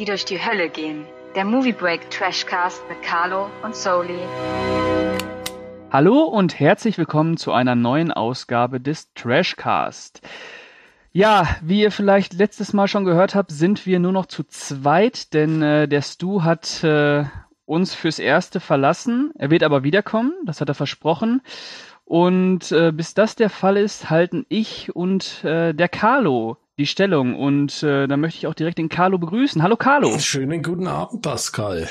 die 0.00 0.06
durch 0.06 0.24
die 0.24 0.42
Hölle 0.42 0.70
gehen. 0.70 1.04
Der 1.36 1.44
Movie 1.44 1.74
Break 1.74 2.10
Trashcast 2.10 2.82
mit 2.88 3.02
Carlo 3.02 3.50
und 3.62 3.76
Soli. 3.76 4.18
Hallo 5.92 6.22
und 6.22 6.58
herzlich 6.58 6.96
willkommen 6.96 7.36
zu 7.36 7.52
einer 7.52 7.74
neuen 7.74 8.10
Ausgabe 8.10 8.80
des 8.80 9.12
Trashcast. 9.12 10.26
Ja, 11.12 11.46
wie 11.60 11.82
ihr 11.82 11.90
vielleicht 11.90 12.32
letztes 12.32 12.72
Mal 12.72 12.88
schon 12.88 13.04
gehört 13.04 13.34
habt, 13.34 13.52
sind 13.52 13.84
wir 13.84 13.98
nur 14.00 14.12
noch 14.12 14.24
zu 14.24 14.42
zweit, 14.44 15.34
denn 15.34 15.60
äh, 15.60 15.86
der 15.86 16.00
Stu 16.00 16.44
hat 16.44 16.82
äh, 16.82 17.24
uns 17.66 17.94
fürs 17.94 18.18
Erste 18.18 18.58
verlassen. 18.58 19.32
Er 19.36 19.50
wird 19.50 19.62
aber 19.62 19.82
wiederkommen, 19.82 20.32
das 20.46 20.62
hat 20.62 20.70
er 20.70 20.74
versprochen. 20.74 21.42
Und 22.06 22.72
äh, 22.72 22.90
bis 22.90 23.12
das 23.12 23.36
der 23.36 23.50
Fall 23.50 23.76
ist, 23.76 24.08
halten 24.08 24.46
ich 24.48 24.96
und 24.96 25.44
äh, 25.44 25.74
der 25.74 25.88
Carlo 25.88 26.56
die 26.80 26.86
Stellung. 26.86 27.36
Und 27.36 27.82
äh, 27.82 28.08
da 28.08 28.16
möchte 28.16 28.38
ich 28.38 28.46
auch 28.46 28.54
direkt 28.54 28.78
den 28.78 28.88
Carlo 28.88 29.18
begrüßen. 29.18 29.62
Hallo 29.62 29.76
Carlo. 29.76 30.18
Schönen 30.18 30.62
guten 30.62 30.88
Abend, 30.88 31.22
Pascal. 31.22 31.88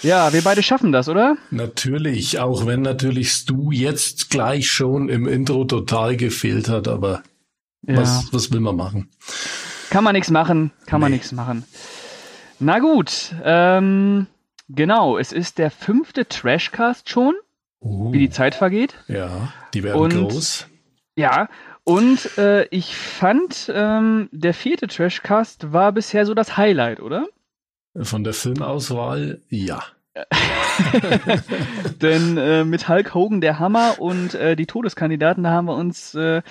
Ja, 0.00 0.32
wir 0.32 0.42
beide 0.42 0.64
schaffen 0.64 0.90
das, 0.90 1.08
oder? 1.08 1.36
Natürlich, 1.50 2.40
auch 2.40 2.66
wenn 2.66 2.82
natürlich 2.82 3.30
Stu 3.30 3.70
jetzt 3.70 4.30
gleich 4.30 4.68
schon 4.68 5.08
im 5.08 5.28
Intro 5.28 5.64
total 5.64 6.16
gefehlt 6.16 6.68
hat, 6.68 6.88
aber 6.88 7.22
ja. 7.82 7.98
was, 7.98 8.32
was 8.32 8.50
will 8.50 8.58
man 8.58 8.74
machen? 8.74 9.10
Kann 9.90 10.02
man 10.02 10.14
nichts 10.14 10.30
machen, 10.30 10.72
kann 10.86 10.98
nee. 10.98 11.04
man 11.04 11.12
nichts 11.12 11.30
machen. 11.30 11.64
Na 12.58 12.80
gut, 12.80 13.32
ähm, 13.44 14.26
genau, 14.68 15.18
es 15.18 15.30
ist 15.30 15.58
der 15.58 15.70
fünfte 15.70 16.26
Trashcast 16.26 17.08
schon, 17.08 17.34
uh, 17.80 18.12
wie 18.12 18.18
die 18.18 18.30
Zeit 18.30 18.56
vergeht. 18.56 18.94
Ja, 19.06 19.52
die 19.72 19.84
werden 19.84 20.00
Und, 20.00 20.14
groß. 20.14 20.66
Ja, 21.14 21.48
und 21.84 22.38
äh, 22.38 22.64
ich 22.66 22.96
fand, 22.96 23.70
ähm, 23.74 24.28
der 24.30 24.54
vierte 24.54 24.86
Trashcast 24.86 25.72
war 25.72 25.92
bisher 25.92 26.26
so 26.26 26.34
das 26.34 26.56
Highlight, 26.56 27.00
oder? 27.00 27.26
Von 28.00 28.24
der 28.24 28.34
Filmauswahl, 28.34 29.40
ja. 29.48 29.82
Denn 32.02 32.36
äh, 32.36 32.64
mit 32.64 32.88
Hulk 32.88 33.14
Hogan 33.14 33.40
der 33.40 33.58
Hammer 33.58 33.96
und 33.98 34.34
äh, 34.34 34.56
die 34.56 34.66
Todeskandidaten, 34.66 35.42
da 35.42 35.50
haben 35.50 35.66
wir 35.66 35.74
uns 35.74 36.14
äh, 36.14 36.42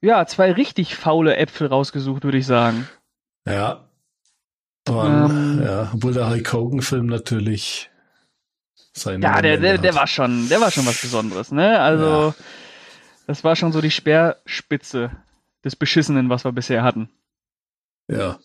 ja 0.00 0.26
zwei 0.26 0.52
richtig 0.52 0.96
faule 0.96 1.36
Äpfel 1.36 1.68
rausgesucht, 1.68 2.24
würde 2.24 2.38
ich 2.38 2.46
sagen. 2.46 2.88
Ja. 3.46 3.84
Aber, 4.88 5.06
ähm, 5.06 5.62
ja, 5.62 5.90
obwohl 5.94 6.14
der 6.14 6.30
Hulk 6.30 6.52
Hogan 6.52 6.80
Film 6.80 7.06
natürlich 7.06 7.90
seine 8.94 9.22
Ja, 9.24 9.42
der, 9.42 9.58
der, 9.58 9.78
der 9.78 9.94
war 9.94 10.06
schon, 10.06 10.48
der 10.48 10.60
war 10.60 10.70
schon 10.70 10.86
was 10.86 11.00
Besonderes, 11.00 11.52
ne? 11.52 11.78
Also 11.78 12.04
ja. 12.04 12.34
Das 13.28 13.44
war 13.44 13.56
schon 13.56 13.72
so 13.72 13.82
die 13.82 13.90
Speerspitze 13.90 15.10
des 15.62 15.76
Beschissenen, 15.76 16.30
was 16.30 16.46
wir 16.46 16.52
bisher 16.52 16.82
hatten. 16.82 17.10
Ja. 18.10 18.38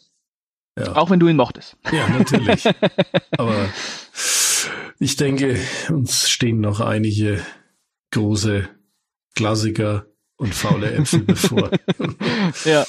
ja. 0.77 0.97
Auch 0.97 1.09
wenn 1.09 1.21
du 1.21 1.29
ihn 1.29 1.37
mochtest. 1.37 1.77
Ja, 1.89 2.09
natürlich. 2.09 2.65
Aber 3.37 3.69
ich 4.99 5.15
denke, 5.15 5.57
uns 5.87 6.29
stehen 6.29 6.59
noch 6.59 6.81
einige 6.81 7.41
große 8.11 8.67
Klassiker 9.37 10.05
und 10.35 10.53
faule 10.53 10.91
Äpfel 10.91 11.21
bevor. 11.27 11.71
ja, 12.65 12.85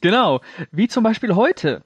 genau. 0.00 0.40
Wie 0.72 0.88
zum 0.88 1.04
Beispiel 1.04 1.36
heute. 1.36 1.84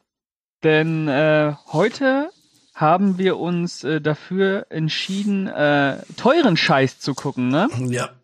Denn 0.62 1.08
äh, 1.08 1.52
heute 1.72 2.30
haben 2.72 3.18
wir 3.18 3.36
uns 3.36 3.84
äh, 3.84 4.00
dafür 4.00 4.68
entschieden, 4.70 5.46
äh, 5.46 5.98
teuren 6.16 6.56
Scheiß 6.56 7.00
zu 7.00 7.12
gucken, 7.12 7.48
ne? 7.48 7.68
Ja. 7.90 8.14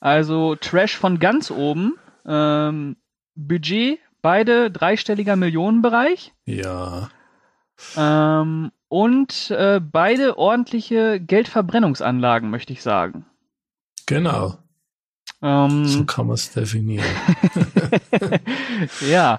Also 0.00 0.56
Trash 0.56 0.96
von 0.96 1.18
ganz 1.18 1.50
oben. 1.50 1.94
Ähm, 2.26 2.96
Budget, 3.34 3.98
beide 4.22 4.70
dreistelliger 4.70 5.36
Millionenbereich. 5.36 6.32
Ja. 6.44 7.10
Ähm, 7.96 8.72
und 8.88 9.50
äh, 9.50 9.80
beide 9.80 10.38
ordentliche 10.38 11.20
Geldverbrennungsanlagen, 11.20 12.50
möchte 12.50 12.72
ich 12.72 12.82
sagen. 12.82 13.26
Genau. 14.06 14.58
Ähm, 15.42 15.84
so 15.84 16.04
kann 16.04 16.26
man 16.26 16.34
es 16.34 16.52
definieren. 16.52 17.04
ja, 19.10 19.38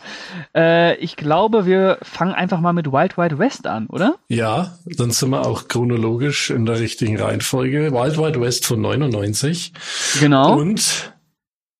äh, 0.56 0.96
ich 0.98 1.16
glaube, 1.16 1.66
wir 1.66 1.98
fangen 2.02 2.34
einfach 2.34 2.60
mal 2.60 2.74
mit 2.74 2.92
Wild 2.92 3.18
Wild 3.18 3.40
West 3.40 3.68
an, 3.68 3.88
oder? 3.88 4.16
Ja, 4.28 4.78
dann 4.86 5.12
sind 5.12 5.30
wir 5.30 5.46
auch 5.46 5.68
chronologisch 5.68 6.50
in 6.50 6.66
der 6.66 6.80
richtigen 6.80 7.20
Reihenfolge. 7.20 7.92
Wild 7.92 8.18
Wild 8.18 8.40
West 8.40 8.66
von 8.66 8.82
99. 8.82 9.74
Genau. 10.20 10.58
Und 10.58 11.14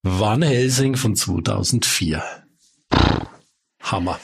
Van 0.04 0.42
Helsing 0.42 0.96
von 0.96 1.16
2004. 1.16 2.24
Hammer. 3.82 4.20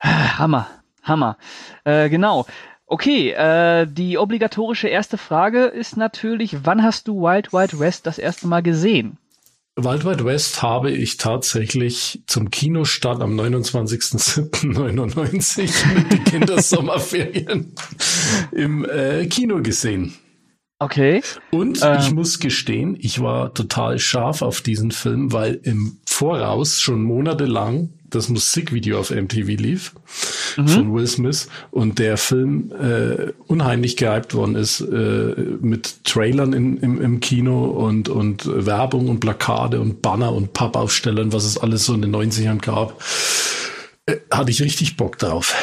Hammer, 0.00 0.68
Hammer. 1.02 1.38
Äh, 1.84 2.08
genau. 2.08 2.46
Okay, 2.86 3.30
äh, 3.30 3.86
die 3.86 4.18
obligatorische 4.18 4.88
erste 4.88 5.16
Frage 5.16 5.64
ist 5.64 5.96
natürlich, 5.96 6.64
wann 6.64 6.82
hast 6.82 7.08
du 7.08 7.22
Wild 7.22 7.52
Wild 7.52 7.78
West 7.80 8.06
das 8.06 8.18
erste 8.18 8.46
Mal 8.46 8.62
gesehen? 8.62 9.18
Wild 9.76 10.04
Wild 10.04 10.24
West 10.24 10.62
habe 10.62 10.92
ich 10.92 11.16
tatsächlich 11.16 12.22
zum 12.28 12.50
Kinostart 12.50 13.20
am 13.20 13.36
29.07.99 13.38 15.94
mit 15.94 16.12
den 16.12 16.24
Kindersommerferien 16.24 17.74
im 18.52 18.84
äh, 18.84 19.26
Kino 19.26 19.62
gesehen. 19.62 20.14
Okay. 20.78 21.22
Und 21.50 21.80
ähm. 21.82 21.96
ich 21.98 22.12
muss 22.12 22.38
gestehen, 22.38 22.96
ich 23.00 23.20
war 23.20 23.52
total 23.52 23.98
scharf 23.98 24.42
auf 24.42 24.60
diesen 24.60 24.92
Film, 24.92 25.32
weil 25.32 25.58
im 25.64 25.98
Voraus 26.06 26.80
schon 26.80 27.02
monatelang 27.02 27.94
das 28.14 28.28
Musikvideo 28.28 28.98
auf 28.98 29.10
MTV 29.10 29.48
lief 29.60 29.92
mhm. 30.56 30.68
von 30.68 30.94
Will 30.94 31.06
Smith 31.06 31.48
und 31.70 31.98
der 31.98 32.16
Film 32.16 32.72
äh, 32.72 33.32
unheimlich 33.46 33.96
gehypt 33.96 34.34
worden 34.34 34.54
ist 34.54 34.80
äh, 34.80 35.34
mit 35.60 36.04
Trailern 36.04 36.52
in, 36.52 36.76
im, 36.78 37.00
im 37.00 37.20
Kino 37.20 37.64
und, 37.64 38.08
und 38.08 38.46
Werbung 38.46 39.08
und 39.08 39.20
Plakate 39.20 39.80
und 39.80 40.02
Banner 40.02 40.32
und 40.32 40.52
Pappaufstellern, 40.52 41.32
was 41.32 41.44
es 41.44 41.58
alles 41.58 41.84
so 41.84 41.94
in 41.94 42.02
den 42.02 42.14
90ern 42.14 42.60
gab. 42.60 43.02
Äh, 44.06 44.16
hatte 44.30 44.50
ich 44.50 44.62
richtig 44.62 44.96
Bock 44.96 45.18
drauf. 45.18 45.54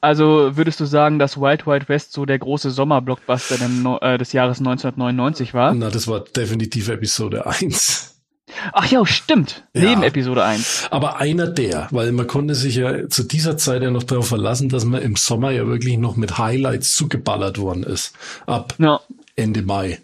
Also 0.00 0.56
würdest 0.56 0.78
du 0.78 0.84
sagen, 0.84 1.18
dass 1.18 1.40
Wild 1.40 1.66
Wild 1.66 1.88
West 1.88 2.12
so 2.12 2.24
der 2.24 2.38
große 2.38 2.70
Sommerblockbuster 2.70 3.56
äh, 4.00 4.18
des 4.18 4.32
Jahres 4.32 4.58
1999 4.58 5.54
war? 5.54 5.74
Na, 5.74 5.90
das 5.90 6.06
war 6.06 6.20
definitiv 6.20 6.88
Episode 6.88 7.46
1. 7.46 8.17
Ach 8.72 8.86
ja, 8.86 9.04
stimmt. 9.06 9.64
Ja. 9.74 9.82
Neben 9.82 10.02
Episode 10.02 10.44
1. 10.44 10.88
Aber 10.90 11.18
einer 11.18 11.46
der, 11.46 11.88
weil 11.90 12.12
man 12.12 12.26
konnte 12.26 12.54
sich 12.54 12.76
ja 12.76 13.08
zu 13.08 13.22
dieser 13.22 13.56
Zeit 13.56 13.82
ja 13.82 13.90
noch 13.90 14.02
darauf 14.02 14.28
verlassen, 14.28 14.68
dass 14.68 14.84
man 14.84 15.02
im 15.02 15.16
Sommer 15.16 15.50
ja 15.50 15.66
wirklich 15.66 15.98
noch 15.98 16.16
mit 16.16 16.38
Highlights 16.38 16.94
zugeballert 16.96 17.58
worden 17.58 17.82
ist. 17.82 18.14
Ab 18.46 18.74
ja. 18.78 19.00
Ende 19.36 19.62
Mai 19.62 20.00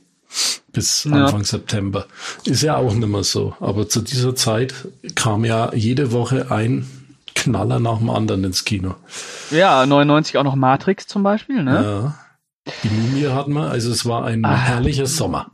bis 0.73 1.07
Anfang 1.07 1.41
ja. 1.41 1.45
September. 1.45 2.07
Ist 2.45 2.63
ja 2.63 2.77
auch 2.77 2.93
nicht 2.93 3.09
mehr 3.09 3.25
so. 3.25 3.55
Aber 3.61 3.89
zu 3.89 4.01
dieser 4.01 4.35
Zeit 4.35 4.75
kam 5.15 5.45
ja 5.45 5.73
jede 5.75 6.13
Woche 6.13 6.51
ein 6.51 6.87
Knaller 7.35 7.81
nach 7.81 7.99
dem 7.99 8.11
anderen 8.11 8.45
ins 8.45 8.65
Kino. 8.65 8.95
Ja, 9.51 9.87
99 9.87 10.39
auch 10.39 10.45
noch 10.45 10.57
Matrix 10.57 11.07
zum 11.07 11.23
Beispiel, 11.23 11.63
ne? 11.63 12.15
Ja. 12.67 12.73
Die 12.83 12.89
Mumie 12.89 13.29
hatten 13.29 13.53
wir, 13.53 13.69
also 13.69 13.91
es 13.91 14.07
war 14.07 14.25
ein 14.25 14.45
ah, 14.45 14.57
herrlicher 14.57 15.07
Sommer. 15.07 15.51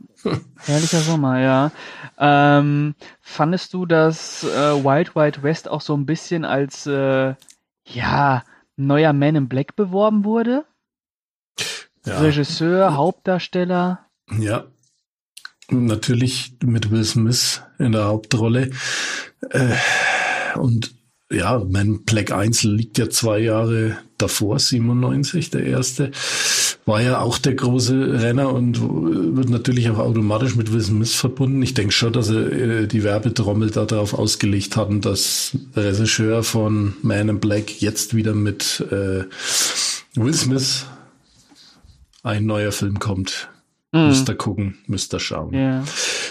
Herrlicher 0.57 0.99
Sommer, 0.99 1.39
ja. 1.39 1.71
Ähm, 2.17 2.95
fandest 3.21 3.73
du, 3.73 3.85
dass 3.85 4.43
äh, 4.43 4.83
Wild 4.83 5.15
Wild 5.15 5.43
West 5.43 5.67
auch 5.69 5.81
so 5.81 5.95
ein 5.95 6.05
bisschen 6.05 6.45
als 6.45 6.85
äh, 6.85 7.33
ja 7.85 8.43
neuer 8.75 9.13
Man 9.13 9.35
in 9.35 9.49
Black 9.49 9.75
beworben 9.75 10.23
wurde? 10.23 10.65
Ja. 12.05 12.19
Regisseur, 12.19 12.95
Hauptdarsteller. 12.95 14.05
Ja, 14.39 14.65
natürlich 15.69 16.55
mit 16.63 16.89
Will 16.89 17.03
Smith 17.03 17.61
in 17.77 17.91
der 17.91 18.05
Hauptrolle. 18.05 18.71
Äh, 19.49 19.75
und 20.55 20.95
ja, 21.31 21.63
Man 21.67 22.03
Black 22.03 22.31
1 22.31 22.63
liegt 22.63 22.97
ja 22.97 23.09
zwei 23.09 23.39
Jahre 23.39 23.97
davor, 24.17 24.59
97, 24.59 25.49
der 25.49 25.65
erste 25.65 26.11
war 26.85 27.01
ja 27.01 27.19
auch 27.21 27.37
der 27.37 27.53
große 27.53 28.21
Renner 28.21 28.53
und 28.53 28.81
wird 28.81 29.49
natürlich 29.49 29.89
auch 29.89 29.99
automatisch 29.99 30.55
mit 30.55 30.73
Will 30.73 30.81
Smith 30.81 31.13
verbunden. 31.13 31.61
Ich 31.61 31.73
denke 31.73 31.93
schon, 31.93 32.13
dass 32.13 32.27
sie 32.27 32.37
äh, 32.37 32.87
die 32.87 33.03
Werbetrommel 33.03 33.69
darauf 33.69 34.13
ausgelegt 34.13 34.77
hatten, 34.77 35.01
dass 35.01 35.51
der 35.75 35.85
Regisseur 35.85 36.43
von 36.43 36.95
Man 37.01 37.29
in 37.29 37.39
Black 37.39 37.81
jetzt 37.81 38.15
wieder 38.15 38.33
mit 38.33 38.83
äh, 38.91 39.23
Will 40.15 40.33
Smith 40.33 40.85
ein 42.23 42.45
neuer 42.45 42.71
Film 42.71 42.99
kommt. 42.99 43.50
Mhm. 43.91 44.07
Müsst 44.07 44.29
ihr 44.29 44.35
gucken, 44.35 44.77
müsst 44.87 45.13
ihr 45.13 45.19
schauen. 45.19 45.53
Ja, 45.53 45.83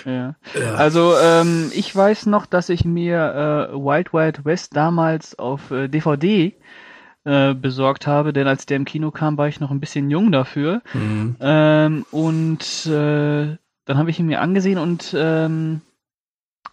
ja. 0.06 0.34
ja. 0.58 0.74
Also 0.76 1.14
ähm, 1.22 1.70
ich 1.74 1.94
weiß 1.94 2.26
noch, 2.26 2.46
dass 2.46 2.70
ich 2.70 2.84
mir 2.84 3.70
äh, 3.70 3.74
Wild 3.74 4.14
Wild 4.14 4.44
West 4.44 4.76
damals 4.76 5.38
auf 5.38 5.70
äh, 5.70 5.88
DVD 5.88 6.54
äh, 7.24 7.54
besorgt 7.54 8.06
habe, 8.06 8.32
denn 8.32 8.46
als 8.46 8.64
der 8.64 8.78
im 8.78 8.86
Kino 8.86 9.10
kam, 9.10 9.36
war 9.36 9.48
ich 9.48 9.60
noch 9.60 9.70
ein 9.70 9.80
bisschen 9.80 10.08
jung 10.10 10.32
dafür. 10.32 10.80
Mhm. 10.94 11.36
Ähm, 11.38 12.06
und 12.10 12.86
äh, 12.86 13.56
dann 13.84 13.98
habe 13.98 14.08
ich 14.08 14.18
ihn 14.18 14.26
mir 14.26 14.40
angesehen 14.40 14.78
und 14.78 15.14
ähm, 15.14 15.82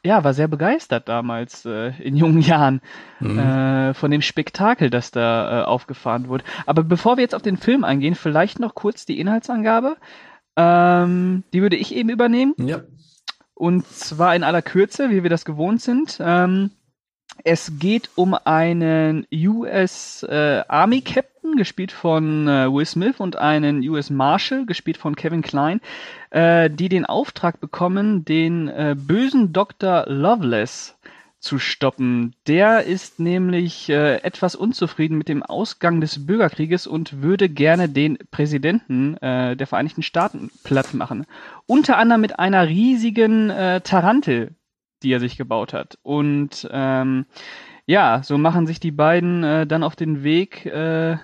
ja, 0.06 0.24
war 0.24 0.34
sehr 0.34 0.48
begeistert 0.48 1.10
damals 1.10 1.66
äh, 1.66 1.90
in 2.02 2.16
jungen 2.16 2.42
Jahren 2.42 2.82
mhm. 3.20 3.40
äh, 3.40 3.94
von 3.94 4.10
dem 4.10 4.22
Spektakel, 4.22 4.90
das 4.90 5.12
da 5.12 5.64
äh, 5.64 5.66
aufgefahren 5.66 6.30
wurde. 6.30 6.46
Aber 6.66 6.84
bevor 6.84 7.18
wir 7.18 7.24
jetzt 7.24 7.36
auf 7.36 7.42
den 7.42 7.58
Film 7.58 7.84
eingehen, 7.84 8.16
vielleicht 8.16 8.60
noch 8.60 8.74
kurz 8.74 9.06
die 9.06 9.20
Inhaltsangabe. 9.20 9.98
Ähm, 10.58 11.44
die 11.54 11.62
würde 11.62 11.76
ich 11.78 11.96
eben 11.96 12.10
übernehmen. 12.10 12.56
Ja. 12.58 12.82
Und 13.54 13.88
zwar 13.88 14.36
in 14.36 14.44
aller 14.44 14.62
Kürze, 14.62 15.10
wie 15.10 15.24
wir 15.24 15.30
das 15.30 15.46
gewohnt 15.46 15.82
sind. 15.82 16.18
Ähm, 16.20 16.72
es 17.44 17.74
geht 17.80 18.10
um 18.16 18.34
einen 18.34 19.26
US 19.32 20.24
äh, 20.24 20.64
Army 20.68 21.02
Captain, 21.02 21.56
gespielt 21.56 21.92
von 21.92 22.48
äh, 22.48 22.72
Will 22.72 22.86
Smith, 22.86 23.20
und 23.20 23.36
einen 23.36 23.88
US 23.88 24.10
Marshal, 24.10 24.66
gespielt 24.66 24.98
von 24.98 25.16
Kevin 25.16 25.42
Klein, 25.42 25.80
äh, 26.32 26.70
die 26.70 26.90
den 26.90 27.06
Auftrag 27.06 27.60
bekommen, 27.60 28.26
den 28.26 28.68
äh, 28.68 28.96
bösen 28.98 29.54
Dr. 29.54 30.06
Loveless 30.08 30.98
zu 31.40 31.60
stoppen. 31.60 32.36
Der 32.48 32.84
ist 32.84 33.20
nämlich 33.20 33.90
äh, 33.90 34.18
etwas 34.24 34.56
unzufrieden 34.56 35.18
mit 35.18 35.30
dem 35.30 35.44
Ausgang 35.44 36.02
des 36.02 36.26
Bürgerkrieges 36.26 36.88
und 36.88 37.22
würde 37.22 37.48
gerne 37.50 37.90
den 37.90 38.18
Präsidenten 38.32 39.18
äh, 39.18 39.56
der 39.56 39.68
Vereinigten 39.68 40.04
Staaten 40.04 40.50
platt 40.64 40.94
machen. 40.94 41.26
Unter 41.66 41.98
anderem 41.98 42.22
mit 42.22 42.40
einer 42.40 42.68
riesigen 42.68 43.50
äh, 43.50 43.82
Tarantel, 43.82 44.56
die 45.04 45.12
er 45.12 45.20
sich 45.20 45.38
gebaut 45.38 45.74
hat. 45.74 45.98
Und 46.02 46.68
ähm, 46.72 47.26
ja, 47.86 48.22
so 48.24 48.38
machen 48.38 48.68
sich 48.68 48.80
die 48.80 48.92
beiden 48.92 49.44
äh, 49.44 49.68
dann 49.68 49.84
auf 49.84 49.96
den 49.96 50.24
Weg, 50.24 50.66
äh, 50.66 51.18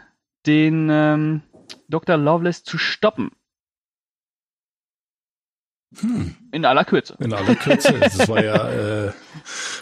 den 0.45 0.89
ähm, 0.92 1.42
Dr. 1.89 2.18
Loveless 2.18 2.63
zu 2.63 2.77
stoppen. 2.77 3.31
Hm. 6.01 6.36
In 6.51 6.66
aller 6.66 6.86
Kürze. 6.86 7.16
In 7.19 7.34
aller 7.34 7.56
Kürze. 7.56 7.94
Das 8.00 8.28
war 8.28 8.44
ja, 8.44 8.69
äh, 9.07 9.12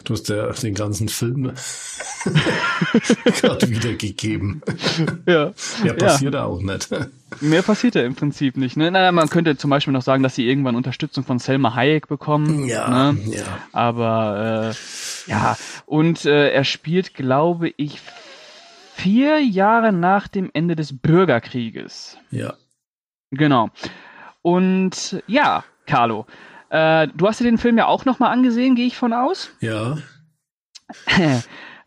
du 0.04 0.14
hast 0.14 0.30
ja 0.30 0.52
den 0.52 0.74
ganzen 0.74 1.10
Film 1.10 1.54
gerade 3.42 3.70
wiedergegeben. 3.70 4.62
Ja. 5.26 5.54
Mehr 5.84 5.94
passiert 5.94 6.34
ja. 6.34 6.46
auch 6.46 6.62
nicht. 6.62 6.90
Mehr 7.40 7.62
passiert 7.62 7.96
ja 7.96 8.04
im 8.04 8.16
Prinzip 8.16 8.58
nicht. 8.58 8.78
Ne? 8.78 8.92
Naja, 8.92 9.12
man 9.12 9.30
könnte 9.30 9.58
zum 9.58 9.70
Beispiel 9.70 9.94
noch 9.94 10.02
sagen, 10.02 10.24
dass 10.24 10.36
sie 10.36 10.48
irgendwann 10.48 10.76
Unterstützung 10.76 11.24
von 11.24 11.40
Selma 11.40 11.76
Hayek 11.76 12.08
bekommen. 12.08 12.66
Ja, 12.66 13.12
ne? 13.12 13.20
ja. 13.28 13.44
Aber 13.72 14.74
äh, 14.74 15.30
ja, 15.32 15.58
und 15.86 16.26
äh, 16.26 16.52
er 16.52 16.64
spielt, 16.64 17.14
glaube 17.14 17.74
ich, 17.78 18.02
vier 18.96 19.40
Jahre 19.40 19.92
nach 19.92 20.28
dem 20.28 20.50
Ende 20.54 20.76
des 20.76 20.98
Bürgerkrieges. 20.98 22.18
Ja. 22.30 22.54
Genau. 23.32 23.70
Und 24.42 25.24
ja, 25.28 25.64
Carlo. 25.92 26.26
Äh, 26.70 27.10
du 27.14 27.28
hast 27.28 27.42
dir 27.42 27.44
den 27.44 27.58
Film 27.58 27.78
ja 27.78 27.88
auch 27.88 28.06
nochmal 28.06 28.32
angesehen, 28.32 28.76
gehe 28.76 28.88
ich 28.88 28.96
von 28.96 29.12
aus? 29.12 29.50
Ja. 29.60 29.98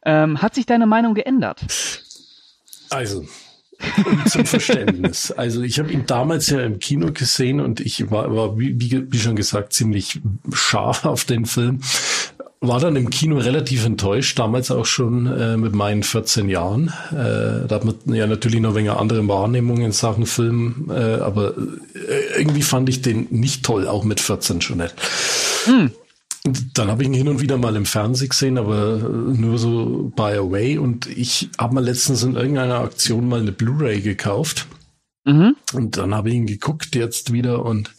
ähm, 0.05 0.43
hat 0.43 0.55
sich 0.55 0.67
deine 0.67 0.87
Meinung 0.87 1.15
geändert? 1.15 1.65
Also, 2.91 3.25
zum 4.27 4.45
Verständnis. 4.45 5.31
Also 5.37 5.63
ich 5.63 5.79
habe 5.79 5.91
ihn 5.91 6.05
damals 6.07 6.51
ja 6.51 6.61
im 6.61 6.79
Kino 6.81 7.13
gesehen 7.13 7.61
und 7.61 7.81
ich 7.81 8.11
war, 8.11 8.35
war 8.35 8.59
wie, 8.59 8.79
wie, 9.11 9.19
schon 9.19 9.37
gesagt, 9.37 9.73
ziemlich 9.73 10.21
scharf 10.53 11.07
auf 11.07 11.25
den 11.25 11.47
Film 11.47 11.81
war 12.69 12.81
dann 12.81 12.97
im 12.97 13.11
Kino 13.11 13.39
relativ 13.39 13.85
enttäuscht, 13.85 14.39
damals 14.39 14.71
auch 14.71 14.87
schon 14.87 15.27
äh, 15.27 15.57
mit 15.57 15.75
meinen 15.75 16.03
14 16.03 16.49
Jahren. 16.49 16.89
Äh, 17.11 17.67
da 17.67 17.71
hat 17.71 17.85
man 17.85 18.15
ja 18.15 18.27
natürlich 18.27 18.61
noch 18.61 18.75
weniger 18.75 19.01
andere 19.01 19.27
Wahrnehmungen 19.29 19.87
in 19.87 19.93
Sachen 19.93 20.27
Film, 20.27 20.91
äh, 20.91 21.15
aber 21.15 21.55
äh, 21.57 22.39
irgendwie 22.39 22.63
fand 22.63 22.89
ich 22.89 23.03
den 23.03 23.27
nicht 23.31 23.65
toll, 23.65 23.87
auch 23.87 24.05
mit 24.05 24.21
14 24.21 24.61
schon 24.61 24.79
nicht. 24.79 24.95
Hm. 25.65 25.91
Dann 26.75 26.89
habe 26.89 27.03
ich 27.03 27.09
ihn 27.09 27.15
hin 27.15 27.29
und 27.29 27.41
wieder 27.41 27.57
mal 27.57 27.75
im 27.75 27.87
Fernsehen 27.87 28.29
gesehen, 28.29 28.59
aber 28.59 28.97
äh, 28.97 29.39
nur 29.39 29.59
so 29.59 30.13
by 30.15 30.35
away. 30.35 30.77
Und 30.77 31.07
ich 31.07 31.49
habe 31.59 31.75
mal 31.75 31.85
letztens 31.85 32.23
in 32.23 32.37
irgendeiner 32.37 32.81
Aktion 32.81 33.29
mal 33.29 33.41
eine 33.41 33.53
Blu-ray 33.53 34.03
gekauft. 34.03 34.67
Mhm. 35.25 35.57
Und 35.73 35.97
dann 35.97 36.15
habe 36.15 36.29
ich 36.29 36.35
ihn 36.35 36.47
geguckt 36.47 36.95
jetzt 36.95 37.33
wieder 37.33 37.65
und 37.65 37.95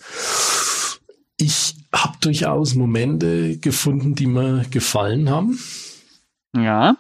ich 1.38 1.75
habe 2.03 2.18
durchaus 2.21 2.75
Momente 2.75 3.57
gefunden, 3.57 4.15
die 4.15 4.27
mir 4.27 4.65
gefallen 4.69 5.30
haben. 5.30 5.59
Ja. 6.56 6.97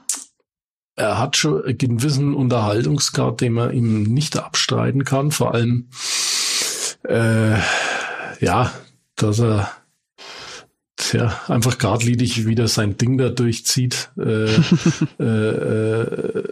Er 0.95 1.19
hat 1.19 1.35
schon 1.35 1.63
einen 1.63 1.77
gewissen 1.77 2.33
Unterhaltungsgrad, 2.33 3.41
den 3.41 3.53
man 3.53 3.73
ihm 3.73 4.03
nicht 4.03 4.37
abstreiten 4.37 5.03
kann. 5.03 5.31
Vor 5.31 5.53
allem, 5.53 5.89
äh, 7.03 7.57
ja, 8.39 8.71
dass 9.15 9.39
er 9.39 9.71
tja, 10.95 11.41
einfach 11.47 11.77
geradlinig 11.77 12.45
wieder 12.45 12.67
sein 12.67 12.97
Ding 12.97 13.17
da 13.17 13.29
durchzieht. 13.29 14.11
Äh, 14.17 14.55
äh, 15.19 15.23
äh, 15.23 16.43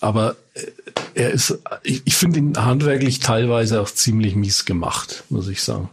aber 0.00 0.36
er 1.14 1.30
ist, 1.30 1.58
ich, 1.82 2.02
ich 2.04 2.16
finde 2.16 2.38
ihn 2.38 2.56
handwerklich 2.56 3.20
teilweise 3.20 3.80
auch 3.80 3.90
ziemlich 3.90 4.34
mies 4.34 4.64
gemacht, 4.64 5.24
muss 5.28 5.48
ich 5.48 5.62
sagen. 5.62 5.88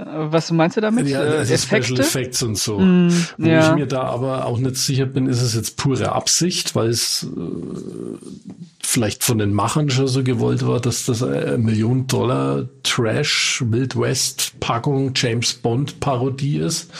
Was 0.00 0.52
meinst 0.52 0.76
du 0.76 0.80
damit? 0.80 1.08
Ja, 1.08 1.18
also 1.18 1.52
Effekte? 1.52 1.86
Special 1.86 2.00
Effects 2.00 2.42
und 2.44 2.56
so. 2.56 2.78
Mm, 2.78 3.12
Wo 3.36 3.48
ja. 3.48 3.68
ich 3.68 3.74
mir 3.74 3.86
da 3.86 4.02
aber 4.02 4.46
auch 4.46 4.58
nicht 4.58 4.76
sicher 4.76 5.06
bin, 5.06 5.26
ist 5.26 5.42
es 5.42 5.54
jetzt 5.54 5.76
pure 5.76 6.12
Absicht, 6.12 6.76
weil 6.76 6.88
es 6.90 7.24
äh, 7.24 8.77
vielleicht 8.90 9.22
von 9.22 9.36
den 9.36 9.52
Machern 9.52 9.90
schon 9.90 10.08
so 10.08 10.24
gewollt 10.24 10.66
war, 10.66 10.80
dass 10.80 11.04
das 11.04 11.22
eine 11.22 11.58
Million 11.58 12.06
Dollar 12.06 12.64
Trash 12.84 13.62
Wild 13.66 14.00
West 14.00 14.58
Packung 14.60 15.12
James 15.14 15.52
Bond 15.52 16.00
Parodie 16.00 16.56
ist. 16.56 16.90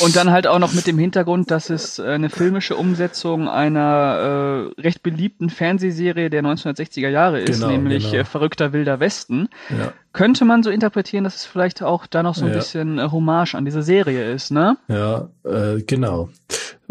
Und 0.00 0.14
dann 0.14 0.30
halt 0.30 0.46
auch 0.46 0.58
noch 0.58 0.74
mit 0.74 0.86
dem 0.86 0.98
Hintergrund, 0.98 1.50
dass 1.50 1.70
es 1.70 1.98
eine 1.98 2.28
filmische 2.28 2.76
Umsetzung 2.76 3.48
einer 3.48 4.68
äh, 4.76 4.80
recht 4.82 5.02
beliebten 5.02 5.48
Fernsehserie 5.48 6.28
der 6.28 6.42
1960er 6.42 7.08
Jahre 7.08 7.40
ist, 7.40 7.60
genau, 7.60 7.72
nämlich 7.72 8.10
genau. 8.10 8.20
Äh, 8.20 8.24
Verrückter 8.26 8.74
Wilder 8.74 9.00
Westen. 9.00 9.48
Ja. 9.70 9.94
Könnte 10.12 10.44
man 10.44 10.62
so 10.62 10.68
interpretieren, 10.68 11.24
dass 11.24 11.36
es 11.36 11.44
vielleicht 11.46 11.82
auch 11.82 12.06
da 12.06 12.22
noch 12.22 12.34
so 12.34 12.44
ein 12.44 12.50
ja. 12.50 12.58
bisschen 12.58 12.98
äh, 12.98 13.08
Hommage 13.10 13.54
an 13.54 13.64
diese 13.64 13.82
Serie 13.82 14.30
ist, 14.32 14.50
ne? 14.50 14.76
Ja, 14.88 15.30
äh, 15.44 15.80
genau. 15.80 16.28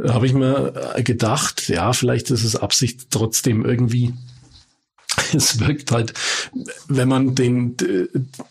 Habe 0.04 0.26
ich 0.26 0.34
mir 0.34 0.74
gedacht, 1.04 1.70
ja, 1.70 1.94
vielleicht 1.94 2.32
ist 2.32 2.44
es 2.44 2.56
Absicht 2.56 3.12
trotzdem 3.12 3.64
irgendwie 3.64 4.14
es 5.34 5.60
wirkt 5.60 5.92
halt, 5.92 6.14
wenn 6.88 7.08
man 7.08 7.36
den, 7.36 7.76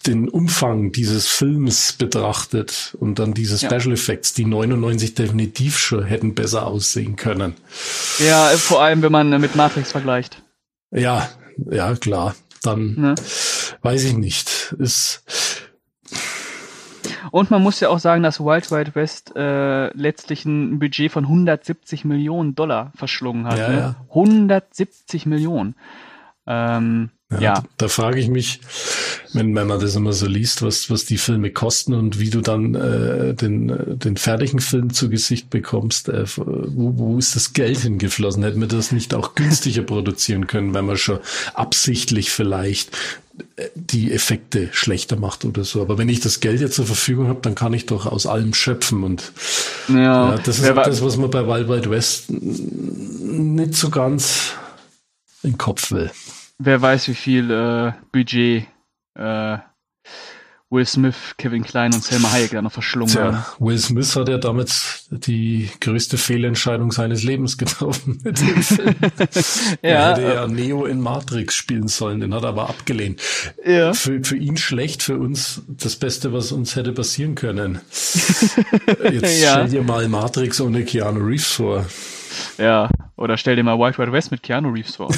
den 0.07 0.29
Umfang 0.29 0.93
dieses 0.93 1.27
Films 1.27 1.93
betrachtet 1.93 2.97
und 3.01 3.19
dann 3.19 3.35
diese 3.35 3.59
Special 3.59 3.89
ja. 3.89 3.93
Effects, 3.93 4.35
die 4.35 4.45
99 4.45 5.15
definitiv 5.15 5.79
schon 5.79 6.05
hätten 6.05 6.35
besser 6.35 6.67
aussehen 6.67 7.17
können. 7.17 7.55
Ja, 8.19 8.49
vor 8.57 8.83
allem, 8.83 9.03
wenn 9.03 9.13
man 9.13 9.41
mit 9.41 9.57
Matrix 9.57 9.93
vergleicht. 9.93 10.43
Ja, 10.91 11.29
ja, 11.71 11.95
klar. 11.95 12.35
Dann 12.63 12.95
ne? 12.97 13.15
weiß 13.83 14.05
ich 14.05 14.17
nicht. 14.17 14.75
Ist, 14.79 15.23
und 17.31 17.51
man 17.51 17.63
muss 17.63 17.81
ja 17.81 17.89
auch 17.89 17.99
sagen, 17.99 18.23
dass 18.23 18.41
Wild 18.41 18.71
Wild 18.71 18.95
West 18.95 19.35
äh, 19.37 19.89
letztlich 19.97 20.45
ein 20.45 20.79
Budget 20.79 21.13
von 21.13 21.25
170 21.25 22.05
Millionen 22.05 22.55
Dollar 22.55 22.93
verschlungen 22.95 23.47
hat. 23.47 23.59
Ja, 23.59 23.69
ne? 23.69 23.79
ja. 23.79 23.97
170 24.09 25.27
Millionen. 25.27 25.75
Ähm, 26.47 27.11
ja, 27.31 27.41
ja. 27.41 27.55
Da, 27.55 27.65
da 27.79 27.89
frage 27.89 28.21
ich 28.21 28.29
mich, 28.29 28.61
wenn, 29.33 29.55
wenn 29.57 29.67
man 29.67 29.81
das 29.81 29.97
immer 29.97 30.13
so 30.13 30.27
liest, 30.27 30.63
was, 30.63 30.91
was 30.91 31.07
die 31.07 31.19
Filme 31.19 31.51
kosten 31.51 31.93
und 31.93 32.21
wie 32.21 32.31
du 32.31 32.41
dann 32.41 32.77
äh, 32.77 33.35
den, 33.35 33.99
den 33.99 34.17
fertigen 34.17 34.61
Film 34.61 34.93
zu 34.93 35.11
Gesicht 35.11 35.51
bekommst, 35.51 36.09
äh, 36.09 36.25
wo, 36.37 36.97
wo 36.97 37.19
ist 37.19 37.35
das 37.35 37.53
Geld 37.53 37.79
hingeflossen? 37.79 38.45
Hätten 38.45 38.61
wir 38.61 38.69
das 38.69 38.93
nicht 38.93 39.13
auch 39.13 39.35
günstiger 39.35 39.83
produzieren 39.83 40.47
können, 40.47 40.73
wenn 40.73 40.87
man 40.87 40.97
schon 40.97 41.19
absichtlich 41.55 42.31
vielleicht 42.31 42.97
äh, 43.57 43.71
die 43.75 44.13
Effekte 44.13 44.69
schlechter 44.71 45.17
macht 45.17 45.45
oder 45.45 45.65
so. 45.65 45.83
Aber 45.83 45.99
wenn 45.99 46.09
ich 46.09 46.21
das 46.21 46.39
Geld 46.39 46.61
jetzt 46.61 46.77
zur 46.77 46.87
Verfügung 46.87 47.27
habe, 47.27 47.41
dann 47.43 47.57
kann 47.57 47.75
ich 47.75 47.87
doch 47.87 48.07
aus 48.07 48.27
allem 48.27 48.55
schöpfen. 48.55 49.03
Und 49.03 49.33
ja, 49.89 50.31
ja 50.31 50.39
das 50.39 50.61
ist 50.61 50.69
das, 50.69 51.03
was 51.03 51.17
man 51.17 51.31
bei 51.33 51.45
Wild 51.45 51.69
Wild 51.69 51.91
West 51.91 52.31
nicht 52.31 53.75
so 53.75 53.91
ganz 53.91 54.53
in 55.43 55.53
den 55.53 55.59
Kopf 55.59 55.91
will. 55.91 56.13
Wer 56.59 56.81
weiß, 56.81 57.09
wie 57.09 57.15
viel 57.15 57.51
äh, 57.51 57.93
Budget 58.13 58.67
äh, 59.15 59.59
Will 60.69 60.85
Smith, 60.85 61.15
Kevin 61.39 61.63
Klein 61.63 61.95
und 61.95 62.03
Selma 62.03 62.33
Hayek 62.33 62.51
da 62.51 62.61
noch 62.61 62.73
verschlungen 62.73 63.13
Tja, 63.13 63.25
haben. 63.25 63.45
Will 63.65 63.79
Smith 63.79 64.17
hat 64.17 64.29
ja 64.29 64.37
damit 64.37 64.73
die 65.11 65.71
größte 65.81 66.19
Fehlentscheidung 66.19 66.91
seines 66.91 67.23
Lebens 67.23 67.57
getroffen 67.57 68.21
mit 68.25 68.41
dem 68.41 68.63
Film. 68.63 68.97
ja, 69.81 69.89
er 69.89 70.11
hätte 70.11 70.23
ja 70.23 70.47
Neo 70.49 70.87
in 70.87 71.01
Matrix 71.01 71.55
spielen 71.55 71.87
sollen, 71.87 72.19
den 72.19 72.35
hat 72.35 72.43
er 72.43 72.49
aber 72.49 72.69
abgelehnt. 72.69 73.21
Ja. 73.65 73.95
Für, 73.95 74.25
für 74.25 74.37
ihn 74.37 74.57
schlecht, 74.57 75.05
für 75.05 75.17
uns 75.17 75.63
das 75.69 75.95
Beste, 75.95 76.33
was 76.33 76.51
uns 76.51 76.75
hätte 76.75 76.93
passieren 76.93 77.37
können. 77.37 77.81
Jetzt 79.13 79.41
ja. 79.41 79.53
stell 79.53 79.69
dir 79.69 79.83
mal 79.83 80.09
Matrix 80.09 80.61
ohne 80.61 80.85
Keanu 80.85 81.21
Reeves 81.21 81.47
vor. 81.47 81.87
Ja, 82.59 82.89
oder 83.17 83.37
stell 83.37 83.57
dir 83.57 83.63
mal 83.63 83.79
Wild 83.79 83.99
Wild 83.99 84.13
West 84.13 84.31
mit 84.31 84.43
Keanu 84.43 84.71
Reeves 84.71 84.97
vor. 84.97 85.13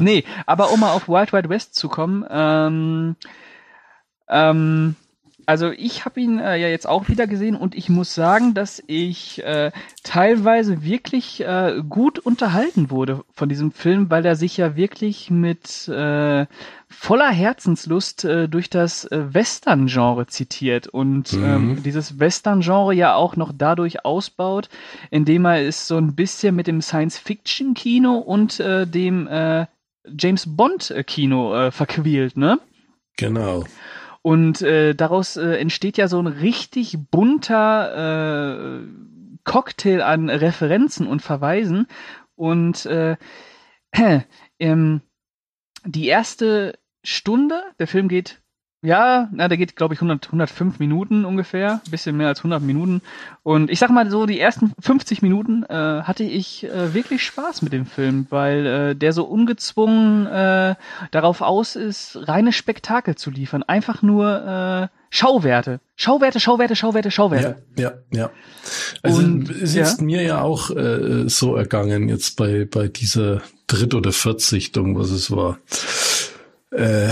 nee, 0.00 0.24
aber 0.46 0.72
um 0.72 0.80
mal 0.80 0.92
auf 0.92 1.08
Wild 1.08 1.32
Wild 1.32 1.48
West 1.48 1.74
zu 1.74 1.88
kommen, 1.88 2.24
ähm, 2.30 3.16
ähm, 4.28 4.96
also 5.46 5.70
ich 5.70 6.04
habe 6.04 6.20
ihn 6.20 6.38
äh, 6.38 6.56
ja 6.56 6.68
jetzt 6.68 6.86
auch 6.86 7.08
wieder 7.08 7.26
gesehen 7.26 7.56
und 7.56 7.74
ich 7.74 7.88
muss 7.88 8.14
sagen, 8.14 8.54
dass 8.54 8.82
ich 8.86 9.42
äh, 9.44 9.72
teilweise 10.02 10.82
wirklich 10.82 11.40
äh, 11.40 11.82
gut 11.88 12.18
unterhalten 12.18 12.90
wurde 12.90 13.24
von 13.32 13.48
diesem 13.48 13.72
Film, 13.72 14.10
weil 14.10 14.24
er 14.26 14.36
sich 14.36 14.56
ja 14.56 14.76
wirklich 14.76 15.30
mit 15.30 15.88
äh, 15.88 16.46
voller 16.88 17.30
Herzenslust 17.30 18.24
äh, 18.24 18.48
durch 18.48 18.70
das 18.70 19.04
äh, 19.06 19.34
Western-Genre 19.34 20.26
zitiert 20.26 20.86
und 20.88 21.32
Mhm. 21.32 21.44
ähm, 21.44 21.82
dieses 21.82 22.18
Western-Genre 22.20 22.94
ja 22.94 23.14
auch 23.14 23.36
noch 23.36 23.52
dadurch 23.56 24.04
ausbaut, 24.04 24.68
indem 25.10 25.44
er 25.44 25.66
es 25.66 25.86
so 25.86 25.96
ein 25.96 26.14
bisschen 26.14 26.54
mit 26.54 26.66
dem 26.66 26.80
Science-Fiction-Kino 26.80 28.16
und 28.18 28.60
äh, 28.60 28.86
dem 28.86 29.26
äh, 29.26 29.66
James 30.18 30.44
Bond-Kino 30.46 31.54
äh, 31.54 31.70
verquält, 31.70 32.36
ne? 32.36 32.58
Genau. 33.16 33.64
Und 34.26 34.62
äh, 34.62 34.94
daraus 34.94 35.36
äh, 35.36 35.58
entsteht 35.58 35.98
ja 35.98 36.08
so 36.08 36.18
ein 36.18 36.26
richtig 36.26 36.96
bunter 37.10 38.80
äh, 38.80 38.88
Cocktail 39.44 40.00
an 40.00 40.30
Referenzen 40.30 41.06
und 41.06 41.20
Verweisen. 41.20 41.86
Und 42.34 42.86
äh, 42.86 43.16
ähm, 44.58 45.02
die 45.84 46.06
erste 46.06 46.78
Stunde, 47.02 47.64
der 47.78 47.86
Film 47.86 48.08
geht, 48.08 48.40
ja, 48.84 49.28
na, 49.32 49.48
der 49.48 49.56
geht, 49.56 49.76
glaube 49.76 49.94
ich, 49.94 50.00
100, 50.00 50.26
105 50.26 50.78
Minuten 50.78 51.24
ungefähr, 51.24 51.80
ein 51.84 51.90
bisschen 51.90 52.16
mehr 52.16 52.28
als 52.28 52.40
100 52.40 52.62
Minuten. 52.62 53.00
Und 53.42 53.70
ich 53.70 53.78
sag 53.78 53.90
mal 53.90 54.10
so, 54.10 54.26
die 54.26 54.38
ersten 54.38 54.72
50 54.78 55.22
Minuten 55.22 55.62
äh, 55.64 56.02
hatte 56.02 56.22
ich 56.22 56.64
äh, 56.64 56.92
wirklich 56.92 57.22
Spaß 57.22 57.62
mit 57.62 57.72
dem 57.72 57.86
Film, 57.86 58.26
weil 58.28 58.66
äh, 58.66 58.94
der 58.94 59.14
so 59.14 59.24
ungezwungen 59.24 60.26
äh, 60.26 60.74
darauf 61.10 61.40
aus 61.40 61.76
ist, 61.76 62.18
reine 62.28 62.52
Spektakel 62.52 63.14
zu 63.14 63.30
liefern. 63.30 63.62
Einfach 63.62 64.02
nur 64.02 64.90
äh, 64.92 64.96
Schauwerte. 65.08 65.80
Schauwerte, 65.96 66.38
Schauwerte, 66.38 66.76
Schauwerte, 66.76 67.10
Schauwerte. 67.10 67.62
Ja, 67.78 67.92
ja, 68.10 68.18
ja. 68.18 68.30
Also 69.02 69.22
Und, 69.22 69.48
es 69.48 69.74
ist 69.76 70.02
mir 70.02 70.22
ja 70.22 70.42
auch 70.42 70.70
äh, 70.70 71.28
so 71.28 71.56
ergangen 71.56 72.08
jetzt 72.08 72.36
bei 72.36 72.66
bei 72.66 72.88
dieser 72.88 73.40
Dritt- 73.66 73.94
oder 73.94 74.12
Viertsichtung, 74.12 74.98
was 74.98 75.10
es 75.10 75.30
war. 75.30 75.58
Äh, 76.70 77.10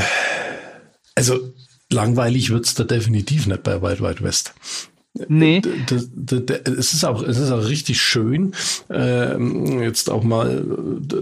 also 1.15 1.52
langweilig 1.93 2.51
wird's 2.51 2.75
da 2.75 2.85
definitiv 2.85 3.47
nicht 3.47 3.63
bei 3.63 3.81
Wild 3.83 4.01
Wild 4.01 4.23
West. 4.23 4.55
Nee. 5.29 5.61
Es 6.65 6.95
ist 6.95 7.05
auch, 7.05 7.23
es 7.23 7.37
ist 7.39 7.51
auch 7.51 7.69
richtig 7.69 8.01
schön, 8.01 8.55
ähm, 8.89 9.83
jetzt 9.83 10.09
auch 10.09 10.23
mal 10.23 10.65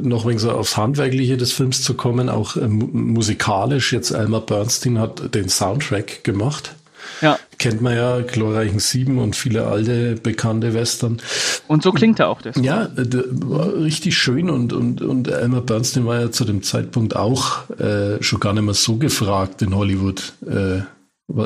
noch 0.03 0.29
wegen 0.29 0.39
so 0.39 0.53
aufs 0.53 0.77
Handwerkliche 0.77 1.37
des 1.37 1.53
Films 1.53 1.83
zu 1.83 1.95
kommen, 1.95 2.29
auch 2.29 2.57
äh, 2.57 2.69
mu- 2.69 2.87
musikalisch. 2.93 3.93
Jetzt 3.93 4.12
Elmer 4.12 4.43
Bernstein 4.43 4.99
hat 5.00 5.35
den 5.35 5.49
Soundtrack 5.49 6.23
gemacht. 6.23 6.77
Ja. 7.21 7.38
Kennt 7.59 7.83
man 7.83 7.95
ja, 7.95 8.21
glorreichen 8.21 8.78
Sieben 8.78 9.19
und 9.19 9.37
viele 9.37 9.66
alte 9.66 10.14
bekannte 10.14 10.75
Western. 10.75 11.21
Und 11.66 11.83
so 11.83 11.92
klingt 11.92 12.19
er 12.19 12.28
auch 12.28 12.42
das. 12.42 12.57
Ja, 12.57 12.85
äh, 12.85 13.07
war 13.30 13.75
richtig 13.75 14.16
schön 14.16 14.49
und, 14.49 14.73
und, 14.73 15.02
und 15.02 15.28
Elmer 15.28 15.61
Bernstein 15.61 16.07
war 16.07 16.21
ja 16.21 16.30
zu 16.30 16.45
dem 16.45 16.62
Zeitpunkt 16.62 17.16
auch 17.16 17.69
äh, 17.78 18.23
schon 18.23 18.40
gar 18.40 18.52
nicht 18.52 18.62
mehr 18.62 18.75
so 18.75 18.97
gefragt 18.97 19.62
in 19.62 19.75
Hollywood 19.75 20.33
äh, 20.47 20.80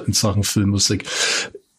in 0.06 0.12
Sachen 0.12 0.44
Filmmusik. 0.44 1.04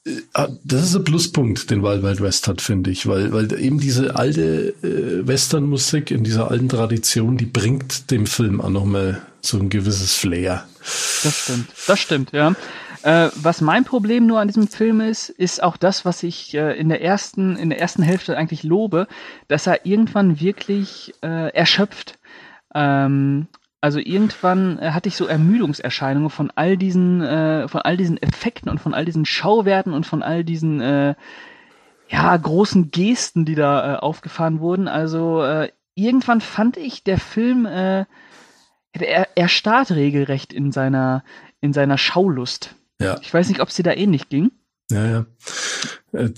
Äh, 0.06 0.12
ah, 0.34 0.50
Das 0.64 0.84
ist 0.84 0.96
ein 0.96 1.04
Pluspunkt, 1.04 1.70
den 1.72 1.84
Wild 1.84 2.04
Wild 2.04 2.22
West 2.22 2.48
hat, 2.48 2.62
finde 2.62 2.92
ich, 2.92 3.08
weil, 3.08 3.32
weil 3.32 3.52
eben 3.60 3.80
diese 3.80 4.16
alte 4.16 4.74
äh, 4.84 5.28
Westernmusik 5.28 6.12
in 6.12 6.24
dieser 6.24 6.52
alten 6.52 6.70
Tradition, 6.70 7.38
die 7.38 7.46
bringt 7.46 8.12
dem 8.12 8.28
Film 8.28 8.62
auch 8.62 8.70
nochmal 8.70 9.22
so 9.42 9.58
ein 9.58 9.70
gewisses 9.70 10.14
Flair. 10.14 10.66
Das 11.24 11.44
stimmt. 11.44 11.68
Das 11.88 12.00
stimmt, 12.00 12.32
ja. 12.32 12.56
Äh, 13.06 13.30
was 13.36 13.62
mein 13.62 13.84
Problem 13.86 14.26
nur 14.26 14.40
an 14.40 14.48
diesem 14.48 14.68
Film 14.68 15.00
ist, 15.00 15.30
ist 15.30 15.62
auch 15.62 15.78
das, 15.78 16.06
was 16.06 16.24
ich 16.24 16.56
äh, 16.56 16.76
in 16.76 16.90
der 16.90 17.04
ersten, 17.04 17.56
in 17.56 17.70
der 17.70 17.80
ersten 17.80 18.02
Hälfte 18.02 18.36
eigentlich 18.36 18.64
lobe, 18.64 19.08
dass 19.48 19.68
er 19.68 19.86
irgendwann 19.86 20.40
wirklich 20.40 21.14
äh, 21.22 21.54
erschöpft. 21.54 22.18
Ähm, 22.74 23.46
also 23.80 24.00
irgendwann 24.00 24.80
äh, 24.80 24.90
hatte 24.90 25.08
ich 25.08 25.18
so 25.18 25.28
Ermüdungserscheinungen 25.28 26.32
von 26.32 26.52
all 26.56 26.78
diesen, 26.78 27.22
äh, 27.22 27.68
von 27.68 27.82
all 27.82 27.96
diesen 27.96 28.20
Effekten 28.20 28.72
und 28.72 28.80
von 28.80 28.96
all 28.96 29.06
diesen 29.06 29.26
Schauwerten 29.26 29.94
und 29.94 30.08
von 30.08 30.24
all 30.24 30.44
diesen 30.44 30.80
ja 32.08 32.38
großen 32.38 32.90
Gesten, 32.90 33.46
die 33.46 33.56
da 33.56 33.98
aufgefahren 33.98 34.60
wurden. 34.60 34.88
Also 34.88 35.44
irgendwann 35.94 36.42
fand 36.42 36.78
ich 36.78 37.04
der 37.04 37.20
Film 37.20 37.66
er, 37.66 38.08
er 38.94 39.48
starrt 39.48 39.92
regelrecht 39.92 40.54
in 40.54 40.72
seiner 40.72 41.24
in 41.62 41.74
seiner 41.74 41.98
Schaulust. 41.98 42.76
Ja. 43.02 43.20
Ich 43.22 43.34
weiß 43.34 43.50
nicht, 43.50 43.62
ob 43.62 43.70
es 43.70 43.76
dir 43.76 43.84
da 43.84 43.94
ähnlich 43.94 44.30
ging. 44.30 44.52
Ja, 44.92 45.06
ja. 45.08 45.26
Äh, 46.14 46.30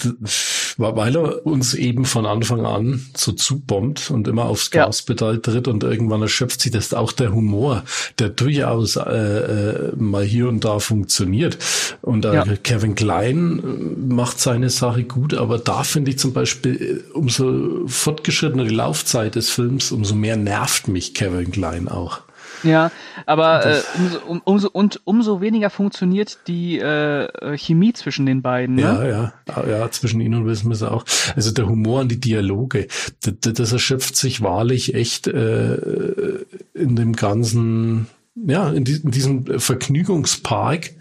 weil 0.77 1.15
er 1.15 1.45
uns 1.45 1.73
eben 1.73 2.05
von 2.05 2.25
Anfang 2.25 2.65
an 2.65 3.05
so 3.15 3.31
zubombt 3.31 4.09
und 4.09 4.27
immer 4.27 4.45
aufs 4.45 4.69
Ja. 4.73 4.85
Gaspedal 4.85 5.39
tritt 5.41 5.67
und 5.67 5.83
irgendwann 5.83 6.21
erschöpft 6.21 6.61
sich 6.61 6.71
das 6.71 6.93
auch 6.93 7.11
der 7.11 7.33
Humor, 7.33 7.83
der 8.19 8.29
durchaus 8.29 8.95
äh, 8.95 9.01
äh, 9.01 9.95
mal 9.97 10.23
hier 10.23 10.47
und 10.47 10.63
da 10.63 10.79
funktioniert. 10.79 11.57
Und 12.01 12.25
äh, 12.25 12.33
Ja. 12.35 12.45
Kevin 12.63 12.95
Klein 12.95 13.59
äh, 13.59 14.13
macht 14.13 14.39
seine 14.39 14.69
Sache 14.69 15.03
gut, 15.03 15.33
aber 15.33 15.57
da 15.57 15.83
finde 15.83 16.11
ich 16.11 16.19
zum 16.19 16.31
Beispiel, 16.33 17.03
äh, 17.11 17.11
umso 17.13 17.85
fortgeschrittener 17.87 18.63
die 18.63 18.75
Laufzeit 18.75 19.35
des 19.35 19.49
Films, 19.49 19.91
umso 19.91 20.15
mehr 20.15 20.37
nervt 20.37 20.87
mich 20.87 21.13
Kevin 21.13 21.51
Klein 21.51 21.87
auch. 21.89 22.21
Ja, 22.63 22.91
aber 23.25 23.65
äh, 23.65 23.81
umso, 23.97 24.19
um, 24.25 24.41
umso 24.43 24.69
und 24.71 25.01
umso 25.03 25.41
weniger 25.41 25.69
funktioniert 25.69 26.39
die 26.47 26.79
äh, 26.79 27.25
äh, 27.25 27.57
Chemie 27.57 27.93
zwischen 27.93 28.25
den 28.25 28.41
beiden. 28.41 28.75
Ne? 28.75 28.81
Ja, 28.81 29.05
ja, 29.05 29.33
ja, 29.69 29.91
zwischen 29.91 30.21
ihnen 30.21 30.35
und 30.35 30.45
Will 30.45 30.87
auch. 30.87 31.05
Also 31.35 31.51
der 31.51 31.67
Humor 31.67 32.01
und 32.01 32.11
die 32.11 32.19
Dialoge, 32.19 32.87
das, 33.21 33.53
das 33.53 33.71
erschöpft 33.71 34.15
sich 34.15 34.41
wahrlich 34.41 34.95
echt 34.95 35.27
äh, 35.27 35.75
in 36.73 36.95
dem 36.95 37.15
ganzen, 37.15 38.07
ja, 38.35 38.69
in, 38.69 38.83
die, 38.83 38.95
in 38.95 39.11
diesem 39.11 39.59
Vergnügungspark, 39.59 40.91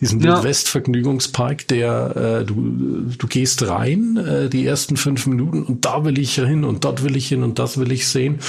diesem 0.00 0.20
Ja. 0.20 0.36
Wildwest-Vergnügungspark, 0.36 1.68
der 1.68 2.40
äh, 2.40 2.44
du, 2.44 3.10
du 3.16 3.26
gehst 3.26 3.66
rein, 3.68 4.16
äh, 4.16 4.48
die 4.48 4.66
ersten 4.66 4.96
fünf 4.96 5.26
Minuten 5.26 5.62
und 5.62 5.84
da 5.84 6.04
will 6.04 6.18
ich 6.18 6.34
hin 6.34 6.64
und 6.64 6.84
dort 6.84 7.04
will 7.04 7.16
ich 7.16 7.28
hin 7.28 7.42
und 7.42 7.58
das 7.58 7.78
will 7.78 7.92
ich 7.92 8.08
sehen. 8.08 8.40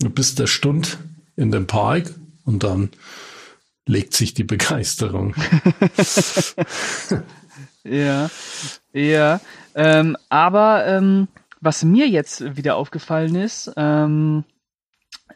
Du 0.00 0.10
bist 0.10 0.38
der 0.38 0.46
Stund 0.46 0.98
in 1.36 1.50
dem 1.50 1.66
Park 1.66 2.12
und 2.44 2.64
dann 2.64 2.90
legt 3.86 4.14
sich 4.14 4.34
die 4.34 4.44
Begeisterung. 4.44 5.34
Ja, 7.84 8.30
ja. 8.92 9.40
Ähm, 9.74 10.16
aber 10.28 10.86
ähm, 10.86 11.28
was 11.60 11.84
mir 11.84 12.08
jetzt 12.08 12.56
wieder 12.56 12.76
aufgefallen 12.76 13.34
ist, 13.34 13.72
ähm, 13.76 14.44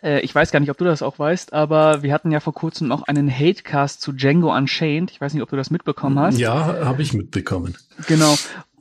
äh, 0.03 0.21
ich 0.21 0.35
weiß 0.35 0.51
gar 0.51 0.61
nicht, 0.61 0.71
ob 0.71 0.79
du 0.79 0.85
das 0.85 1.03
auch 1.03 1.19
weißt, 1.19 1.53
aber 1.53 2.03
wir 2.03 2.13
hatten 2.13 2.31
ja 2.31 2.41
vor 2.41 2.55
kurzem 2.55 2.93
auch 2.93 3.03
einen 3.03 3.31
Hatecast 3.31 4.01
zu 4.01 4.13
Django 4.13 4.55
Unchained. 4.55 5.11
Ich 5.11 5.21
weiß 5.21 5.35
nicht, 5.35 5.43
ob 5.43 5.51
du 5.51 5.57
das 5.57 5.71
mitbekommen 5.71 6.19
hast. 6.19 6.39
Ja, 6.39 6.85
habe 6.85 7.03
ich 7.03 7.13
mitbekommen. 7.15 7.77
Genau. 8.07 8.37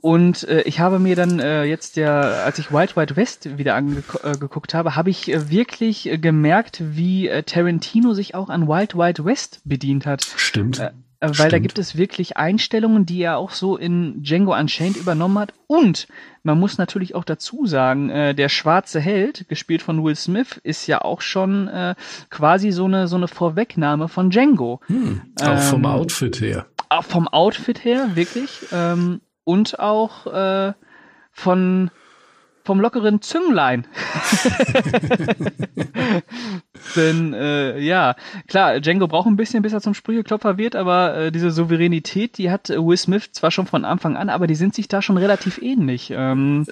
Und 0.06 0.46
äh, 0.46 0.62
ich 0.62 0.78
habe 0.78 1.00
mir 1.00 1.16
dann 1.16 1.40
äh, 1.40 1.64
jetzt 1.64 1.96
ja, 1.96 2.20
als 2.20 2.60
ich 2.60 2.70
Wild 2.70 2.94
Wild 2.94 3.16
West 3.16 3.58
wieder 3.58 3.74
angeguckt 3.74 4.72
habe, 4.72 4.94
habe 4.94 5.10
ich 5.10 5.32
äh, 5.32 5.50
wirklich 5.50 6.08
äh, 6.08 6.16
gemerkt, 6.16 6.80
wie 6.80 7.26
äh, 7.26 7.42
Tarantino 7.42 8.14
sich 8.14 8.36
auch 8.36 8.48
an 8.48 8.68
Wild 8.68 8.94
Wild 8.96 9.24
West 9.24 9.62
bedient 9.64 10.06
hat. 10.06 10.22
Stimmt. 10.36 10.78
Äh, 10.78 10.84
äh, 10.86 10.90
weil 11.20 11.30
da 11.30 11.34
Stimmt. 11.48 11.62
gibt 11.62 11.78
es 11.80 11.96
wirklich 11.96 12.36
Einstellungen, 12.36 13.04
die 13.04 13.20
er 13.20 13.36
auch 13.36 13.50
so 13.50 13.76
in 13.76 14.22
Django 14.22 14.54
Unchained 14.56 14.96
übernommen 14.96 15.40
hat. 15.40 15.54
Und 15.66 16.06
man 16.44 16.56
muss 16.60 16.78
natürlich 16.78 17.16
auch 17.16 17.24
dazu 17.24 17.66
sagen, 17.66 18.08
äh, 18.08 18.32
der 18.32 18.48
schwarze 18.48 19.00
Held, 19.00 19.48
gespielt 19.48 19.82
von 19.82 20.04
Will 20.04 20.14
Smith, 20.14 20.60
ist 20.62 20.86
ja 20.86 21.02
auch 21.02 21.20
schon 21.20 21.66
äh, 21.66 21.96
quasi 22.30 22.70
so 22.70 22.84
eine 22.84 23.08
so 23.08 23.16
eine 23.16 23.26
Vorwegnahme 23.26 24.06
von 24.06 24.30
Django. 24.30 24.80
Hm, 24.86 25.22
auch 25.42 25.58
vom 25.58 25.80
Ähm, 25.80 25.86
Outfit 25.86 26.40
her. 26.40 26.66
Auch 26.90 27.02
vom 27.02 27.26
Outfit 27.26 27.84
her, 27.84 28.10
wirklich. 28.14 28.66
Ähm, 28.70 29.20
und 29.46 29.78
auch 29.78 30.26
äh, 30.26 30.74
von 31.32 31.90
vom 32.64 32.80
lockeren 32.80 33.22
Zünglein. 33.22 33.86
Denn 36.96 37.32
äh, 37.32 37.78
ja, 37.78 38.16
klar, 38.48 38.80
Django 38.80 39.06
braucht 39.06 39.28
ein 39.28 39.36
bisschen, 39.36 39.62
bis 39.62 39.72
er 39.72 39.80
zum 39.80 39.94
Sprücheklopfer 39.94 40.58
wird, 40.58 40.74
aber 40.74 41.16
äh, 41.16 41.32
diese 41.32 41.52
Souveränität, 41.52 42.38
die 42.38 42.50
hat 42.50 42.68
Will 42.68 42.96
Smith 42.96 43.30
zwar 43.30 43.52
schon 43.52 43.66
von 43.66 43.84
Anfang 43.84 44.16
an, 44.16 44.28
aber 44.28 44.48
die 44.48 44.56
sind 44.56 44.74
sich 44.74 44.88
da 44.88 45.00
schon 45.00 45.16
relativ 45.16 45.62
ähnlich. 45.62 46.12
Ähm, 46.14 46.66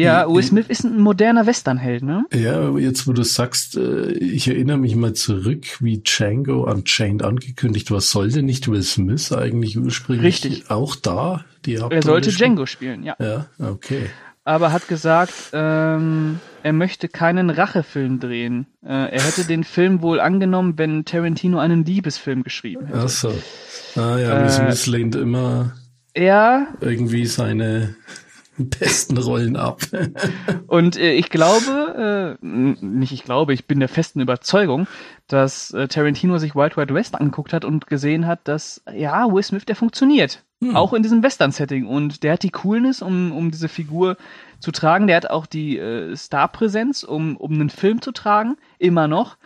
ja, 0.00 0.28
Wie- 0.28 0.34
Will 0.34 0.42
Smith 0.42 0.66
ist 0.68 0.84
ein 0.84 1.00
moderner 1.00 1.46
Westernheld, 1.46 2.02
ne? 2.02 2.24
Ja, 2.32 2.76
jetzt 2.78 3.06
wo 3.06 3.12
du 3.12 3.22
sagst, 3.22 3.76
äh, 3.76 4.12
ich 4.12 4.48
erinnere 4.48 4.78
mich 4.78 4.94
mal 4.96 5.12
zurück, 5.14 5.64
wie 5.80 5.98
Django 5.98 6.70
Unchained 6.70 7.22
angekündigt 7.22 7.90
war. 7.90 8.00
Sollte 8.00 8.42
nicht 8.42 8.68
Will 8.68 8.82
Smith 8.82 9.32
eigentlich 9.32 9.78
ursprünglich 9.78 10.44
Richtig. 10.44 10.70
auch 10.70 10.94
da 10.96 11.44
die 11.64 11.74
Er 11.74 11.82
Hauptrolle 11.82 12.02
sollte 12.02 12.30
spielen? 12.32 12.50
Django 12.54 12.66
spielen, 12.66 13.02
ja. 13.02 13.16
Ja, 13.20 13.46
okay. 13.58 14.08
aber 14.44 14.72
hat 14.72 14.88
gesagt, 14.88 15.32
ähm, 15.52 16.40
er 16.62 16.72
möchte 16.72 17.08
keinen 17.08 17.50
Rachefilm 17.50 18.18
drehen. 18.20 18.66
Äh, 18.84 18.88
er 19.16 19.22
hätte 19.22 19.44
den 19.44 19.62
Film 19.64 20.02
wohl 20.02 20.20
angenommen, 20.20 20.74
wenn 20.76 21.04
Tarantino 21.04 21.58
einen 21.58 21.84
Liebesfilm 21.84 22.42
geschrieben 22.42 22.86
hätte. 22.86 22.98
Ach 23.04 23.08
so. 23.08 23.28
Ah 23.96 24.18
ja, 24.18 24.40
Will 24.42 24.50
Smith 24.50 24.86
Äh, 24.86 24.90
lehnt 24.90 25.14
immer 25.16 25.74
Ja, 26.16 26.66
irgendwie 26.80 27.26
seine 27.26 27.94
besten 28.80 29.16
Rollen 29.16 29.56
ab. 29.56 29.80
Und 30.66 30.96
äh, 30.96 31.12
ich 31.12 31.30
glaube, 31.30 32.36
äh, 32.40 32.44
nicht 32.44 33.12
ich 33.12 33.24
glaube, 33.24 33.54
ich 33.54 33.66
bin 33.66 33.80
der 33.80 33.88
festen 33.88 34.20
Überzeugung, 34.20 34.86
dass 35.26 35.72
äh, 35.72 35.88
Tarantino 35.88 36.38
sich 36.38 36.54
Wild 36.54 36.76
Wild 36.76 36.92
West 36.92 37.14
angeguckt 37.14 37.52
hat 37.52 37.64
und 37.64 37.86
gesehen 37.86 38.26
hat, 38.26 38.40
dass 38.44 38.82
ja, 38.92 39.32
Will 39.32 39.42
Smith, 39.42 39.66
der 39.66 39.76
funktioniert. 39.76 40.44
Hm. 40.60 40.74
Auch 40.74 40.92
in 40.92 41.02
diesem 41.02 41.22
Western-Setting. 41.22 41.86
Und 41.86 42.22
der 42.22 42.32
hat 42.32 42.42
die 42.42 42.50
Coolness, 42.50 43.00
um, 43.02 43.32
um 43.32 43.50
diese 43.50 43.68
Figur 43.68 44.16
zu 44.58 44.72
tragen. 44.72 45.06
Der 45.06 45.16
hat 45.16 45.30
auch 45.30 45.46
die 45.46 45.78
äh, 45.78 46.16
Starpräsenz, 46.16 47.04
um, 47.04 47.36
um 47.36 47.52
einen 47.52 47.70
Film 47.70 48.02
zu 48.02 48.10
tragen. 48.10 48.56
Immer 48.78 49.06
noch. 49.06 49.36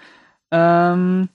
Ähm, 0.50 1.28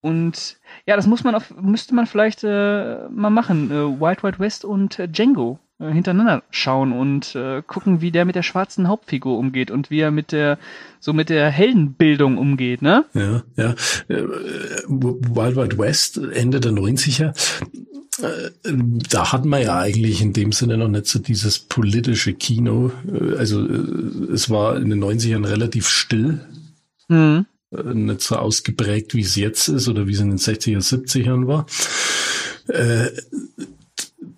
und 0.00 0.58
ja, 0.84 0.96
das 0.96 1.06
muss 1.06 1.22
man 1.22 1.36
auf, 1.36 1.54
müsste 1.54 1.94
man 1.94 2.06
vielleicht 2.06 2.42
äh, 2.42 3.08
mal 3.08 3.30
machen. 3.30 3.70
Äh, 3.70 4.00
Wild 4.00 4.24
Wild 4.24 4.40
West 4.40 4.64
und 4.64 4.98
äh, 4.98 5.08
Django 5.08 5.60
hintereinander 5.90 6.42
schauen 6.50 6.92
und 6.92 7.34
äh, 7.34 7.62
gucken, 7.66 8.00
wie 8.00 8.10
der 8.10 8.24
mit 8.24 8.34
der 8.36 8.42
schwarzen 8.42 8.88
Hauptfigur 8.88 9.38
umgeht 9.38 9.70
und 9.70 9.90
wie 9.90 10.00
er 10.00 10.10
mit 10.10 10.32
der 10.32 10.58
so 11.00 11.12
mit 11.12 11.28
der 11.30 11.50
Heldenbildung 11.50 12.38
umgeht, 12.38 12.82
ne? 12.82 13.04
Ja, 13.14 13.42
ja. 13.56 13.74
Äh, 14.08 14.22
Wild 14.88 15.56
Wild 15.56 15.78
West, 15.78 16.18
Ende 16.18 16.60
der 16.60 16.72
90er. 16.72 17.34
äh, 18.22 18.50
Da 19.10 19.32
hat 19.32 19.44
man 19.44 19.62
ja 19.62 19.78
eigentlich 19.78 20.22
in 20.22 20.32
dem 20.32 20.52
Sinne 20.52 20.76
noch 20.76 20.88
nicht 20.88 21.06
so 21.06 21.18
dieses 21.18 21.58
politische 21.58 22.34
Kino. 22.34 22.92
Äh, 23.12 23.36
Also 23.36 23.66
äh, 23.66 24.32
es 24.32 24.48
war 24.50 24.76
in 24.76 24.90
den 24.90 25.02
90ern 25.02 25.46
relativ 25.48 25.88
still, 25.88 26.40
Hm. 27.08 27.46
äh, 27.72 27.94
nicht 27.94 28.20
so 28.20 28.36
ausgeprägt, 28.36 29.14
wie 29.14 29.22
es 29.22 29.34
jetzt 29.36 29.68
ist 29.68 29.88
oder 29.88 30.06
wie 30.06 30.12
es 30.12 30.20
in 30.20 30.28
den 30.30 30.38
60er, 30.38 30.78
70ern 30.78 31.46
war. 31.48 31.66
Äh, 32.68 33.08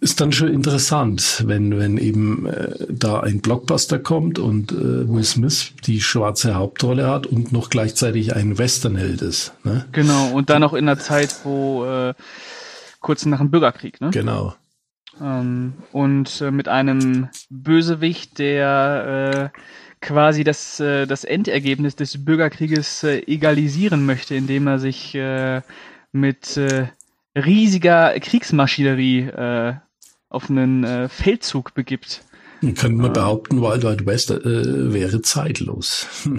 ist 0.04 0.20
dann 0.20 0.32
schon 0.32 0.48
interessant, 0.48 1.44
wenn, 1.46 1.78
wenn 1.78 1.96
eben 1.96 2.46
äh, 2.46 2.74
da 2.90 3.20
ein 3.20 3.40
Blockbuster 3.40 3.98
kommt 3.98 4.38
und 4.38 4.70
äh, 4.70 5.08
Will 5.08 5.24
Smith 5.24 5.72
die 5.86 6.02
schwarze 6.02 6.54
Hauptrolle 6.54 7.08
hat 7.08 7.26
und 7.26 7.52
noch 7.52 7.70
gleichzeitig 7.70 8.36
ein 8.36 8.58
Westernheld 8.58 9.22
ist. 9.22 9.54
Ne? 9.64 9.86
Genau. 9.92 10.28
Und 10.28 10.50
dann 10.50 10.60
noch 10.60 10.74
in 10.74 10.84
der 10.84 10.98
Zeit, 10.98 11.34
wo 11.44 11.86
äh, 11.86 12.12
kurz 13.00 13.24
nach 13.24 13.38
dem 13.38 13.50
Bürgerkrieg, 13.50 14.00
ne? 14.02 14.10
Genau. 14.10 14.54
Ähm, 15.22 15.72
und 15.92 16.40
äh, 16.42 16.50
mit 16.50 16.68
einem 16.68 17.30
Bösewicht, 17.48 18.38
der 18.38 19.50
äh, 19.54 19.58
quasi 20.02 20.44
das, 20.44 20.80
äh, 20.80 21.06
das 21.06 21.24
Endergebnis 21.24 21.96
des 21.96 22.26
Bürgerkrieges 22.26 23.04
äh, 23.04 23.20
egalisieren 23.20 24.04
möchte, 24.04 24.34
indem 24.34 24.66
er 24.66 24.78
sich 24.78 25.14
äh, 25.14 25.62
mit 26.12 26.58
äh, 26.58 26.88
riesiger 27.34 28.18
Kriegsmaschinerie 28.20 29.20
äh, 29.28 29.74
auf 30.34 30.50
einen 30.50 30.84
äh, 30.84 31.08
Feldzug 31.08 31.74
begibt. 31.74 32.22
Könnte 32.60 32.90
man 32.90 33.12
behaupten, 33.12 33.60
Wild 33.60 33.82
Wild 33.82 34.06
West 34.06 34.30
äh, 34.30 34.92
wäre 34.92 35.22
zeitlos. 35.22 36.06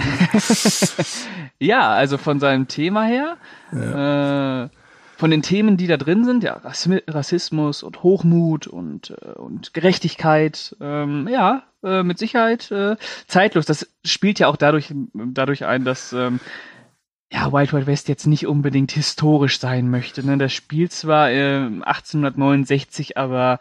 Ja, 1.60 1.90
also 1.92 2.18
von 2.18 2.40
seinem 2.42 2.68
Thema 2.68 3.06
her, 3.06 3.38
äh, 3.72 4.70
von 5.18 5.32
den 5.32 5.42
Themen, 5.42 5.78
die 5.78 5.88
da 5.88 5.96
drin 5.96 6.26
sind, 6.26 6.44
ja, 6.44 6.58
Rassi- 6.58 7.04
Rassismus 7.08 7.82
und 7.82 8.04
Hochmut 8.04 8.68
und, 8.68 9.12
äh, 9.22 9.32
und 9.32 9.74
Gerechtigkeit, 9.74 10.76
ähm, 10.82 11.30
ja, 11.32 11.64
äh, 11.82 12.04
mit 12.04 12.18
Sicherheit 12.20 12.70
äh, 12.72 12.98
zeitlos. 13.28 13.66
Das 13.66 13.88
spielt 14.04 14.40
ja 14.40 14.48
auch 14.48 14.58
dadurch, 14.58 14.94
dadurch 15.14 15.64
ein, 15.66 15.86
dass 15.86 16.12
ähm, 16.12 16.42
ja, 17.36 17.52
Wild 17.52 17.74
Wild 17.74 17.86
West 17.86 18.08
jetzt 18.08 18.28
nicht 18.28 18.48
unbedingt 18.48 18.94
historisch 18.94 19.60
sein 19.60 19.90
möchte. 19.90 20.26
Ne? 20.26 20.38
Das 20.38 20.54
spielt 20.54 20.94
zwar 20.94 21.30
äh, 21.32 21.66
1869, 21.82 23.18
aber 23.18 23.60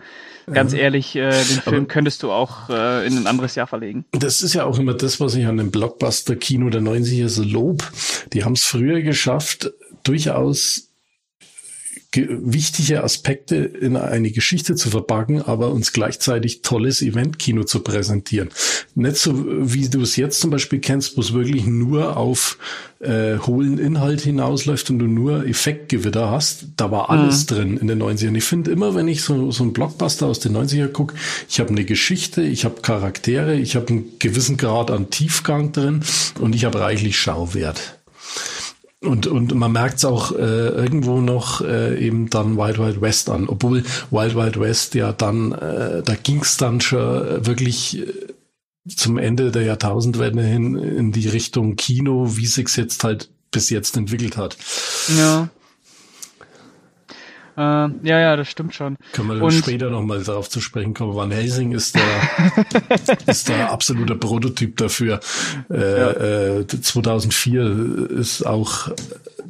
ganz 0.50 0.72
ehrlich, 0.72 1.16
äh, 1.16 1.30
den 1.30 1.60
Film 1.60 1.76
Aber- 1.76 1.86
könntest 1.86 2.22
du 2.22 2.30
auch 2.30 2.70
äh, 2.70 3.04
in 3.06 3.16
ein 3.18 3.26
anderes 3.26 3.56
Jahr 3.56 3.66
verlegen. 3.66 4.04
Das 4.12 4.42
ist 4.42 4.54
ja 4.54 4.64
auch 4.64 4.78
immer 4.78 4.94
das, 4.94 5.18
was 5.18 5.34
ich 5.34 5.46
an 5.46 5.56
dem 5.56 5.72
Blockbuster-Kino 5.72 6.70
der 6.70 6.82
90er 6.82 7.28
so 7.28 7.42
lob. 7.42 7.90
Die 8.32 8.44
haben 8.44 8.52
es 8.52 8.64
früher 8.64 9.02
geschafft, 9.02 9.72
durchaus 10.04 10.90
wichtige 12.16 13.02
Aspekte 13.02 13.56
in 13.56 13.96
eine 13.96 14.30
Geschichte 14.30 14.74
zu 14.74 14.90
verpacken, 14.90 15.42
aber 15.42 15.70
uns 15.70 15.92
gleichzeitig 15.92 16.62
tolles 16.62 17.02
Event-Kino 17.02 17.64
zu 17.64 17.80
präsentieren. 17.80 18.48
Nicht 18.94 19.16
so, 19.16 19.44
wie 19.46 19.88
du 19.88 20.02
es 20.02 20.16
jetzt 20.16 20.40
zum 20.40 20.50
Beispiel 20.50 20.80
kennst, 20.80 21.16
wo 21.16 21.20
es 21.20 21.32
wirklich 21.32 21.66
nur 21.66 22.16
auf 22.16 22.58
äh, 23.00 23.38
hohlen 23.38 23.78
Inhalt 23.78 24.22
hinausläuft 24.22 24.90
und 24.90 24.98
du 24.98 25.06
nur 25.06 25.46
Effektgewitter 25.46 26.30
hast. 26.30 26.66
Da 26.76 26.90
war 26.90 27.10
alles 27.10 27.46
drin 27.46 27.76
in 27.76 27.86
den 27.86 28.02
90ern. 28.02 28.34
Ich 28.36 28.44
finde 28.44 28.70
immer, 28.70 28.94
wenn 28.94 29.08
ich 29.08 29.22
so, 29.22 29.50
so 29.50 29.62
einen 29.62 29.72
Blockbuster 29.72 30.26
aus 30.26 30.40
den 30.40 30.56
90er 30.56 30.88
gucke, 30.88 31.14
ich 31.48 31.60
habe 31.60 31.70
eine 31.70 31.84
Geschichte, 31.84 32.42
ich 32.42 32.64
habe 32.64 32.80
Charaktere, 32.80 33.56
ich 33.56 33.76
habe 33.76 33.88
einen 33.88 34.18
gewissen 34.18 34.56
Grad 34.56 34.90
an 34.90 35.10
Tiefgang 35.10 35.72
drin 35.72 36.00
und 36.40 36.54
ich 36.54 36.64
habe 36.64 36.80
reichlich 36.80 37.18
Schauwert. 37.18 37.98
Und, 39.04 39.26
und 39.26 39.54
man 39.54 39.72
merkt 39.72 39.98
es 39.98 40.04
auch 40.04 40.32
äh, 40.32 40.68
irgendwo 40.68 41.20
noch 41.20 41.60
äh, 41.60 41.98
eben 42.04 42.30
dann 42.30 42.56
Wild 42.56 42.78
Wild 42.78 43.00
West 43.00 43.30
an, 43.30 43.48
obwohl 43.48 43.84
Wild 44.10 44.34
Wild 44.34 44.58
West 44.60 44.94
ja 44.94 45.12
dann, 45.12 45.52
äh, 45.52 46.02
da 46.02 46.14
ging 46.14 46.40
es 46.40 46.56
dann 46.56 46.80
schon 46.80 47.46
wirklich 47.46 47.98
äh, 47.98 48.06
zum 48.94 49.18
Ende 49.18 49.50
der 49.50 49.62
Jahrtausendwende 49.62 50.42
hin 50.42 50.76
in 50.76 51.12
die 51.12 51.28
Richtung 51.28 51.76
Kino, 51.76 52.36
wie 52.36 52.46
sich's 52.46 52.76
jetzt 52.76 53.04
halt 53.04 53.30
bis 53.50 53.70
jetzt 53.70 53.96
entwickelt 53.96 54.36
hat. 54.36 54.56
Ja. 55.16 55.48
Äh, 57.56 57.60
ja, 57.60 57.88
ja, 58.20 58.36
das 58.36 58.48
stimmt 58.48 58.74
schon. 58.74 58.96
Können 59.12 59.28
wir 59.30 59.42
Und- 59.42 59.52
später 59.52 59.90
nochmal 59.90 60.22
darauf 60.22 60.48
zu 60.50 60.60
sprechen 60.60 60.92
kommen. 60.94 61.14
Van 61.14 61.30
Helsing 61.30 61.72
ist 61.72 61.94
der, 61.94 62.02
ist 63.26 63.48
der 63.48 63.70
absolute 63.70 64.16
Prototyp 64.16 64.76
dafür. 64.76 65.20
Äh, 65.70 66.60
äh, 66.60 66.66
2004 66.66 68.08
ist 68.10 68.44
auch 68.44 68.88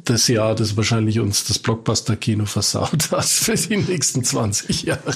das 0.03 0.27
Jahr, 0.27 0.53
das 0.55 0.77
wahrscheinlich 0.77 1.19
uns 1.19 1.45
das 1.45 1.57
Blockbuster-Kino 1.59 2.45
versaut 2.45 2.91
hat 3.11 3.25
für 3.25 3.55
die 3.55 3.77
nächsten 3.77 4.23
20 4.23 4.83
Jahre. 4.83 5.13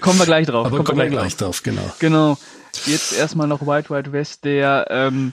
Kommen 0.00 0.18
wir 0.18 0.26
gleich 0.26 0.46
drauf. 0.46 0.66
Aber 0.66 0.84
kommen 0.84 0.98
wir 0.98 1.08
gleich 1.08 1.36
drauf. 1.36 1.60
drauf, 1.60 1.62
genau. 1.62 1.90
Genau. 2.00 2.38
Jetzt 2.84 3.16
erstmal 3.16 3.48
noch 3.48 3.62
Wild 3.66 3.88
Wild 3.88 4.12
West, 4.12 4.44
der, 4.44 4.86
ähm, 4.90 5.32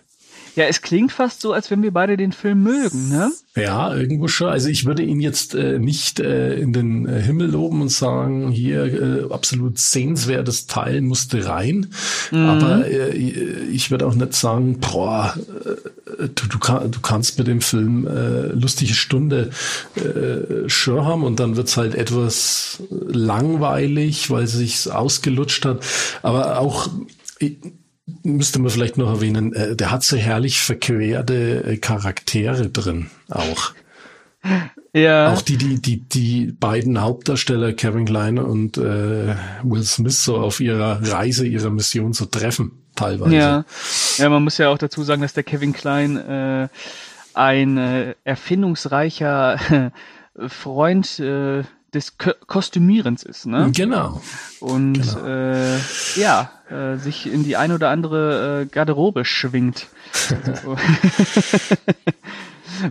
ja, 0.56 0.66
es 0.66 0.82
klingt 0.82 1.12
fast 1.12 1.42
so, 1.42 1.54
als 1.54 1.72
wenn 1.72 1.82
wir 1.82 1.92
beide 1.92 2.16
den 2.18 2.32
Film 2.32 2.64
mögen, 2.64 3.10
ne? 3.10 3.32
Ja, 3.56 3.94
irgendwo 3.96 4.28
schon. 4.28 4.50
Also 4.50 4.70
ich 4.70 4.86
würde 4.86 5.04
ihn 5.04 5.20
jetzt 5.20 5.56
äh, 5.56 5.80
nicht 5.80 6.20
äh, 6.20 6.56
in 6.56 6.74
den 6.74 7.08
äh, 7.08 7.22
Himmel 7.22 7.52
loben 7.52 7.82
und 7.82 7.90
sagen, 7.90 8.52
hier 8.52 8.86
äh, 8.86 9.34
absolut 9.34 9.80
sehenswertes 9.80 10.68
Teil 10.68 11.02
musste 11.02 11.48
rein. 11.48 11.88
Aber 12.32 12.88
äh, 12.88 13.16
ich 13.16 13.92
würde 13.92 14.08
auch 14.08 14.16
nicht 14.16 14.34
sagen, 14.34 14.80
boah, 14.80 15.36
äh, 16.18 16.30
du, 16.34 16.48
du, 16.48 16.60
kann, 16.60 16.92
du 16.92 17.00
kannst 17.00 17.38
mit 17.38 17.48
dem 17.48 17.62
Film 17.62 18.08
äh, 18.08 18.48
lustige 18.48 18.94
Stunde 18.94 19.50
äh, 19.96 20.70
schon 20.70 21.06
haben 21.06 21.24
und 21.24 21.40
dann 21.40 21.56
wird's 21.56 21.78
halt 21.78 21.96
etwas 21.96 22.82
langweilig, 22.90 24.30
weil 24.30 24.44
es 24.44 24.54
sich 24.54 24.92
ausgelutscht 24.92 25.66
hat. 25.66 25.84
Aber 26.22 26.60
auch 26.60 26.90
ich, 27.40 27.58
müsste 28.24 28.60
man 28.60 28.70
vielleicht 28.70 28.98
noch 28.98 29.10
erwähnen, 29.10 29.54
äh, 29.54 29.76
der 29.76 29.92
hat 29.92 30.04
so 30.04 30.18
herrlich 30.18 30.62
verquerte 30.62 31.64
äh, 31.64 31.78
Charaktere 31.78 32.70
drin 32.70 33.10
auch. 33.30 33.74
Ja. 34.94 35.34
Auch 35.34 35.42
die, 35.42 35.58
die, 35.58 35.82
die, 35.82 36.02
die 36.02 36.52
beiden 36.52 37.02
Hauptdarsteller, 37.02 37.74
Kevin 37.74 38.06
Klein 38.06 38.38
und 38.38 38.78
äh, 38.78 39.36
Will 39.64 39.84
Smith, 39.84 40.24
so 40.24 40.38
auf 40.38 40.60
ihrer 40.60 41.00
Reise, 41.02 41.48
ihrer 41.48 41.72
Mission 41.72 42.14
zu 42.14 42.26
treffen, 42.26 42.84
teilweise. 42.96 43.36
Ja. 43.36 43.66
ja, 44.18 44.30
man 44.30 44.44
muss 44.44 44.58
ja 44.58 44.70
auch 44.70 44.78
dazu 44.78 45.04
sagen, 45.04 45.22
dass 45.22 45.34
der 45.34 45.44
Kevin 45.44 45.74
Klein 45.74 46.18
äh, 46.18 46.68
ein 47.34 47.78
äh, 47.78 48.16
erfindungsreicher 48.24 49.92
Freund 50.48 51.20
äh, 51.20 51.64
des 51.94 52.18
Ko 52.18 52.32
Kostümierens 52.48 53.24
ist, 53.24 53.46
ne? 53.46 53.72
Genau. 53.74 54.22
Und 54.60 54.94
Genau. 54.94 55.26
äh, 55.26 55.78
ja, 56.16 56.50
äh, 56.70 56.98
sich 56.98 57.32
in 57.32 57.44
die 57.44 57.56
ein 57.58 57.72
oder 57.72 57.90
andere 57.90 58.62
äh, 58.62 58.66
Garderobe 58.66 59.26
schwingt. 59.26 59.88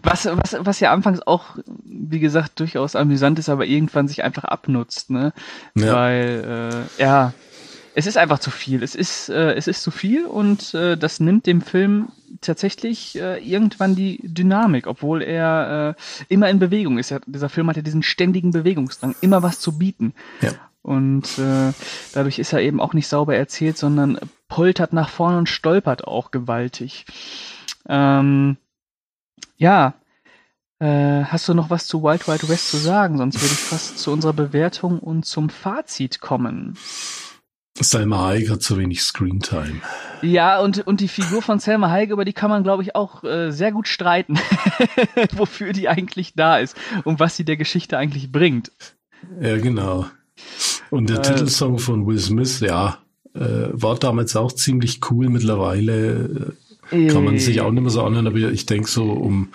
was, 0.02 0.26
was, 0.26 0.56
was 0.60 0.80
ja 0.80 0.92
anfangs 0.92 1.20
auch, 1.26 1.56
wie 1.84 2.20
gesagt, 2.20 2.60
durchaus 2.60 2.96
amüsant 2.96 3.38
ist, 3.38 3.48
aber 3.48 3.66
irgendwann 3.66 4.08
sich 4.08 4.22
einfach 4.22 4.44
abnutzt, 4.44 5.10
ne? 5.10 5.32
Ja. 5.74 5.94
Weil, 5.94 6.86
äh, 6.98 7.02
ja, 7.02 7.32
es 7.94 8.06
ist 8.06 8.16
einfach 8.16 8.38
zu 8.38 8.50
viel. 8.50 8.82
Es 8.82 8.94
ist, 8.94 9.28
äh, 9.28 9.54
es 9.54 9.66
ist 9.66 9.82
zu 9.82 9.90
viel 9.90 10.24
und 10.26 10.74
äh, 10.74 10.96
das 10.96 11.20
nimmt 11.20 11.46
dem 11.46 11.60
Film 11.60 12.08
tatsächlich 12.40 13.18
äh, 13.18 13.38
irgendwann 13.38 13.94
die 13.94 14.20
Dynamik, 14.22 14.86
obwohl 14.86 15.22
er 15.22 15.96
äh, 15.96 16.24
immer 16.32 16.48
in 16.48 16.58
Bewegung 16.58 16.98
ist. 16.98 17.10
Er, 17.10 17.20
dieser 17.26 17.48
Film 17.48 17.68
hat 17.68 17.76
ja 17.76 17.82
diesen 17.82 18.02
ständigen 18.02 18.50
Bewegungsdrang, 18.50 19.14
immer 19.20 19.42
was 19.42 19.60
zu 19.60 19.78
bieten. 19.78 20.14
Ja. 20.40 20.52
Und 20.82 21.38
äh, 21.38 21.72
dadurch 22.12 22.38
ist 22.38 22.52
er 22.52 22.60
eben 22.60 22.80
auch 22.80 22.92
nicht 22.92 23.06
sauber 23.06 23.36
erzählt, 23.36 23.78
sondern 23.78 24.18
poltert 24.48 24.92
nach 24.92 25.08
vorne 25.08 25.38
und 25.38 25.48
stolpert 25.48 26.04
auch 26.04 26.32
gewaltig. 26.32 27.06
Ähm, 27.88 28.56
ja, 29.56 29.94
äh, 30.80 31.24
hast 31.24 31.48
du 31.48 31.54
noch 31.54 31.70
was 31.70 31.86
zu 31.86 32.02
Wild 32.02 32.26
Wild 32.26 32.48
West 32.48 32.70
zu 32.70 32.78
sagen? 32.78 33.18
Sonst 33.18 33.40
würde 33.40 33.54
ich 33.54 33.60
fast 33.60 33.98
zu 33.98 34.10
unserer 34.10 34.32
Bewertung 34.32 34.98
und 34.98 35.24
zum 35.24 35.48
Fazit 35.48 36.20
kommen. 36.20 36.76
Selma 37.80 38.26
Hayek 38.26 38.50
hat 38.50 38.62
zu 38.62 38.76
wenig 38.76 39.02
Screentime. 39.02 39.80
Ja, 40.20 40.60
und, 40.60 40.86
und 40.86 41.00
die 41.00 41.08
Figur 41.08 41.42
von 41.42 41.58
Selma 41.58 41.90
Hayek, 41.90 42.10
über 42.10 42.24
die 42.24 42.32
kann 42.32 42.50
man, 42.50 42.62
glaube 42.62 42.82
ich, 42.82 42.94
auch 42.94 43.24
äh, 43.24 43.50
sehr 43.50 43.72
gut 43.72 43.88
streiten, 43.88 44.38
wofür 45.32 45.72
die 45.72 45.88
eigentlich 45.88 46.34
da 46.34 46.58
ist 46.58 46.76
und 47.04 47.18
was 47.18 47.36
sie 47.36 47.44
der 47.44 47.56
Geschichte 47.56 47.96
eigentlich 47.96 48.30
bringt. 48.30 48.72
Ja, 49.40 49.56
genau. 49.56 50.06
Und 50.90 51.08
der 51.08 51.18
äh, 51.18 51.22
Titelsong 51.22 51.78
von 51.78 52.06
Will 52.06 52.18
Smith, 52.18 52.60
ja, 52.60 52.98
äh, 53.34 53.68
war 53.72 53.96
damals 53.96 54.36
auch 54.36 54.52
ziemlich 54.52 55.00
cool. 55.10 55.28
Mittlerweile 55.28 56.54
äh, 56.90 57.06
kann 57.08 57.24
man 57.24 57.38
sich 57.38 57.62
auch 57.62 57.70
nicht 57.70 57.82
mehr 57.82 57.90
so 57.90 58.02
anhören, 58.02 58.26
aber 58.26 58.36
ich 58.36 58.66
denke 58.66 58.90
so 58.90 59.04
um 59.04 59.48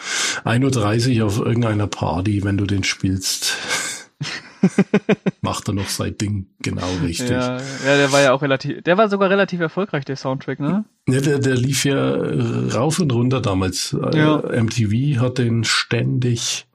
1.30 0.43 1.19
Uhr 1.19 1.27
auf 1.27 1.39
irgendeiner 1.39 1.87
Party, 1.87 2.43
wenn 2.43 2.57
du 2.57 2.65
den 2.65 2.83
spielst. 2.83 3.57
macht 5.41 5.67
er 5.67 5.73
noch 5.73 5.89
sein 5.89 6.17
Ding 6.17 6.47
genau 6.61 6.87
richtig. 7.03 7.29
Ja, 7.29 7.57
ja, 7.57 7.97
der 7.97 8.11
war 8.11 8.21
ja 8.21 8.33
auch 8.33 8.41
relativ, 8.41 8.81
der 8.83 8.97
war 8.97 9.09
sogar 9.09 9.29
relativ 9.29 9.59
erfolgreich, 9.59 10.05
der 10.05 10.15
Soundtrack, 10.15 10.59
ne? 10.59 10.85
Ja, 11.07 11.21
der, 11.21 11.39
der 11.39 11.55
lief 11.55 11.85
ja 11.85 12.15
rauf 12.15 12.99
und 12.99 13.11
runter 13.13 13.41
damals. 13.41 13.93
Äh, 13.93 14.17
ja. 14.17 14.37
MTV 14.37 15.21
hat 15.21 15.37
den 15.37 15.63
ständig 15.63 16.65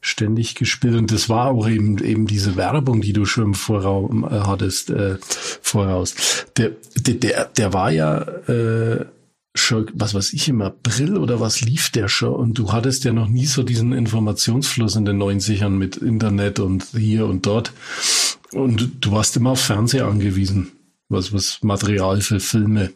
ständig 0.00 0.54
gespielt 0.54 0.96
und 0.96 1.10
das 1.10 1.30
war 1.30 1.50
auch 1.50 1.66
eben 1.66 1.96
eben 1.98 2.26
diese 2.26 2.56
Werbung, 2.56 3.00
die 3.00 3.14
du 3.14 3.24
schon 3.24 3.44
im 3.44 3.54
Voraus 3.54 4.10
äh, 4.10 4.40
hattest 4.40 4.90
äh, 4.90 5.16
voraus. 5.62 6.14
Der, 6.58 6.72
der 6.96 7.14
der 7.14 7.44
der 7.46 7.72
war 7.72 7.90
ja 7.90 8.18
äh, 8.18 9.06
schon, 9.54 9.86
was 9.94 10.14
weiß 10.14 10.32
ich, 10.32 10.48
im 10.48 10.62
April 10.62 11.16
oder 11.16 11.40
was 11.40 11.60
lief 11.60 11.90
der 11.90 12.08
schon 12.08 12.34
und 12.34 12.58
du 12.58 12.72
hattest 12.72 13.04
ja 13.04 13.12
noch 13.12 13.28
nie 13.28 13.46
so 13.46 13.62
diesen 13.62 13.92
Informationsfluss 13.92 14.96
in 14.96 15.04
den 15.04 15.22
90ern 15.22 15.70
mit 15.70 15.96
Internet 15.96 16.58
und 16.58 16.84
hier 16.92 17.26
und 17.26 17.46
dort 17.46 17.72
und 18.52 19.04
du 19.04 19.12
warst 19.12 19.36
immer 19.36 19.50
auf 19.50 19.60
Fernseher 19.60 20.06
angewiesen, 20.06 20.72
was, 21.08 21.32
was 21.32 21.62
Material 21.62 22.20
für 22.20 22.40
Filme 22.40 22.92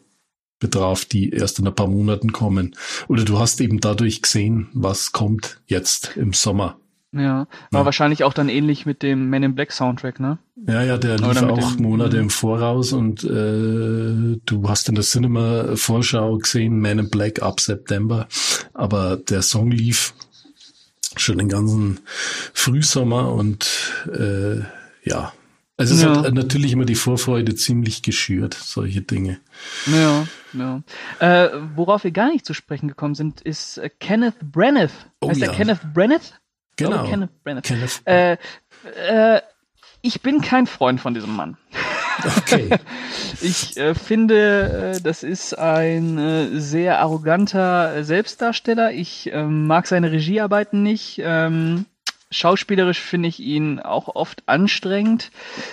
betraf, 0.59 1.05
die 1.05 1.31
erst 1.31 1.59
in 1.59 1.67
ein 1.67 1.75
paar 1.75 1.89
Monaten 1.89 2.33
kommen. 2.33 2.75
Oder 3.09 3.25
du 3.25 3.39
hast 3.39 3.61
eben 3.61 3.81
dadurch 3.81 4.23
gesehen, 4.23 4.69
was 4.73 5.13
kommt 5.13 5.61
jetzt 5.67 6.17
im 6.17 6.33
Sommer. 6.33 6.79
Ja, 7.13 7.47
war 7.71 7.81
ja. 7.81 7.85
wahrscheinlich 7.87 8.23
auch 8.25 8.35
dann 8.35 8.51
ähnlich 8.51 8.85
mit 8.85 9.03
dem 9.03 9.31
Men 9.31 9.43
in 9.43 9.55
Black 9.55 9.73
Soundtrack, 9.73 10.21
ne? 10.21 10.39
Ja, 10.67 10.83
ja, 10.83 10.99
der 10.99 11.17
lief 11.17 11.43
auch 11.43 11.73
dem, 11.73 11.83
Monate 11.83 12.17
mhm. 12.17 12.25
im 12.25 12.31
Voraus 12.31 12.93
und 12.93 13.25
äh, 13.25 14.39
du 14.45 14.69
hast 14.69 14.91
in 14.91 14.95
der 14.95 15.05
Cinema-Vorschau 15.05 16.37
gesehen, 16.37 16.81
Men 16.81 16.99
in 16.99 17.11
Black 17.11 17.41
ab 17.41 17.61
September, 17.61 18.29
aber 18.75 19.17
der 19.17 19.41
Song 19.41 19.71
lief 19.71 20.13
schon 21.17 21.39
den 21.39 21.49
ganzen 21.49 22.01
Frühsommer 22.53 23.33
und 23.33 23.95
äh, 24.13 24.61
ja, 25.03 25.33
also 25.79 25.95
es 25.95 26.03
ja. 26.03 26.25
hat 26.25 26.35
natürlich 26.35 26.73
immer 26.73 26.85
die 26.85 26.97
Vorfreude 26.97 27.55
ziemlich 27.55 28.03
geschürt, 28.03 28.55
solche 28.55 29.01
Dinge. 29.01 29.39
Ja, 29.87 30.27
ja. 30.53 30.83
Äh, 31.21 31.51
worauf 31.77 32.03
wir 32.03 32.11
gar 32.11 32.31
nicht 32.31 32.45
zu 32.45 32.53
sprechen 32.53 32.89
gekommen 32.89 33.15
sind, 33.15 33.41
ist 33.41 33.79
äh, 33.79 33.89
Kenneth 33.89 34.41
Branagh. 34.43 34.91
Oh, 35.21 35.31
heißt 35.31 35.41
ja. 35.41 35.47
der 35.47 35.57
Kenneth 35.57 35.95
Branagh? 35.95 36.33
Genau. 36.79 37.05
Oh, 37.05 37.09
Kenneth 37.09 37.45
Branagh. 37.45 37.63
Kenneth. 37.63 38.01
Äh, 38.07 38.37
äh, 38.97 39.43
ich 40.01 40.23
bin 40.23 40.41
kein 40.41 40.67
Freund 40.67 41.01
von 41.01 41.13
diesem 41.13 41.35
Mann. 41.35 41.59
Okay. 42.39 42.71
ich 43.41 43.77
äh, 43.77 43.95
finde, 43.95 44.95
äh, 44.97 45.01
das 45.01 45.23
ist 45.23 45.59
ein 45.59 46.19
äh, 46.19 46.61
sehr 46.61 47.01
arroganter 47.01 48.05
Selbstdarsteller. 48.05 48.93
Ich 48.93 49.33
äh, 49.33 49.43
mag 49.43 49.87
seine 49.87 50.13
Regiearbeiten 50.13 50.83
nicht. 50.83 51.21
Ähm, 51.23 51.87
schauspielerisch 52.31 53.01
finde 53.01 53.29
ich 53.29 53.41
ihn 53.41 53.81
auch 53.81 54.15
oft 54.15 54.43
anstrengend. 54.47 55.31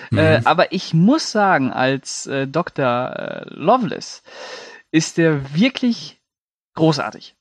Mhm. 0.09 0.17
Äh, 0.17 0.41
aber 0.43 0.71
ich 0.71 0.93
muss 0.93 1.31
sagen, 1.31 1.71
als 1.71 2.25
äh, 2.25 2.47
Dr. 2.47 3.45
Äh, 3.45 3.45
Loveless 3.49 4.23
ist 4.91 5.19
er 5.19 5.53
wirklich 5.53 6.19
großartig. 6.73 7.35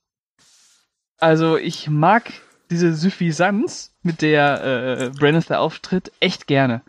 Also 1.18 1.57
ich 1.57 1.88
mag 1.88 2.24
diese 2.70 2.94
Suffisanz, 2.94 3.94
mit 4.03 4.22
der 4.22 4.64
äh, 4.64 5.11
Brandon 5.11 5.44
da 5.46 5.59
auftritt, 5.59 6.12
echt 6.20 6.46
gerne. 6.46 6.83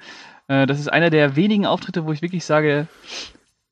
Äh, 0.48 0.66
das 0.66 0.80
ist 0.80 0.88
einer 0.88 1.10
der 1.10 1.36
wenigen 1.36 1.66
Auftritte, 1.66 2.06
wo 2.06 2.12
ich 2.12 2.22
wirklich 2.22 2.46
sage, 2.46 2.88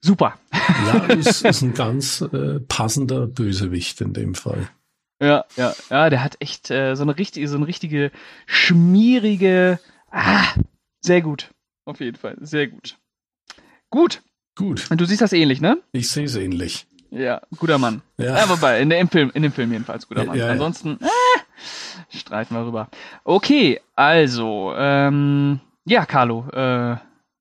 super. 0.02 0.40
Ja, 0.52 1.06
ist, 1.14 1.44
ist 1.46 1.62
ein 1.62 1.74
ganz 1.74 2.22
äh, 2.22 2.60
passender 2.60 3.28
Bösewicht 3.28 4.02
in 4.02 4.14
dem 4.14 4.36
Fall. 4.36 4.68
Ja, 5.22 5.46
ja, 5.56 5.74
ja, 5.90 6.10
der 6.10 6.24
hat 6.24 6.36
echt 6.40 6.70
äh, 6.70 6.96
so 6.96 7.04
eine 7.04 7.18
richtige, 7.18 7.48
so 7.48 7.56
eine 7.56 7.68
richtige 7.68 8.12
schmierige, 8.46 9.80
ah, 10.12 10.46
sehr 11.02 11.22
gut. 11.22 11.52
Auf 11.86 12.00
jeden 12.00 12.18
Fall, 12.18 12.36
sehr 12.42 12.68
gut. 12.68 12.98
Gut. 13.90 14.22
Gut. 14.56 14.90
Und 14.92 15.02
du 15.02 15.06
siehst 15.06 15.22
das 15.22 15.34
ähnlich, 15.34 15.62
ne? 15.62 15.78
Ich 15.94 16.10
sehe 16.10 16.26
es 16.26 16.36
ähnlich. 16.36 16.88
Ja, 17.10 17.42
guter 17.58 17.78
Mann. 17.78 18.02
Ja, 18.18 18.38
ja 18.38 18.50
wobei, 18.50 18.82
in, 18.82 18.90
der, 18.90 19.00
im, 19.00 19.08
Film, 19.08 19.32
in 19.34 19.44
dem 19.44 19.52
Film 19.52 19.72
jedenfalls 19.72 20.08
guter 20.08 20.26
Mann. 20.26 20.38
Ja, 20.38 20.48
ja, 20.48 20.52
Ansonsten, 20.52 20.98
äh, 21.00 21.06
streiten 22.10 22.56
wir 22.56 22.66
rüber. 22.66 22.90
Okay, 23.24 23.80
also, 23.96 24.74
ähm, 24.76 25.60
ja, 25.86 26.06
Carlo, 26.06 26.48
äh, 26.50 26.98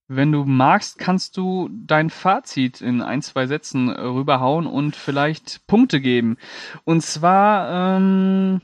wenn 0.08 0.32
du 0.32 0.44
magst, 0.44 0.98
kannst 0.98 1.37
du 1.37 1.70
dein 1.72 2.11
Fazit 2.11 2.80
in 2.80 3.02
ein, 3.02 3.22
zwei 3.22 3.46
Sätzen 3.46 3.88
rüberhauen 3.88 4.66
und 4.66 4.96
vielleicht 4.96 5.66
Punkte 5.66 6.00
geben. 6.00 6.37
Und 6.85 7.02
zwar 7.02 7.96
ähm, 7.96 8.61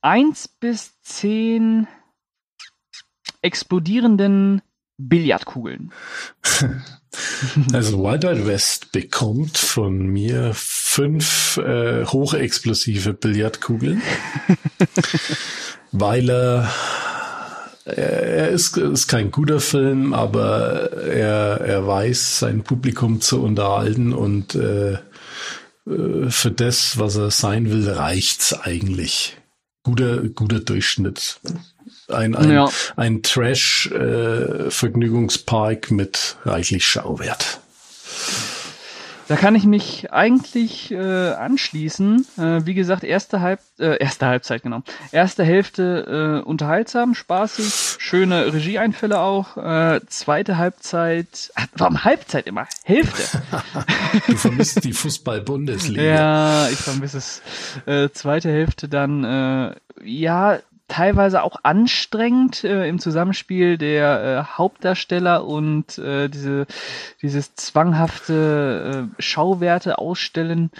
eins 0.00 0.48
bis 0.48 1.00
zehn 1.02 1.86
explodierenden 3.42 4.62
Billardkugeln. 4.96 5.92
Also 7.72 8.02
Wild 8.02 8.24
Wild 8.24 8.46
West 8.46 8.92
bekommt 8.92 9.58
von 9.58 10.06
mir 10.06 10.52
fünf 10.54 11.58
äh, 11.58 12.04
hochexplosive 12.04 13.12
Billardkugeln, 13.12 14.02
weil 15.92 16.30
er 16.30 16.70
er 17.86 18.48
ist, 18.48 18.76
ist 18.76 19.06
kein 19.06 19.30
guter 19.30 19.60
Film, 19.60 20.12
aber 20.12 20.92
er, 20.92 21.60
er 21.60 21.86
weiß, 21.86 22.40
sein 22.40 22.64
Publikum 22.64 23.20
zu 23.20 23.40
unterhalten 23.40 24.12
und 24.12 24.56
äh, 24.56 24.94
äh 24.94 24.98
für 26.28 26.50
das, 26.50 26.98
was 26.98 27.14
er 27.14 27.30
sein 27.30 27.70
will, 27.70 27.88
reicht's 27.88 28.52
eigentlich. 28.52 29.36
Guter, 29.84 30.18
guter 30.30 30.58
Durchschnitt. 30.58 31.38
Ein, 32.08 32.36
ein, 32.36 32.52
ja. 32.52 32.68
ein 32.96 33.22
Trash-Vergnügungspark 33.22 35.90
äh, 35.90 35.94
mit 35.94 36.36
reichlich 36.44 36.86
Schauwert. 36.86 37.60
Da 39.28 39.34
kann 39.34 39.56
ich 39.56 39.64
mich 39.64 40.12
eigentlich 40.12 40.92
äh, 40.92 41.32
anschließen. 41.32 42.26
Äh, 42.38 42.64
wie 42.64 42.74
gesagt, 42.74 43.02
erste, 43.02 43.40
Halb 43.40 43.58
äh, 43.80 43.98
erste 43.98 44.26
Halbzeit, 44.26 44.62
genau. 44.62 44.82
Erste 45.10 45.42
Hälfte 45.42 46.42
äh, 46.44 46.48
unterhaltsam, 46.48 47.14
spaßig, 47.14 47.96
schöne 47.98 48.52
Regieeinfälle 48.52 49.18
auch. 49.18 49.56
Äh, 49.56 50.00
zweite 50.06 50.58
Halbzeit, 50.58 51.50
ach, 51.56 51.66
warum 51.74 52.04
Halbzeit 52.04 52.46
immer? 52.46 52.68
Hälfte. 52.84 53.42
du 54.28 54.36
vermisst 54.36 54.84
die 54.84 54.92
Fußball-Bundesliga. 54.92 56.02
Ja, 56.02 56.68
ich 56.68 56.78
vermisse 56.78 57.18
es. 57.18 57.42
Äh, 57.86 58.10
zweite 58.10 58.50
Hälfte 58.50 58.88
dann, 58.88 59.24
äh, 59.24 59.74
ja, 60.04 60.60
teilweise 60.88 61.42
auch 61.42 61.56
anstrengend 61.62 62.62
äh, 62.64 62.88
im 62.88 62.98
Zusammenspiel 62.98 63.76
der 63.78 64.22
äh, 64.22 64.56
Hauptdarsteller 64.56 65.44
und 65.44 65.98
äh, 65.98 66.28
diese 66.28 66.66
dieses 67.22 67.54
zwanghafte 67.54 69.08
äh, 69.18 69.22
Schauwerte 69.22 69.98
ausstellen. 69.98 70.70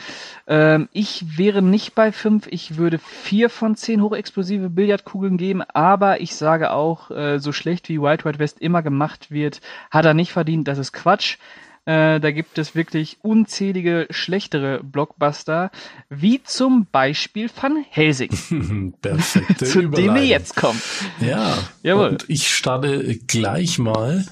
Ähm, 0.46 0.88
ich 0.92 1.38
wäre 1.38 1.62
nicht 1.62 1.94
bei 1.94 2.12
fünf, 2.12 2.46
ich 2.46 2.76
würde 2.76 2.98
vier 2.98 3.50
von 3.50 3.74
zehn 3.74 4.00
hochexplosive 4.00 4.70
Billardkugeln 4.70 5.36
geben, 5.36 5.62
aber 5.62 6.20
ich 6.20 6.36
sage 6.36 6.70
auch, 6.70 7.10
äh, 7.10 7.38
so 7.38 7.52
schlecht 7.52 7.88
wie 7.88 8.00
White 8.00 8.24
White 8.24 8.38
West 8.38 8.60
immer 8.60 8.82
gemacht 8.82 9.30
wird, 9.30 9.60
hat 9.90 10.04
er 10.04 10.14
nicht 10.14 10.32
verdient, 10.32 10.68
das 10.68 10.78
ist 10.78 10.92
Quatsch. 10.92 11.38
Äh, 11.86 12.18
da 12.18 12.32
gibt 12.32 12.58
es 12.58 12.74
wirklich 12.74 13.18
unzählige 13.22 14.08
schlechtere 14.10 14.82
Blockbuster, 14.82 15.70
wie 16.08 16.42
zum 16.42 16.86
Beispiel 16.90 17.48
Van 17.60 17.84
Helsing. 17.88 18.94
Perfekt. 19.00 19.64
Zu 19.64 19.88
dem 19.88 20.14
wir 20.14 20.26
jetzt 20.26 20.56
kommen. 20.56 20.82
Ja. 21.20 21.56
Jawohl. 21.84 22.08
Und 22.08 22.24
ich 22.28 22.52
starte 22.52 23.16
gleich 23.28 23.78
mal 23.78 24.26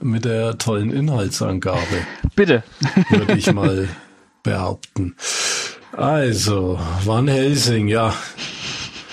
mit 0.00 0.24
der 0.24 0.58
tollen 0.58 0.90
Inhaltsangabe. 0.90 1.78
Bitte. 2.34 2.64
Würde 3.08 3.34
ich 3.34 3.52
mal 3.52 3.88
behaupten. 4.42 5.14
Also, 5.92 6.80
Van 7.04 7.28
Helsing, 7.28 7.86
ja. 7.86 8.14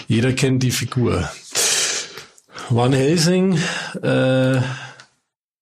Jeder 0.07 0.33
kennt 0.33 0.63
die 0.63 0.71
Figur. 0.71 1.29
Van 2.69 2.91
Helsing 2.91 3.59
äh, 4.01 4.61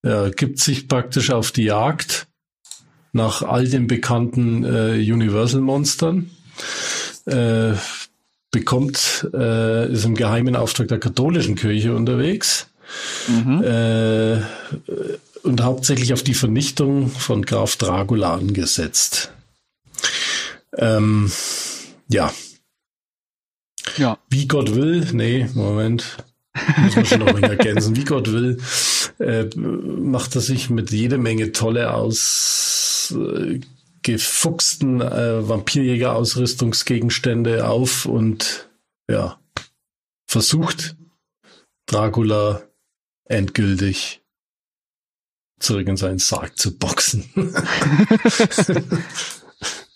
ja, 0.04 0.30
gibt 0.30 0.60
sich 0.60 0.88
praktisch 0.88 1.32
auf 1.32 1.52
die 1.52 1.64
Jagd 1.64 2.28
nach 3.14 3.42
all 3.42 3.68
den 3.68 3.88
bekannten 3.88 4.64
äh, 4.64 5.12
Universal-Monstern. 5.12 6.32
Äh, 7.26 7.74
bekommt, 8.52 9.30
äh, 9.34 9.92
ist 9.92 10.06
im 10.06 10.16
geheimen 10.16 10.56
Auftrag 10.56 10.90
der 10.90 11.00
katholischen 11.00 11.56
Kirche 11.56 11.96
unterwegs. 11.96 12.68
Mhm. 13.28 13.64
Äh, 13.64 14.42
und 15.44 15.62
hauptsächlich 15.62 16.14
auf 16.14 16.24
die 16.24 16.34
Vernichtung 16.34 17.10
von 17.10 17.44
Graf 17.44 17.78
Dracula 17.78 18.36
angesetzt. 18.36 19.32
Ähm, 20.78 21.32
ja. 22.10 22.32
Ja. 23.98 24.18
Wie 24.30 24.48
Gott 24.48 24.76
will, 24.76 25.08
nee, 25.14 25.48
Moment. 25.54 26.18
Muss 26.78 26.96
man 26.96 27.06
schon 27.06 27.20
noch 27.20 27.36
ein 27.36 27.44
ergänzen. 27.44 27.96
Wie 27.96 28.04
Gott 28.04 28.32
will, 28.32 28.60
äh, 29.20 29.46
macht 29.56 30.36
er 30.36 30.42
sich 30.42 30.70
mit 30.70 30.92
jede 30.92 31.18
Menge 31.18 31.54
tolle 31.54 31.94
aus 31.94 33.16
äh, 33.18 33.62
gefuchsten 34.02 35.00
äh, 35.02 35.48
Vampirjäger-Ausrüstungsgegenstände 35.48 37.68
auf 37.68 38.06
und 38.06 38.70
ja, 39.10 39.40
versucht 40.26 40.98
Dracula 41.86 42.64
endgültig 43.26 44.22
zurück 45.60 45.88
in 45.88 45.98
seinen 45.98 46.20
Sarg 46.20 46.58
zu 46.58 46.78
boxen. 46.78 47.30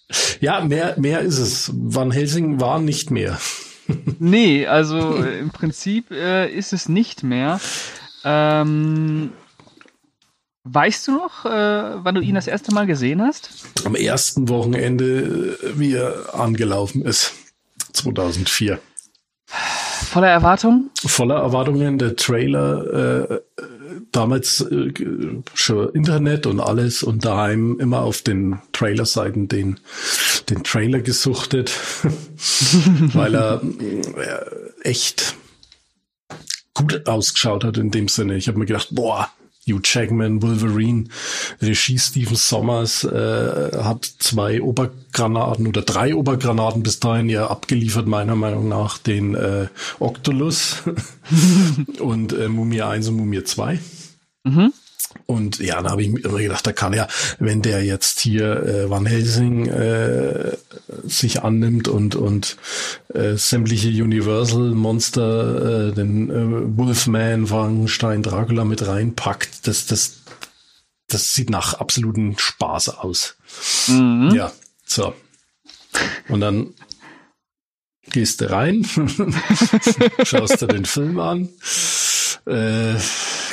ja, 0.40 0.62
mehr, 0.62 0.96
mehr 1.00 1.22
ist 1.22 1.40
es. 1.40 1.72
Van 1.74 2.12
Helsing 2.12 2.60
war 2.60 2.80
nicht 2.80 3.12
mehr. 3.12 3.40
Nee, 4.20 4.66
also 4.66 5.24
äh, 5.24 5.40
im 5.40 5.52
Prinzip 5.52 6.12
äh, 6.12 6.50
ist 6.52 6.74
es 6.74 6.90
nicht 6.90 7.24
mehr. 7.24 7.60
Ähm, 8.24 9.32
weißt 10.64 11.08
du 11.08 11.12
noch, 11.12 11.46
äh, 11.46 11.50
wann 11.50 12.16
du 12.16 12.22
ihn 12.22 12.36
das 12.36 12.48
erste 12.48 12.74
Mal 12.74 12.88
gesehen 12.88 13.22
hast? 13.22 13.50
Am 13.86 13.96
ersten 13.96 14.50
Wochenende, 14.50 15.58
äh, 15.64 15.80
wie 15.80 15.94
er 15.94 16.34
angelaufen 16.34 17.04
ist. 17.04 17.34
2004. 17.94 18.80
Voller 19.46 20.30
Erwartungen? 20.30 20.90
Voller 21.06 21.36
Erwartungen. 21.36 21.98
Der 21.98 22.16
Trailer, 22.16 23.30
äh, 23.30 23.40
damals 24.12 24.62
äh, 24.62 24.92
schon 25.54 25.90
Internet 25.90 26.46
und 26.46 26.60
alles 26.60 27.04
und 27.04 27.26
daheim 27.26 27.80
immer 27.80 28.02
auf 28.02 28.22
den 28.22 28.60
Trailerseiten 28.72 29.48
den, 29.48 29.80
den 30.50 30.64
Trailer 30.64 31.00
gesuchtet, 31.00 31.72
weil 33.14 33.36
er 33.36 33.62
äh, 33.64 34.90
echt 34.90 35.36
gut 36.74 37.08
ausgeschaut 37.08 37.64
hat 37.64 37.78
in 37.78 37.92
dem 37.92 38.08
Sinne. 38.08 38.36
Ich 38.36 38.48
habe 38.48 38.60
mir 38.60 38.66
gedacht, 38.66 38.90
boah, 38.92 39.30
Hugh 39.68 39.82
Jackman, 39.84 40.42
Wolverine, 40.42 41.06
Regie 41.62 41.98
Stephen 41.98 42.36
Sommers 42.36 43.04
äh, 43.04 43.72
hat 43.84 44.06
zwei 44.06 44.62
Obergranaten 44.62 45.68
oder 45.68 45.82
drei 45.82 46.16
Obergranaten 46.16 46.84
bis 46.84 47.00
dahin 47.00 47.30
ja 47.30 47.48
abgeliefert, 47.48 48.08
meiner 48.08 48.36
Meinung 48.36 48.68
nach, 48.68 48.98
den 48.98 49.36
äh, 49.36 49.68
Octolus 50.00 50.84
und 52.00 52.34
äh, 52.34 52.48
Mumie 52.48 52.82
1 52.82 53.08
und 53.10 53.16
Mumie 53.16 53.44
2. 53.44 53.80
Mhm. 54.44 54.74
Und 55.28 55.60
ja, 55.60 55.82
da 55.82 55.92
habe 55.92 56.04
ich 56.04 56.10
mir 56.10 56.24
immer 56.24 56.40
gedacht, 56.40 56.68
da 56.68 56.72
kann 56.72 56.94
ja, 56.94 57.08
wenn 57.40 57.62
der 57.62 57.84
jetzt 57.84 58.20
hier 58.20 58.64
äh, 58.64 58.90
Van 58.90 59.08
Helsing 59.08 59.68
äh, 59.68 60.56
sich 61.04 61.42
annimmt 61.44 61.88
und 61.88 62.16
und 62.16 62.58
äh, 63.14 63.36
sämtliche 63.36 63.90
Universal 63.90 64.72
Monster, 64.72 65.90
äh, 65.90 65.94
den 65.94 66.30
äh, 66.30 66.78
Wolfman, 66.78 67.48
Frankenstein, 67.48 68.22
Dracula 68.22 68.66
mit 68.66 68.86
reinpackt, 68.86 69.68
das 69.68 69.88
das 69.88 70.18
das 71.08 71.34
sieht 71.34 71.50
nach 71.50 71.76
absoluten 71.76 72.38
Spaß 72.38 72.90
aus. 72.90 73.36
Mhm. 73.88 74.32
Ja, 74.36 74.52
so. 74.86 75.14
Und 76.28 76.42
dann 76.42 76.74
gehst 78.12 78.42
du 78.42 78.50
rein, 78.52 78.86
schaust 80.24 80.62
dir 80.62 80.68
den 80.68 80.86
Film 80.86 81.20
an, 81.20 81.50
äh, 82.46 82.96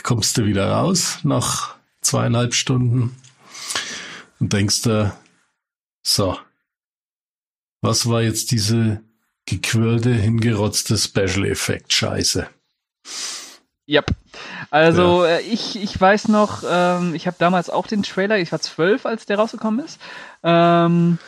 kommst 0.02 0.36
du 0.38 0.44
wieder 0.44 0.70
raus 0.70 1.18
nach 1.22 1.76
zweieinhalb 2.00 2.54
Stunden 2.54 3.16
und 4.40 4.52
denkst 4.52 4.82
dir, 4.82 5.16
so, 6.02 6.36
was 7.80 8.08
war 8.08 8.22
jetzt 8.22 8.50
diese 8.50 9.00
gequirlte, 9.46 10.12
hingerotzte 10.12 10.98
Special 10.98 11.46
Effect 11.46 11.92
Scheiße? 11.92 12.48
Yep. 13.88 14.06
Also 14.70 15.24
ja. 15.24 15.36
Äh, 15.36 15.40
ich, 15.42 15.76
ich 15.76 16.00
weiß 16.00 16.28
noch, 16.28 16.62
ähm, 16.68 17.14
ich 17.14 17.26
habe 17.26 17.36
damals 17.38 17.68
auch 17.68 17.86
den 17.86 18.02
Trailer, 18.02 18.38
ich 18.38 18.52
war 18.52 18.60
zwölf, 18.60 19.04
als 19.06 19.26
der 19.26 19.38
rausgekommen 19.38 19.84
ist. 19.84 20.00
Ähm, 20.42 21.18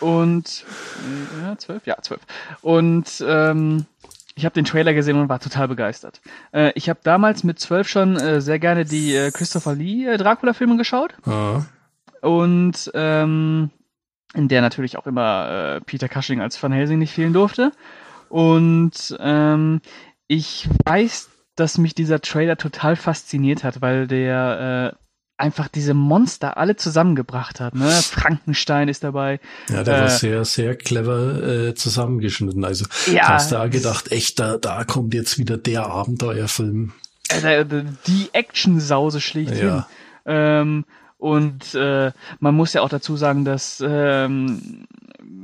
und 0.00 0.64
äh, 1.38 1.42
ja, 1.42 1.58
zwölf, 1.58 1.86
ja, 1.86 1.96
zwölf. 2.02 2.20
Und 2.62 3.24
ähm, 3.26 3.86
ich 4.40 4.46
habe 4.46 4.54
den 4.54 4.64
Trailer 4.64 4.94
gesehen 4.94 5.20
und 5.20 5.28
war 5.28 5.38
total 5.38 5.68
begeistert. 5.68 6.22
Äh, 6.52 6.72
ich 6.74 6.88
habe 6.88 7.00
damals 7.02 7.44
mit 7.44 7.58
zwölf 7.58 7.88
schon 7.88 8.16
äh, 8.16 8.40
sehr 8.40 8.58
gerne 8.58 8.86
die 8.86 9.14
äh, 9.14 9.30
Christopher 9.30 9.74
Lee 9.74 10.06
äh, 10.06 10.16
Dracula-Filme 10.16 10.78
geschaut. 10.78 11.14
Ah. 11.26 11.64
Und 12.22 12.90
ähm, 12.94 13.70
in 14.32 14.48
der 14.48 14.62
natürlich 14.62 14.96
auch 14.96 15.06
immer 15.06 15.76
äh, 15.76 15.80
Peter 15.82 16.08
Cushing 16.08 16.40
als 16.40 16.62
Van 16.62 16.72
Helsing 16.72 16.98
nicht 16.98 17.12
fehlen 17.12 17.34
durfte. 17.34 17.72
Und 18.30 19.14
ähm, 19.20 19.82
ich 20.26 20.68
weiß, 20.86 21.28
dass 21.56 21.76
mich 21.76 21.94
dieser 21.94 22.22
Trailer 22.22 22.56
total 22.56 22.96
fasziniert 22.96 23.62
hat, 23.62 23.82
weil 23.82 24.06
der 24.06 24.94
äh, 24.94 24.99
einfach 25.40 25.68
diese 25.68 25.94
Monster 25.94 26.56
alle 26.56 26.76
zusammengebracht 26.76 27.60
hat. 27.60 27.74
Ne? 27.74 27.88
Frankenstein 27.88 28.88
ist 28.88 29.02
dabei. 29.04 29.40
Ja, 29.68 29.82
der 29.82 29.96
äh, 29.96 30.00
war 30.02 30.08
sehr, 30.08 30.44
sehr 30.44 30.76
clever 30.76 31.42
äh, 31.42 31.74
zusammengeschnitten. 31.74 32.64
Also 32.64 32.86
ja, 33.12 33.28
hast 33.28 33.52
da 33.52 33.66
gedacht, 33.68 34.12
echt, 34.12 34.38
da, 34.38 34.58
da 34.58 34.84
kommt 34.84 35.14
jetzt 35.14 35.38
wieder 35.38 35.56
der 35.56 35.86
Abenteuerfilm. 35.86 36.92
Äh, 37.28 37.64
die 38.06 38.28
Action-Sause 38.32 39.20
schlichthin. 39.20 39.66
Ja. 39.66 39.88
Ähm, 40.26 40.84
und 41.18 41.74
äh, 41.74 42.12
man 42.38 42.54
muss 42.54 42.72
ja 42.72 42.82
auch 42.82 42.88
dazu 42.88 43.16
sagen, 43.16 43.44
dass 43.44 43.82
ähm, 43.86 44.86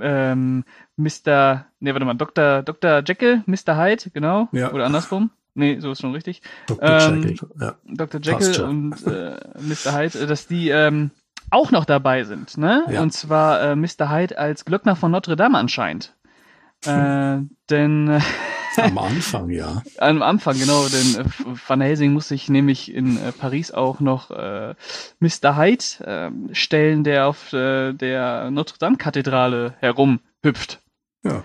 ähm, 0.00 0.64
Mr. 0.96 1.66
Nee, 1.80 1.92
warte 1.92 2.06
mal, 2.06 2.14
Dr. 2.14 2.62
Dr. 2.62 3.02
Jekyll, 3.06 3.42
Mr. 3.46 3.76
Hyde, 3.76 4.10
genau. 4.12 4.48
Ja. 4.52 4.72
Oder 4.72 4.86
andersrum. 4.86 5.30
Nee, 5.56 5.80
so 5.80 5.90
ist 5.90 6.02
schon 6.02 6.12
richtig. 6.12 6.42
Dr. 6.66 6.88
Ähm, 6.88 7.22
Jekyll, 7.22 7.48
ja. 7.58 7.74
Dr. 7.84 8.20
Jekyll 8.20 8.60
und 8.62 9.06
äh, 9.06 9.38
Mr. 9.58 9.96
Hyde, 9.96 10.20
äh, 10.20 10.26
dass 10.26 10.46
die 10.46 10.68
ähm, 10.68 11.10
auch 11.50 11.70
noch 11.70 11.86
dabei 11.86 12.24
sind, 12.24 12.58
ne? 12.58 12.84
Ja. 12.90 13.00
Und 13.00 13.12
zwar 13.12 13.62
äh, 13.62 13.76
Mr. 13.76 14.10
Hyde 14.10 14.36
als 14.36 14.66
Glöckner 14.66 14.96
von 14.96 15.10
Notre 15.10 15.34
Dame 15.34 15.56
anscheinend. 15.56 16.14
Äh, 16.84 17.38
denn 17.70 18.08
äh, 18.08 18.20
am 18.76 18.98
Anfang, 18.98 19.48
ja. 19.48 19.82
Am 19.98 20.20
Anfang, 20.20 20.58
genau, 20.58 20.86
denn 20.88 21.24
äh, 21.24 21.58
Van 21.66 21.80
Helsing 21.80 22.12
muss 22.12 22.28
sich 22.28 22.50
nämlich 22.50 22.92
in 22.92 23.18
Paris 23.38 23.72
auch 23.72 24.00
noch 24.00 24.30
äh, 24.30 24.74
Mr. 25.20 25.56
Hyde 25.56 25.84
äh, 26.04 26.54
stellen, 26.54 27.02
der 27.02 27.28
auf 27.28 27.48
der 27.50 28.50
Notre 28.50 28.78
Dame 28.78 28.98
Kathedrale 28.98 29.74
herumhüpft. 29.80 30.82
Ja. 31.24 31.42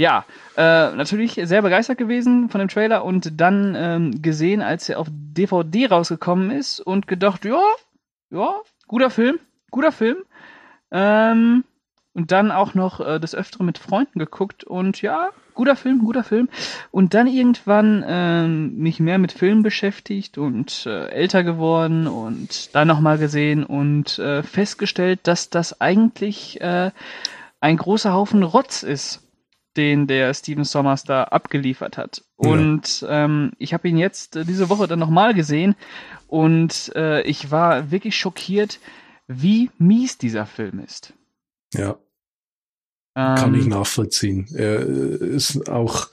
Ja, 0.00 0.24
äh, 0.56 0.96
natürlich 0.96 1.38
sehr 1.44 1.60
begeistert 1.60 1.98
gewesen 1.98 2.48
von 2.48 2.58
dem 2.58 2.68
Trailer 2.68 3.04
und 3.04 3.38
dann 3.38 3.74
ähm, 3.76 4.22
gesehen, 4.22 4.62
als 4.62 4.88
er 4.88 4.98
auf 4.98 5.08
DVD 5.10 5.88
rausgekommen 5.88 6.50
ist 6.50 6.80
und 6.80 7.06
gedacht, 7.06 7.44
ja, 7.44 7.60
ja, 8.30 8.54
guter 8.88 9.10
Film, 9.10 9.38
guter 9.70 9.92
Film. 9.92 10.16
Ähm, 10.90 11.64
und 12.14 12.32
dann 12.32 12.50
auch 12.50 12.72
noch 12.72 13.00
äh, 13.00 13.20
das 13.20 13.34
Öfteren 13.34 13.66
mit 13.66 13.76
Freunden 13.76 14.18
geguckt 14.18 14.64
und 14.64 15.02
ja, 15.02 15.28
guter 15.52 15.76
Film, 15.76 15.98
guter 15.98 16.24
Film. 16.24 16.48
Und 16.90 17.12
dann 17.12 17.26
irgendwann 17.26 18.02
ähm, 18.08 18.78
mich 18.78 19.00
mehr 19.00 19.18
mit 19.18 19.32
Filmen 19.32 19.62
beschäftigt 19.62 20.38
und 20.38 20.86
äh, 20.86 21.08
älter 21.08 21.44
geworden 21.44 22.06
und 22.06 22.74
dann 22.74 22.88
nochmal 22.88 23.18
gesehen 23.18 23.64
und 23.64 24.18
äh, 24.18 24.42
festgestellt, 24.44 25.20
dass 25.24 25.50
das 25.50 25.78
eigentlich 25.82 26.58
äh, 26.62 26.90
ein 27.60 27.76
großer 27.76 28.14
Haufen 28.14 28.42
Rotz 28.42 28.82
ist 28.82 29.26
den 29.76 30.06
der 30.06 30.34
Steven 30.34 30.64
Sommers 30.64 31.04
da 31.04 31.24
abgeliefert 31.24 31.96
hat. 31.96 32.22
Und 32.36 33.02
ja. 33.02 33.24
ähm, 33.24 33.52
ich 33.58 33.72
habe 33.72 33.88
ihn 33.88 33.96
jetzt 33.96 34.36
äh, 34.36 34.44
diese 34.44 34.68
Woche 34.68 34.88
dann 34.88 34.98
nochmal 34.98 35.34
gesehen 35.34 35.76
und 36.26 36.92
äh, 36.94 37.22
ich 37.22 37.50
war 37.50 37.90
wirklich 37.90 38.16
schockiert, 38.16 38.80
wie 39.28 39.70
mies 39.78 40.18
dieser 40.18 40.46
Film 40.46 40.80
ist. 40.80 41.12
Ja. 41.74 41.98
Kann 43.14 43.54
ich 43.54 43.64
ähm, 43.64 43.70
nachvollziehen. 43.70 44.46
Er 44.54 44.80
äh, 44.80 45.26
ist 45.34 45.68
auch 45.68 46.08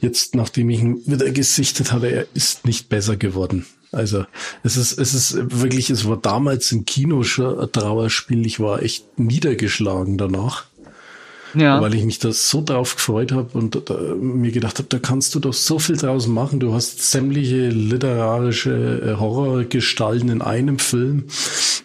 jetzt, 0.00 0.34
nachdem 0.34 0.68
ich 0.70 0.80
ihn 0.80 1.00
wieder 1.06 1.30
gesichtet 1.30 1.92
habe, 1.92 2.08
er 2.08 2.26
ist 2.34 2.66
nicht 2.66 2.88
besser 2.88 3.16
geworden. 3.16 3.66
Also 3.92 4.24
es 4.62 4.76
ist, 4.76 4.98
es 4.98 5.14
ist 5.14 5.36
wirklich, 5.60 5.90
es 5.90 6.06
war 6.06 6.16
damals 6.16 6.70
im 6.72 6.84
Kino 6.84 7.22
schon 7.22 7.58
ein 7.58 7.72
Trauerspiel. 7.72 8.46
Ich 8.46 8.60
war 8.60 8.82
echt 8.82 9.18
niedergeschlagen 9.18 10.18
danach. 10.18 10.66
Ja. 11.54 11.80
Weil 11.80 11.94
ich 11.94 12.04
mich 12.04 12.18
da 12.18 12.32
so 12.32 12.62
drauf 12.62 12.96
gefreut 12.96 13.32
habe 13.32 13.56
und 13.58 13.88
da, 13.88 13.94
mir 14.14 14.52
gedacht 14.52 14.78
habe, 14.78 14.88
da 14.88 14.98
kannst 14.98 15.34
du 15.34 15.40
doch 15.40 15.52
so 15.52 15.78
viel 15.78 15.96
draus 15.96 16.26
machen. 16.26 16.60
Du 16.60 16.74
hast 16.74 17.10
sämtliche 17.10 17.68
literarische 17.68 18.70
äh, 18.70 19.20
Horrorgestalten 19.20 20.28
in 20.28 20.42
einem 20.42 20.78
Film. 20.78 21.24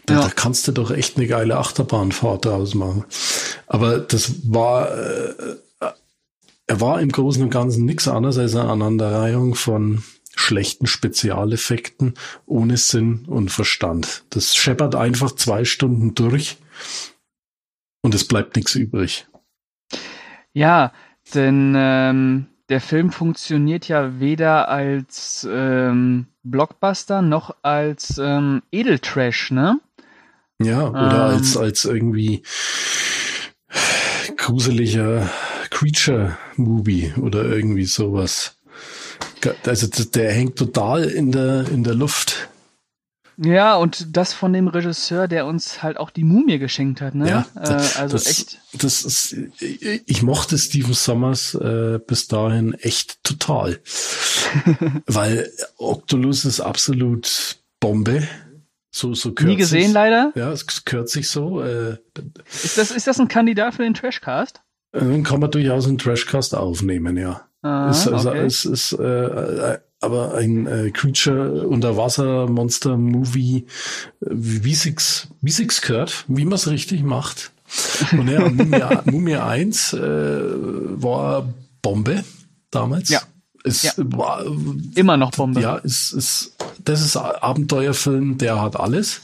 Da, 0.06 0.16
ja. 0.16 0.22
da 0.22 0.30
kannst 0.30 0.68
du 0.68 0.72
doch 0.72 0.92
echt 0.92 1.18
eine 1.18 1.28
geile 1.28 1.58
Achterbahnfahrt 1.58 2.46
draus 2.46 2.76
machen. 2.76 3.06
Aber 3.68 4.00
das 4.00 4.34
war, 4.52 4.92
äh, 4.96 5.34
er 6.68 6.82
war 6.82 7.02
im 7.02 7.12
Großen 7.12 7.42
und 7.44 7.50
Ganzen 7.50 7.86
nichts 7.86 8.08
anderes 8.08 8.38
als 8.38 8.56
eine 8.56 8.70
Aneinanderreihung 8.70 9.56
von 9.56 10.04
schlechten 10.36 10.86
Spezialeffekten 10.86 12.16
ohne 12.46 12.78
Sinn 12.78 13.26
und 13.28 13.50
Verstand. 13.50 14.24
Das 14.30 14.56
scheppert 14.56 14.96
einfach 14.96 15.32
zwei 15.34 15.66
Stunden 15.66 16.14
durch 16.14 16.58
und 18.02 18.14
es 18.14 18.28
bleibt 18.28 18.56
nichts 18.56 18.76
übrig. 18.76 19.28
Ja, 20.56 20.94
denn 21.34 21.74
ähm, 21.76 22.46
der 22.70 22.80
Film 22.80 23.12
funktioniert 23.12 23.90
ja 23.90 24.22
weder 24.22 24.70
als 24.70 25.46
ähm, 25.52 26.28
Blockbuster 26.44 27.22
noch 27.22 27.54
als 27.62 28.18
ähm, 28.18 28.62
Edeltrash, 28.72 29.52
ne? 29.52 29.82
Ja, 30.62 30.88
oder 30.88 31.32
ähm, 31.32 31.36
als, 31.36 31.58
als 31.58 31.84
irgendwie 31.84 32.42
gruseliger 34.38 35.30
Creature-Movie 35.72 37.16
oder 37.22 37.44
irgendwie 37.44 37.84
sowas. 37.84 38.56
Also 39.66 39.88
der 40.06 40.32
hängt 40.32 40.56
total 40.56 41.04
in 41.04 41.34
der, 41.34 41.68
in 41.70 41.84
der 41.84 41.96
Luft. 41.96 42.48
Ja, 43.38 43.76
und 43.76 44.16
das 44.16 44.34
von 44.34 44.54
dem 44.54 44.68
Regisseur, 44.68 45.28
der 45.28 45.46
uns 45.46 45.84
halt 45.84 45.98
auch 45.98 46.10
die 46.10 46.24
Mumie 46.24 46.58
geschenkt 46.58 47.02
hat, 47.02 47.16
ne? 47.16 47.30
Ja, 47.30 47.46
äh, 47.56 47.74
also 47.98 48.08
das, 48.10 48.28
echt. 48.28 48.60
Das 48.74 49.04
ist, 49.04 49.36
ich 49.60 50.22
mochte 50.22 50.58
Stephen 50.58 50.94
Sommers 50.94 51.54
äh, 51.56 52.00
bis 52.06 52.28
dahin 52.28 52.74
echt 52.76 53.24
total. 53.24 53.80
Weil 55.06 55.52
Octolus 55.78 56.46
ist 56.46 56.62
absolut 56.62 57.58
Bombe. 57.80 58.28
So, 58.92 59.14
so 59.14 59.34
Nie 59.42 59.58
gesehen, 59.58 59.92
leider. 59.92 60.32
Ja, 60.36 60.52
es 60.52 60.66
sich 61.08 61.30
so. 61.30 61.62
Äh, 61.62 61.98
ist, 62.64 62.78
das, 62.78 62.92
ist 62.92 63.08
das 63.08 63.20
ein 63.20 63.28
Kandidat 63.28 63.76
für 63.76 63.84
den 63.84 63.94
Trashcast? 63.94 64.62
Dann 64.94 65.24
kann 65.24 65.42
man 65.42 65.52
durchaus 65.52 65.86
einen 65.86 65.98
Trashcast 65.98 66.56
aufnehmen, 66.56 67.18
ja. 67.18 67.46
Ah, 67.62 67.90
ist, 67.90 68.08
okay. 68.08 68.46
es 68.46 68.64
ist 68.64 68.94
äh, 68.94 69.80
aber 70.06 70.36
ein 70.36 70.68
äh, 70.68 70.92
Creature 70.92 71.68
Unterwasser 71.68 72.48
Monster 72.48 72.98
Movie, 72.98 73.66
wie 74.22 74.76
sich's, 74.76 75.28
wie 75.42 75.52
sich's 75.52 75.82
gehört, 75.82 76.26
wie 76.28 76.46
man 76.46 76.54
es 76.54 76.68
richtig 76.70 77.04
macht. 77.04 77.52
Und 78.12 78.28
ja, 78.30 78.50
Mumie, 78.50 78.84
Mumie 79.12 79.36
1 79.36 79.94
äh, 79.94 80.00
war 80.00 81.50
Bombe 81.82 82.24
damals. 82.72 83.10
Ja. 83.10 83.22
Es 83.64 83.82
ja. 83.82 83.94
war 83.98 84.46
immer 84.94 85.18
noch 85.18 85.32
Bombe. 85.32 85.60
Ja, 85.60 85.82
es 85.84 86.14
ist 86.14 86.56
das 86.84 87.02
ist 87.02 87.18
Abenteuerfilm, 87.18 88.38
der 88.38 88.62
hat 88.62 88.80
alles. 88.80 89.22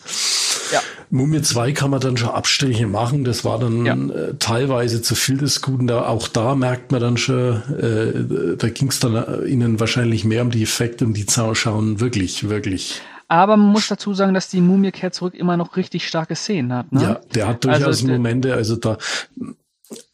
Mumie 1.11 1.41
2 1.41 1.73
kann 1.73 1.91
man 1.91 1.99
dann 1.99 2.17
schon 2.17 2.29
Abstriche 2.29 2.87
machen. 2.87 3.23
Das 3.23 3.43
war 3.43 3.59
dann 3.59 3.85
ja. 3.85 3.93
äh, 3.93 4.33
teilweise 4.39 5.01
zu 5.01 5.13
viel 5.13 5.37
des 5.37 5.61
Guten. 5.61 5.87
Da, 5.87 6.07
auch 6.07 6.27
da 6.27 6.55
merkt 6.55 6.91
man 6.91 7.01
dann 7.01 7.17
schon, 7.17 7.61
äh, 7.77 8.55
da 8.57 8.69
ging 8.69 8.87
es 8.89 8.99
dann 8.99 9.15
äh, 9.15 9.45
ihnen 9.45 9.79
wahrscheinlich 9.79 10.23
mehr 10.23 10.41
um 10.41 10.51
die 10.51 10.63
Effekte 10.63 11.05
und 11.05 11.13
die 11.13 11.25
schauen 11.29 11.99
wirklich, 11.99 12.49
wirklich 12.49 13.01
aber 13.31 13.55
man 13.55 13.69
muss 13.69 13.87
dazu 13.87 14.13
sagen, 14.13 14.33
dass 14.33 14.49
die 14.49 14.59
Mumie 14.59 14.91
kehrt 14.91 15.13
zurück 15.13 15.35
immer 15.35 15.55
noch 15.55 15.77
richtig 15.77 16.05
starke 16.05 16.35
Szenen 16.35 16.73
hat. 16.73 16.91
Ne? 16.91 17.01
Ja, 17.01 17.21
der 17.33 17.47
hat 17.47 17.63
durchaus 17.63 17.85
also, 17.85 18.07
Momente, 18.07 18.53
also 18.53 18.75
da 18.75 18.97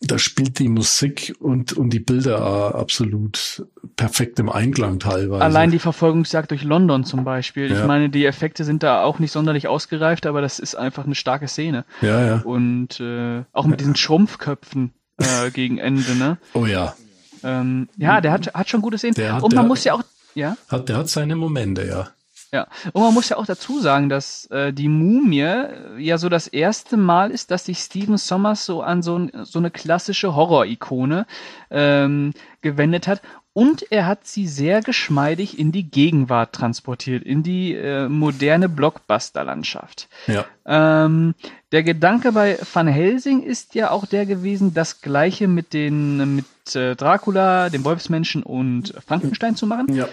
da 0.01 0.17
spielt 0.17 0.59
die 0.59 0.69
Musik 0.69 1.35
und, 1.39 1.73
und 1.73 1.91
die 1.91 1.99
Bilder 1.99 2.75
absolut 2.75 3.65
perfekt 3.95 4.39
im 4.39 4.49
Einklang 4.49 4.99
teilweise. 4.99 5.43
Allein 5.43 5.71
die 5.71 5.79
Verfolgungsjagd 5.79 6.51
durch 6.51 6.63
London 6.63 7.03
zum 7.03 7.23
Beispiel. 7.23 7.71
Ja. 7.71 7.79
Ich 7.79 7.85
meine, 7.85 8.09
die 8.09 8.25
Effekte 8.25 8.63
sind 8.63 8.83
da 8.83 9.03
auch 9.03 9.19
nicht 9.19 9.31
sonderlich 9.31 9.67
ausgereift, 9.67 10.25
aber 10.25 10.41
das 10.41 10.59
ist 10.59 10.75
einfach 10.75 11.05
eine 11.05 11.15
starke 11.15 11.47
Szene. 11.47 11.85
Ja, 12.01 12.25
ja. 12.25 12.41
Und 12.43 12.99
äh, 12.99 13.43
auch 13.53 13.65
mit 13.65 13.73
ja. 13.73 13.77
diesen 13.77 13.95
Schrumpfköpfen 13.95 14.93
äh, 15.17 15.51
gegen 15.53 15.77
Ende, 15.77 16.15
ne? 16.15 16.37
Oh 16.53 16.65
ja. 16.65 16.95
Ähm, 17.43 17.89
ja, 17.97 18.21
der 18.21 18.31
hat, 18.31 18.53
hat 18.53 18.69
schon 18.69 18.81
gute 18.81 18.97
Szenen. 18.97 19.15
Der 19.15 19.33
hat, 19.33 19.43
und 19.43 19.53
man 19.53 19.67
muss 19.67 19.83
ja 19.83 19.93
auch, 19.93 20.03
ja. 20.33 20.57
Hat, 20.69 20.89
der 20.89 20.97
hat 20.97 21.09
seine 21.09 21.35
Momente, 21.35 21.85
ja. 21.85 22.09
Ja, 22.51 22.67
und 22.93 23.01
man 23.01 23.13
muss 23.13 23.29
ja 23.29 23.37
auch 23.37 23.45
dazu 23.45 23.79
sagen, 23.79 24.07
dass 24.07 24.45
äh, 24.45 24.71
die 24.71 24.87
Mumie 24.87 25.41
äh, 25.41 25.97
ja 25.99 26.17
so 26.17 26.29
das 26.29 26.47
erste 26.47 26.95
Mal 26.95 27.31
ist, 27.31 27.51
dass 27.51 27.65
sich 27.65 27.79
Stephen 27.79 28.17
Sommers 28.17 28.65
so 28.65 28.81
an 28.81 29.01
so, 29.01 29.27
so 29.43 29.59
eine 29.59 29.69
klassische 29.69 30.33
Horror-Ikone 30.33 31.25
ähm, 31.69 32.33
gewendet 32.61 33.07
hat. 33.07 33.21
Und 33.51 33.91
er 33.91 34.05
hat 34.05 34.27
sie 34.27 34.47
sehr 34.47 34.81
geschmeidig 34.81 35.57
in 35.57 35.71
die 35.71 35.89
Gegenwart 35.89 36.53
transportiert, 36.53 37.23
in 37.23 37.41
die 37.41 37.73
äh, 37.73 38.07
moderne 38.07 38.69
Blockbuster-Landschaft. 38.69 40.07
Ja. 40.27 40.45
Ähm, 40.65 41.33
der 41.71 41.81
Gedanke 41.81 42.33
bei 42.33 42.59
Van 42.71 42.87
Helsing 42.87 43.41
ist 43.41 43.73
ja 43.73 43.89
auch 43.89 44.05
der 44.05 44.27
gewesen, 44.27 44.75
das 44.75 45.01
Gleiche 45.01 45.47
mit 45.47 45.73
den 45.73 46.35
mit 46.35 46.75
äh, 46.75 46.95
Dracula, 46.95 47.69
dem 47.69 47.83
Wolfsmenschen 47.83 48.43
und 48.43 48.93
Frankenstein 49.05 49.55
zu 49.55 49.65
machen. 49.65 49.91
Ja 49.93 50.07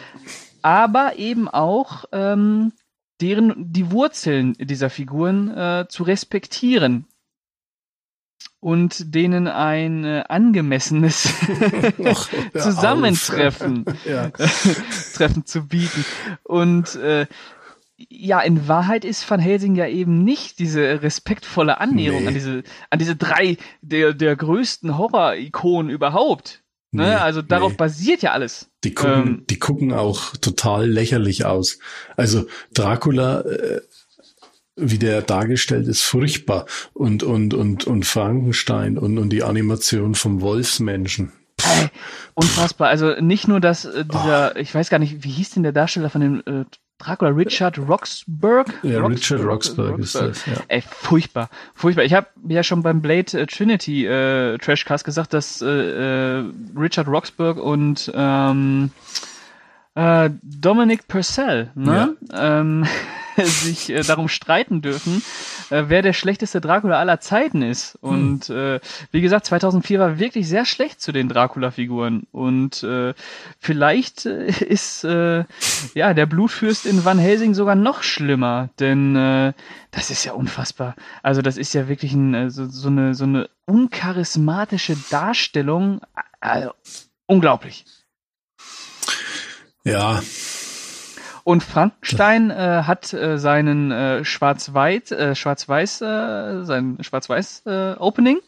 aber 0.64 1.18
eben 1.18 1.46
auch 1.46 2.06
ähm, 2.10 2.72
deren 3.20 3.70
die 3.70 3.90
Wurzeln 3.90 4.54
dieser 4.54 4.88
Figuren 4.88 5.50
äh, 5.50 5.84
zu 5.90 6.04
respektieren 6.04 7.06
und 8.60 9.14
denen 9.14 9.46
ein 9.46 10.04
äh, 10.04 10.24
angemessenes 10.26 11.34
Ach, 12.04 12.30
Zusammentreffen. 12.58 13.84
Treffen 15.14 15.44
zu 15.44 15.68
bieten. 15.68 16.02
Und 16.44 16.96
äh, 16.96 17.26
ja, 17.98 18.40
in 18.40 18.66
Wahrheit 18.66 19.04
ist 19.04 19.30
Van 19.30 19.40
Helsing 19.40 19.76
ja 19.76 19.86
eben 19.86 20.24
nicht 20.24 20.58
diese 20.60 21.02
respektvolle 21.02 21.78
Annäherung 21.78 22.22
nee. 22.22 22.28
an 22.28 22.34
diese 22.34 22.62
an 22.88 22.98
diese 22.98 23.16
drei 23.16 23.58
der 23.82 24.14
der 24.14 24.34
größten 24.34 24.96
Horror-Ikonen 24.96 25.90
überhaupt. 25.90 26.63
Ne? 26.94 27.08
Nee, 27.08 27.14
also 27.14 27.42
darauf 27.42 27.72
nee. 27.72 27.76
basiert 27.76 28.22
ja 28.22 28.32
alles. 28.32 28.70
Die 28.84 28.94
gucken, 28.94 29.26
ähm, 29.26 29.44
die 29.50 29.58
gucken 29.58 29.92
auch 29.92 30.36
total 30.36 30.88
lächerlich 30.88 31.44
aus. 31.44 31.80
Also 32.16 32.46
Dracula, 32.72 33.40
äh, 33.40 33.80
wie 34.76 34.98
der 34.98 35.22
dargestellt 35.22 35.88
ist, 35.88 36.02
furchtbar. 36.02 36.66
Und, 36.92 37.22
und, 37.22 37.52
und, 37.52 37.84
und 37.84 38.06
Frankenstein 38.06 38.96
und, 38.96 39.18
und 39.18 39.30
die 39.30 39.42
Animation 39.42 40.14
vom 40.14 40.40
Wolfsmenschen. 40.40 41.32
Ey, 41.62 41.88
unfassbar. 42.34 42.88
Also 42.88 43.20
nicht 43.20 43.48
nur, 43.48 43.60
dass 43.60 43.84
äh, 43.84 44.04
dieser, 44.04 44.52
oh. 44.54 44.58
ich 44.58 44.74
weiß 44.74 44.88
gar 44.88 44.98
nicht, 44.98 45.24
wie 45.24 45.30
hieß 45.30 45.50
denn 45.50 45.62
der 45.64 45.72
Darsteller 45.72 46.10
von 46.10 46.20
dem 46.20 46.42
äh, 46.46 46.64
Dracula, 46.98 47.30
Richard 47.32 47.78
Roxburgh? 47.78 48.72
Ja, 48.82 49.00
Rox 49.00 49.14
Richard 49.16 49.44
Roxburgh, 49.44 49.90
Roxburgh 49.90 49.98
ist 49.98 50.14
das, 50.14 50.46
ja. 50.46 50.62
Ey, 50.68 50.82
furchtbar, 50.82 51.50
furchtbar. 51.74 52.04
Ich 52.04 52.14
habe 52.14 52.28
ja 52.48 52.62
schon 52.62 52.82
beim 52.82 53.02
Blade 53.02 53.38
äh, 53.38 53.46
Trinity 53.46 54.06
äh, 54.06 54.58
Trashcast 54.58 55.04
gesagt, 55.04 55.34
dass 55.34 55.60
äh, 55.60 55.66
äh, 55.66 56.44
Richard 56.76 57.08
Roxburgh 57.08 57.60
und 57.60 58.10
ähm, 58.14 58.90
äh, 59.94 60.30
Dominic 60.42 61.08
Purcell, 61.08 61.70
ne? 61.74 62.16
Ja. 62.32 62.60
Ähm, 62.60 62.86
sich 63.42 63.90
äh, 63.90 64.02
darum 64.02 64.28
streiten 64.28 64.82
dürfen, 64.82 65.22
äh, 65.70 65.84
wer 65.88 66.02
der 66.02 66.12
schlechteste 66.12 66.60
Dracula 66.60 66.98
aller 66.98 67.20
Zeiten 67.20 67.62
ist. 67.62 67.98
Hm. 68.02 68.10
Und 68.10 68.44
hm. 68.46 68.56
äh, 68.56 68.80
wie 69.10 69.20
gesagt, 69.20 69.46
2004 69.46 69.98
war 69.98 70.18
wirklich 70.18 70.48
sehr 70.48 70.64
schlecht 70.64 71.00
zu 71.00 71.12
den 71.12 71.28
Dracula-Figuren. 71.28 72.26
Und 72.32 72.82
äh, 72.82 73.14
vielleicht 73.58 74.26
äh, 74.26 74.46
ist 74.64 75.04
äh, 75.04 75.44
ja 75.94 76.14
der 76.14 76.26
Blutfürst 76.26 76.86
in 76.86 77.04
Van 77.04 77.18
Helsing 77.18 77.54
sogar 77.54 77.74
noch 77.74 78.02
schlimmer, 78.02 78.70
denn 78.78 79.16
äh, 79.16 79.52
das 79.90 80.10
ist 80.10 80.24
ja 80.24 80.32
unfassbar. 80.32 80.94
Also 81.22 81.42
das 81.42 81.56
ist 81.56 81.74
ja 81.74 81.88
wirklich 81.88 82.12
ein, 82.12 82.34
äh, 82.34 82.50
so, 82.50 82.66
so 82.66 82.88
eine 82.88 83.14
so 83.14 83.24
eine 83.24 83.48
uncharismatische 83.66 84.96
Darstellung. 85.10 86.00
Also, 86.40 86.72
unglaublich. 87.26 87.84
Ja, 89.84 90.22
und 91.44 91.62
Frankenstein 91.62 92.50
äh, 92.50 92.82
hat 92.86 93.12
äh, 93.12 93.38
seinen 93.38 93.90
äh, 93.90 94.24
Schwarz-Weiß, 94.24 95.12
äh, 95.12 95.34
Schwarz-Weiß, 95.34 96.00
äh, 96.00 96.64
sein 96.64 96.96
Schwarz-Weiß 97.00 97.62
äh, 97.66 97.94
Opening, 97.98 98.38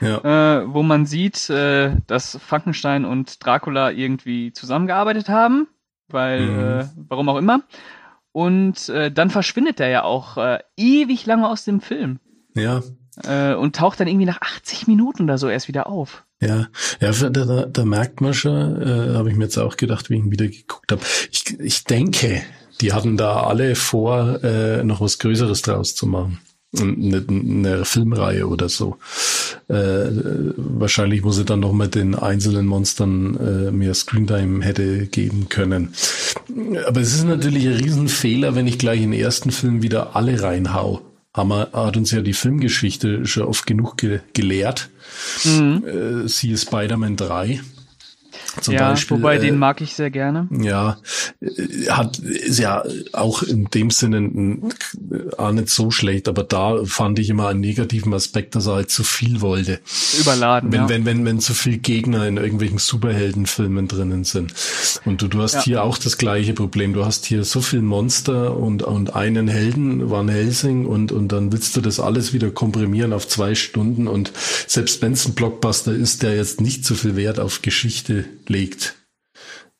ja. 0.00 0.18
äh, 0.58 0.66
wo 0.66 0.82
man 0.82 1.06
sieht, 1.06 1.48
äh, 1.48 1.94
dass 2.08 2.38
Frankenstein 2.44 3.04
und 3.04 3.44
Dracula 3.44 3.92
irgendwie 3.92 4.52
zusammengearbeitet 4.52 5.28
haben, 5.28 5.68
weil, 6.08 6.40
mhm. 6.40 6.80
äh, 6.80 6.84
warum 7.08 7.28
auch 7.28 7.38
immer. 7.38 7.62
Und 8.32 8.88
äh, 8.88 9.12
dann 9.12 9.30
verschwindet 9.30 9.78
er 9.78 9.88
ja 9.88 10.02
auch 10.02 10.36
äh, 10.36 10.58
ewig 10.76 11.26
lange 11.26 11.48
aus 11.48 11.64
dem 11.64 11.80
Film. 11.80 12.18
Ja. 12.54 12.80
Äh, 13.24 13.54
und 13.54 13.76
taucht 13.76 14.00
dann 14.00 14.08
irgendwie 14.08 14.26
nach 14.26 14.40
80 14.40 14.86
Minuten 14.86 15.24
oder 15.24 15.38
so 15.38 15.48
erst 15.48 15.68
wieder 15.68 15.86
auf. 15.86 16.24
Ja, 16.40 16.68
ja, 17.00 17.12
da, 17.12 17.28
da, 17.28 17.66
da 17.66 17.84
merkt 17.84 18.20
man 18.20 18.32
schon, 18.32 18.80
äh, 18.80 19.14
habe 19.14 19.30
ich 19.30 19.36
mir 19.36 19.44
jetzt 19.44 19.58
auch 19.58 19.76
gedacht, 19.76 20.08
wie 20.08 20.14
ich 20.14 20.20
ihn 20.20 20.30
wieder 20.30 20.48
geguckt 20.48 20.90
habe. 20.90 21.02
Ich, 21.30 21.58
ich 21.60 21.84
denke, 21.84 22.42
die 22.80 22.92
hatten 22.94 23.18
da 23.18 23.42
alle 23.42 23.74
vor, 23.74 24.42
äh, 24.42 24.82
noch 24.82 25.02
was 25.02 25.18
Größeres 25.18 25.62
draus 25.62 25.94
zu 25.94 26.06
machen. 26.06 26.38
Eine, 26.78 27.24
eine 27.28 27.84
Filmreihe 27.84 28.46
oder 28.46 28.68
so. 28.68 28.96
Äh, 29.68 30.06
wahrscheinlich, 30.56 31.24
wo 31.24 31.32
sie 31.32 31.44
dann 31.44 31.60
noch 31.60 31.72
mit 31.72 31.96
den 31.96 32.14
einzelnen 32.14 32.66
Monstern 32.66 33.36
äh, 33.36 33.70
mehr 33.72 33.92
Screentime 33.92 34.64
hätte 34.64 35.06
geben 35.08 35.48
können. 35.48 35.92
Aber 36.86 37.00
es 37.00 37.12
ist 37.12 37.24
natürlich 37.24 37.66
ein 37.66 37.74
Riesenfehler, 37.74 38.54
wenn 38.54 38.68
ich 38.68 38.78
gleich 38.78 39.00
den 39.00 39.12
ersten 39.12 39.50
Film 39.50 39.82
wieder 39.82 40.14
alle 40.14 40.42
reinhau. 40.42 41.02
Haben 41.34 41.50
wir, 41.50 41.70
hat 41.72 41.96
uns 41.96 42.10
ja 42.10 42.22
die 42.22 42.32
Filmgeschichte 42.32 43.26
schon 43.26 43.44
oft 43.44 43.66
genug 43.66 43.96
ge 43.96 44.20
gelehrt. 44.32 44.90
Mhm. 45.44 45.84
Äh, 45.86 46.28
siehe 46.28 46.58
Spider-Man 46.58 47.16
3. 47.16 47.60
Zum 48.60 48.74
ja, 48.74 48.90
Beispiel, 48.90 49.16
wobei 49.18 49.36
äh, 49.36 49.40
den 49.40 49.58
mag 49.58 49.80
ich 49.80 49.94
sehr 49.94 50.10
gerne. 50.10 50.48
Ja, 50.50 50.98
äh, 51.40 51.88
hat 51.88 52.18
ist 52.18 52.58
ja 52.58 52.82
auch 53.12 53.42
in 53.42 53.66
dem 53.66 53.90
Sinne 53.90 54.58
auch 55.38 55.52
nicht 55.52 55.68
so 55.68 55.90
schlecht, 55.90 56.28
aber 56.28 56.42
da 56.42 56.84
fand 56.84 57.18
ich 57.18 57.30
immer 57.30 57.48
einen 57.48 57.60
negativen 57.60 58.12
Aspekt, 58.12 58.54
dass 58.54 58.66
er 58.66 58.74
halt 58.74 58.90
zu 58.90 59.04
viel 59.04 59.40
wollte. 59.40 59.80
Überladen. 60.20 60.72
Wenn 60.72 60.82
ja. 60.82 60.88
wenn 60.88 61.04
wenn 61.06 61.24
wenn 61.24 61.40
zu 61.40 61.54
viel 61.54 61.78
Gegner 61.78 62.26
in 62.26 62.36
irgendwelchen 62.36 62.78
Superheldenfilmen 62.78 63.88
drinnen 63.88 64.24
sind. 64.24 64.52
Und 65.04 65.22
du 65.22 65.28
du 65.28 65.40
hast 65.40 65.54
ja. 65.54 65.62
hier 65.62 65.84
auch 65.84 65.98
das 65.98 66.18
gleiche 66.18 66.52
Problem. 66.52 66.92
Du 66.92 67.04
hast 67.04 67.26
hier 67.26 67.44
so 67.44 67.60
viel 67.60 67.82
Monster 67.82 68.56
und 68.56 68.82
und 68.82 69.14
einen 69.14 69.48
Helden, 69.48 70.10
Van 70.10 70.28
Helsing 70.28 70.86
und 70.86 71.12
und 71.12 71.28
dann 71.28 71.52
willst 71.52 71.76
du 71.76 71.80
das 71.80 72.00
alles 72.00 72.32
wieder 72.32 72.50
komprimieren 72.50 73.12
auf 73.12 73.28
zwei 73.28 73.54
Stunden 73.54 74.08
und 74.08 74.32
selbst 74.66 75.02
wenn 75.02 75.12
es 75.12 75.26
ein 75.26 75.34
Blockbuster 75.34 75.92
ist, 75.92 76.22
der 76.22 76.36
jetzt 76.36 76.60
nicht 76.60 76.84
so 76.84 76.94
viel 76.94 77.16
Wert 77.16 77.38
auf 77.38 77.62
Geschichte 77.62 78.24
legt. 78.50 78.96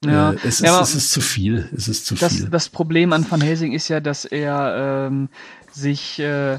Ja, 0.04 0.32
äh, 0.32 0.36
es, 0.36 0.44
ist, 0.44 0.60
ja, 0.60 0.80
es 0.80 0.94
ist 0.94 1.12
zu 1.12 1.20
viel. 1.20 1.68
Es 1.76 1.88
ist 1.88 2.06
zu 2.06 2.14
das, 2.14 2.36
viel. 2.36 2.48
Das 2.48 2.70
Problem 2.70 3.12
an 3.12 3.30
Van 3.30 3.42
Helsing 3.42 3.72
ist 3.72 3.88
ja, 3.88 4.00
dass 4.00 4.24
er 4.24 5.08
ähm, 5.08 5.28
sich 5.70 6.18
äh, 6.18 6.58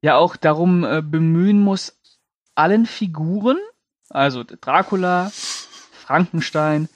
ja 0.00 0.16
auch 0.16 0.36
darum 0.36 0.84
äh, 0.84 1.02
bemühen 1.02 1.60
muss, 1.60 1.98
allen 2.54 2.86
Figuren, 2.86 3.58
also 4.08 4.44
Dracula, 4.44 5.30
Frankenstein, 5.32 6.88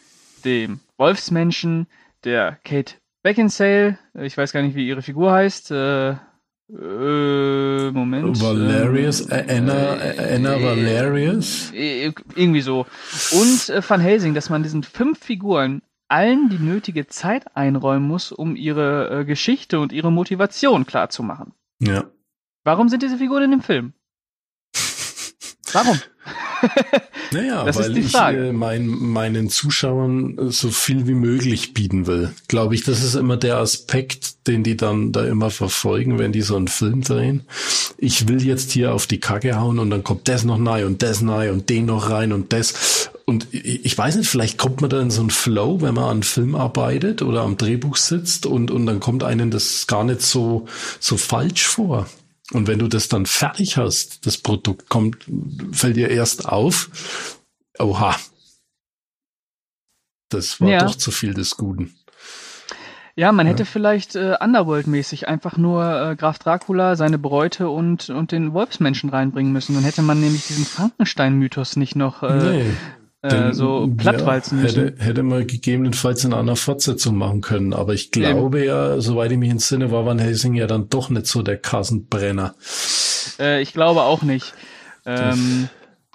dem 0.44 0.80
Wolfsmenschen, 0.96 1.86
der 2.24 2.58
Kate 2.64 2.94
Beckinsale, 3.22 3.98
ich 4.14 4.36
weiß 4.36 4.52
gar 4.52 4.62
nicht, 4.62 4.74
wie 4.74 4.88
ihre 4.88 5.02
Figur 5.02 5.32
heißt, 5.32 5.70
äh, 5.70 6.16
äh, 6.80 7.90
Moment. 7.90 8.40
Valerius, 8.40 9.20
äh, 9.28 9.44
Anna, 9.48 9.96
äh, 9.96 10.36
Anna 10.36 10.62
Valerius? 10.62 11.70
Äh, 11.72 12.12
irgendwie 12.34 12.62
so. 12.62 12.86
Und 13.32 13.68
äh, 13.68 13.82
Van 13.86 14.00
Helsing, 14.00 14.34
dass 14.34 14.48
man 14.48 14.62
diesen 14.62 14.82
fünf 14.82 15.18
Figuren 15.18 15.82
allen 16.08 16.48
die 16.50 16.58
nötige 16.58 17.06
Zeit 17.06 17.56
einräumen 17.56 18.06
muss, 18.06 18.32
um 18.32 18.56
ihre 18.56 19.20
äh, 19.20 19.24
Geschichte 19.24 19.80
und 19.80 19.92
ihre 19.92 20.12
Motivation 20.12 20.86
klarzumachen. 20.86 21.52
Ja. 21.78 22.04
Warum 22.64 22.88
sind 22.88 23.02
diese 23.02 23.18
Figuren 23.18 23.44
in 23.44 23.50
dem 23.50 23.62
Film? 23.62 23.92
Warum? 25.72 25.98
Naja, 27.32 27.64
das 27.64 27.78
weil 27.78 27.96
ich 27.96 28.14
äh, 28.14 28.52
mein, 28.52 28.86
meinen 28.86 29.48
Zuschauern 29.48 30.38
äh, 30.38 30.50
so 30.50 30.70
viel 30.70 31.06
wie 31.06 31.14
möglich 31.14 31.72
bieten 31.72 32.06
will. 32.06 32.32
Glaube 32.48 32.74
ich, 32.74 32.84
das 32.84 33.02
ist 33.02 33.14
immer 33.14 33.36
der 33.36 33.56
Aspekt, 33.56 34.46
den 34.46 34.62
die 34.62 34.76
dann 34.76 35.12
da 35.12 35.24
immer 35.24 35.50
verfolgen, 35.50 36.18
wenn 36.18 36.32
die 36.32 36.42
so 36.42 36.56
einen 36.56 36.68
Film 36.68 37.02
drehen. 37.02 37.44
Ich 37.96 38.28
will 38.28 38.44
jetzt 38.44 38.72
hier 38.72 38.94
auf 38.94 39.06
die 39.06 39.20
Kacke 39.20 39.58
hauen 39.58 39.78
und 39.78 39.90
dann 39.90 40.04
kommt 40.04 40.28
das 40.28 40.44
noch 40.44 40.58
nahe 40.58 40.86
und 40.86 41.02
das 41.02 41.22
nahe 41.22 41.52
und 41.52 41.68
den 41.70 41.86
noch 41.86 42.10
rein 42.10 42.32
und 42.32 42.52
das. 42.52 43.10
Und 43.24 43.46
ich 43.52 43.96
weiß 43.96 44.16
nicht, 44.16 44.28
vielleicht 44.28 44.58
kommt 44.58 44.80
man 44.80 44.90
da 44.90 45.00
in 45.00 45.10
so 45.10 45.20
einen 45.20 45.30
Flow, 45.30 45.80
wenn 45.80 45.94
man 45.94 46.04
an 46.04 46.10
einem 46.10 46.22
Film 46.22 46.54
arbeitet 46.54 47.22
oder 47.22 47.42
am 47.42 47.56
Drehbuch 47.56 47.96
sitzt 47.96 48.46
und, 48.46 48.70
und 48.70 48.84
dann 48.86 49.00
kommt 49.00 49.22
einem 49.22 49.50
das 49.50 49.86
gar 49.86 50.04
nicht 50.04 50.22
so, 50.22 50.66
so 51.00 51.16
falsch 51.16 51.64
vor. 51.66 52.08
Und 52.52 52.66
wenn 52.66 52.78
du 52.78 52.88
das 52.88 53.08
dann 53.08 53.26
fertig 53.26 53.76
hast, 53.76 54.26
das 54.26 54.38
Produkt 54.38 54.88
kommt, 54.88 55.26
fällt 55.72 55.96
dir 55.96 56.10
erst 56.10 56.46
auf, 56.46 57.38
oha, 57.78 58.16
das 60.28 60.60
war 60.60 60.68
ja. 60.68 60.84
doch 60.84 60.94
zu 60.94 61.10
viel 61.10 61.34
des 61.34 61.56
Guten. 61.56 61.94
Ja, 63.14 63.30
man 63.32 63.46
hätte 63.46 63.64
ja. 63.64 63.68
vielleicht 63.70 64.16
äh, 64.16 64.36
Underworld-mäßig 64.40 65.28
einfach 65.28 65.58
nur 65.58 66.12
äh, 66.12 66.16
Graf 66.16 66.38
Dracula, 66.38 66.96
seine 66.96 67.18
Bräute 67.18 67.68
und, 67.68 68.08
und 68.08 68.32
den 68.32 68.54
Wolfsmenschen 68.54 69.10
reinbringen 69.10 69.52
müssen. 69.52 69.74
Dann 69.74 69.84
hätte 69.84 70.00
man 70.00 70.20
nämlich 70.20 70.46
diesen 70.46 70.64
Frankenstein-Mythos 70.64 71.76
nicht 71.76 71.94
noch 71.94 72.22
äh, 72.22 72.36
nee. 72.36 72.70
Äh, 73.22 73.52
so 73.52 73.88
plattwalzen 73.96 74.58
ja, 74.58 74.64
hätte, 74.64 74.94
hätte 74.98 75.22
man 75.22 75.46
gegebenenfalls 75.46 76.24
in 76.24 76.34
einer 76.34 76.56
Fortsetzung 76.56 77.16
machen 77.16 77.40
können. 77.40 77.72
Aber 77.72 77.94
ich 77.94 78.10
glaube 78.10 78.58
Eben. 78.58 78.68
ja, 78.68 79.00
soweit 79.00 79.30
ich 79.30 79.38
mich 79.38 79.50
entsinne, 79.50 79.92
war 79.92 80.04
Van 80.04 80.18
Helsing 80.18 80.54
ja 80.54 80.66
dann 80.66 80.88
doch 80.88 81.08
nicht 81.08 81.26
so 81.26 81.42
der 81.42 81.56
Kassenbrenner. 81.56 82.54
Äh, 83.38 83.62
ich 83.62 83.72
glaube 83.72 84.02
auch 84.02 84.22
nicht. 84.22 84.54
Ähm, 85.06 85.68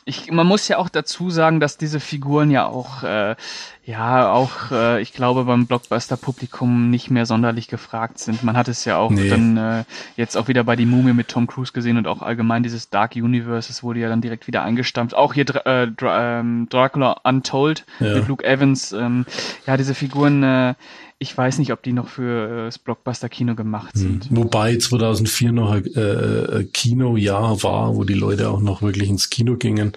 ich, 0.07 0.31
man 0.31 0.47
muss 0.47 0.69
ja 0.69 0.77
auch 0.77 0.87
dazu 0.87 1.29
sagen, 1.29 1.59
dass 1.59 1.77
diese 1.77 1.99
Figuren 1.99 2.49
ja 2.49 2.65
auch, 2.65 3.03
äh, 3.03 3.35
ja, 3.83 4.31
auch, 4.31 4.71
äh, 4.71 5.01
ich 5.01 5.11
glaube, 5.11 5.43
beim 5.43 5.67
Blockbuster-Publikum 5.67 6.89
nicht 6.89 7.11
mehr 7.11 7.25
sonderlich 7.25 7.67
gefragt 7.67 8.17
sind. 8.17 8.41
Man 8.41 8.55
hat 8.55 8.69
es 8.69 8.85
ja 8.85 8.97
auch 8.97 9.11
nee. 9.11 9.29
dann 9.29 9.57
äh, 9.57 9.83
jetzt 10.15 10.37
auch 10.37 10.47
wieder 10.47 10.63
bei 10.63 10.77
die 10.77 10.85
Mumie 10.85 11.11
mit 11.11 11.27
Tom 11.27 11.45
Cruise 11.45 11.73
gesehen 11.73 11.97
und 11.97 12.07
auch 12.07 12.21
allgemein 12.21 12.63
dieses 12.63 12.89
Dark 12.89 13.17
Universe, 13.17 13.69
es 13.69 13.83
wurde 13.83 13.99
ja 13.99 14.07
dann 14.07 14.21
direkt 14.21 14.47
wieder 14.47 14.63
eingestampft. 14.63 15.13
Auch 15.13 15.33
hier 15.33 15.45
äh, 15.65 15.87
Dra 15.89 16.39
ähm, 16.39 16.67
Dracula 16.69 17.19
Untold 17.23 17.85
ja. 17.99 18.15
mit 18.15 18.29
Luke 18.29 18.45
Evans. 18.45 18.93
Ähm, 18.93 19.25
ja, 19.65 19.75
diese 19.75 19.93
Figuren, 19.93 20.41
äh, 20.41 20.73
ich 21.19 21.35
weiß 21.35 21.57
nicht, 21.57 21.71
ob 21.71 21.81
die 21.81 21.93
noch 21.93 22.09
für 22.09 22.49
äh, 22.49 22.65
das 22.65 22.77
Blockbuster-Kino 22.77 23.55
gemacht 23.55 23.95
hm. 23.95 24.01
sind. 24.01 24.27
Wobei 24.29 24.77
2004 24.77 25.51
noch 25.51 25.71
ein 25.71 25.85
äh, 25.95 25.99
äh, 25.99 26.63
Kinojahr 26.65 27.63
war, 27.63 27.95
wo 27.95 28.03
die 28.03 28.13
Leute 28.13 28.49
auch 28.49 28.61
noch 28.61 28.81
wirklich 28.81 29.09
ins 29.09 29.29
Kino 29.29 29.55
gingen. 29.55 29.93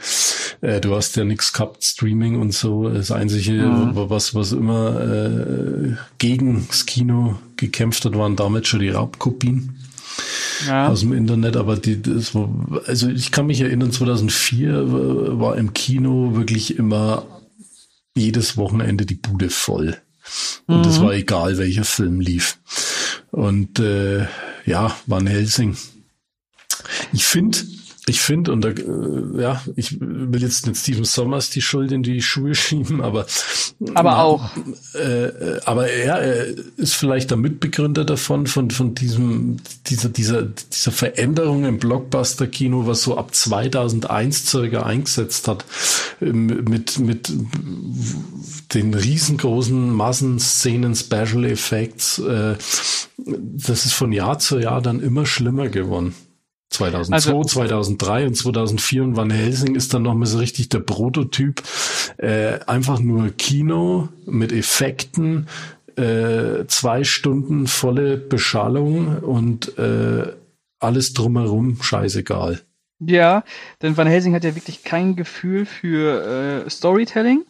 Äh, 0.62 0.80
du 0.80 0.94
hast 0.94 1.16
ja 1.16 1.24
nichts 1.24 1.52
gehabt, 1.52 1.84
Streaming 1.84 2.40
und 2.40 2.54
so. 2.54 2.88
Das 2.88 3.10
Einzige, 3.10 3.52
mhm. 3.52 3.92
was, 3.94 4.34
was 4.34 4.52
immer 4.52 5.00
äh, 5.00 5.96
gegen 6.16 6.66
das 6.68 6.86
Kino 6.86 7.38
gekämpft 7.56 8.04
hat, 8.06 8.16
waren 8.16 8.36
damit 8.36 8.66
schon 8.66 8.80
die 8.80 8.90
Raubkopien. 8.90 9.76
Ja. 10.66 10.88
aus 10.88 11.00
dem 11.00 11.14
Internet, 11.14 11.56
aber 11.56 11.76
die, 11.76 12.02
das 12.02 12.34
war, 12.34 12.50
also 12.84 13.08
ich 13.08 13.30
kann 13.30 13.46
mich 13.46 13.62
erinnern, 13.62 13.92
2004 13.92 15.38
war 15.40 15.56
im 15.56 15.72
Kino 15.72 16.34
wirklich 16.34 16.76
immer 16.76 17.24
jedes 18.14 18.58
Wochenende 18.58 19.06
die 19.06 19.14
Bude 19.14 19.48
voll. 19.48 19.96
Und 20.66 20.86
es 20.86 20.98
mhm. 20.98 21.04
war 21.04 21.12
egal, 21.14 21.58
welcher 21.58 21.84
Film 21.84 22.20
lief. 22.20 22.58
Und 23.30 23.78
äh, 23.78 24.26
ja, 24.64 24.96
Van 25.06 25.26
Helsing. 25.26 25.76
Ich 27.12 27.24
finde, 27.24 27.58
ich 28.10 28.20
finde, 28.20 28.52
und 28.52 28.62
da, 28.62 28.70
äh, 28.70 29.40
ja, 29.40 29.62
ich 29.76 29.98
will 30.00 30.42
jetzt 30.42 30.66
nicht 30.66 30.78
Steven 30.78 31.04
Sommers 31.04 31.48
die 31.50 31.62
Schuld 31.62 31.92
in 31.92 32.02
die 32.02 32.20
Schuhe 32.20 32.54
schieben, 32.54 33.00
aber 33.00 33.24
aber 33.94 34.10
na, 34.10 34.22
auch. 34.22 34.50
Äh, 34.94 35.60
aber 35.64 35.88
er, 35.88 36.18
er 36.18 36.46
ist 36.76 36.94
vielleicht 36.94 37.30
der 37.30 37.38
Mitbegründer 37.38 38.04
davon, 38.04 38.46
von 38.46 38.70
von 38.70 38.94
diesem 38.94 39.58
dieser 39.86 40.08
dieser 40.08 40.42
dieser 40.42 40.92
Veränderung 40.92 41.64
im 41.64 41.78
Blockbuster-Kino, 41.78 42.86
was 42.86 43.02
so 43.02 43.16
ab 43.16 43.34
2001 43.34 44.50
circa 44.50 44.82
eingesetzt 44.82 45.46
hat, 45.46 45.64
mit 46.20 46.98
mit 46.98 47.32
den 48.74 48.92
riesengroßen 48.92 49.94
Massenszenen, 49.94 50.96
Special 50.96 51.44
Effects. 51.44 52.18
Äh, 52.18 52.56
das 53.16 53.84
ist 53.84 53.92
von 53.92 54.10
Jahr 54.10 54.38
zu 54.40 54.58
Jahr 54.58 54.82
dann 54.82 55.00
immer 55.00 55.26
schlimmer 55.26 55.68
geworden. 55.68 56.14
2002, 56.70 57.14
also, 57.14 57.44
2003 57.44 58.26
und 58.26 58.34
2004 58.34 59.02
und 59.02 59.16
Van 59.16 59.30
Helsing 59.30 59.74
ist 59.74 59.92
dann 59.92 60.02
nochmal 60.02 60.26
so 60.26 60.38
richtig 60.38 60.68
der 60.68 60.78
Prototyp. 60.80 61.62
Äh, 62.16 62.60
einfach 62.66 63.00
nur 63.00 63.30
Kino 63.30 64.08
mit 64.24 64.52
Effekten, 64.52 65.48
äh, 65.96 66.66
zwei 66.68 67.04
Stunden 67.04 67.66
volle 67.66 68.16
Beschallung 68.16 69.18
und 69.18 69.76
äh, 69.78 70.32
alles 70.78 71.12
drumherum 71.12 71.82
scheißegal. 71.82 72.60
Ja, 73.00 73.44
denn 73.82 73.96
Van 73.96 74.06
Helsing 74.06 74.34
hat 74.34 74.44
ja 74.44 74.54
wirklich 74.54 74.84
kein 74.84 75.16
Gefühl 75.16 75.66
für 75.66 76.64
äh, 76.66 76.70
Storytelling. 76.70 77.44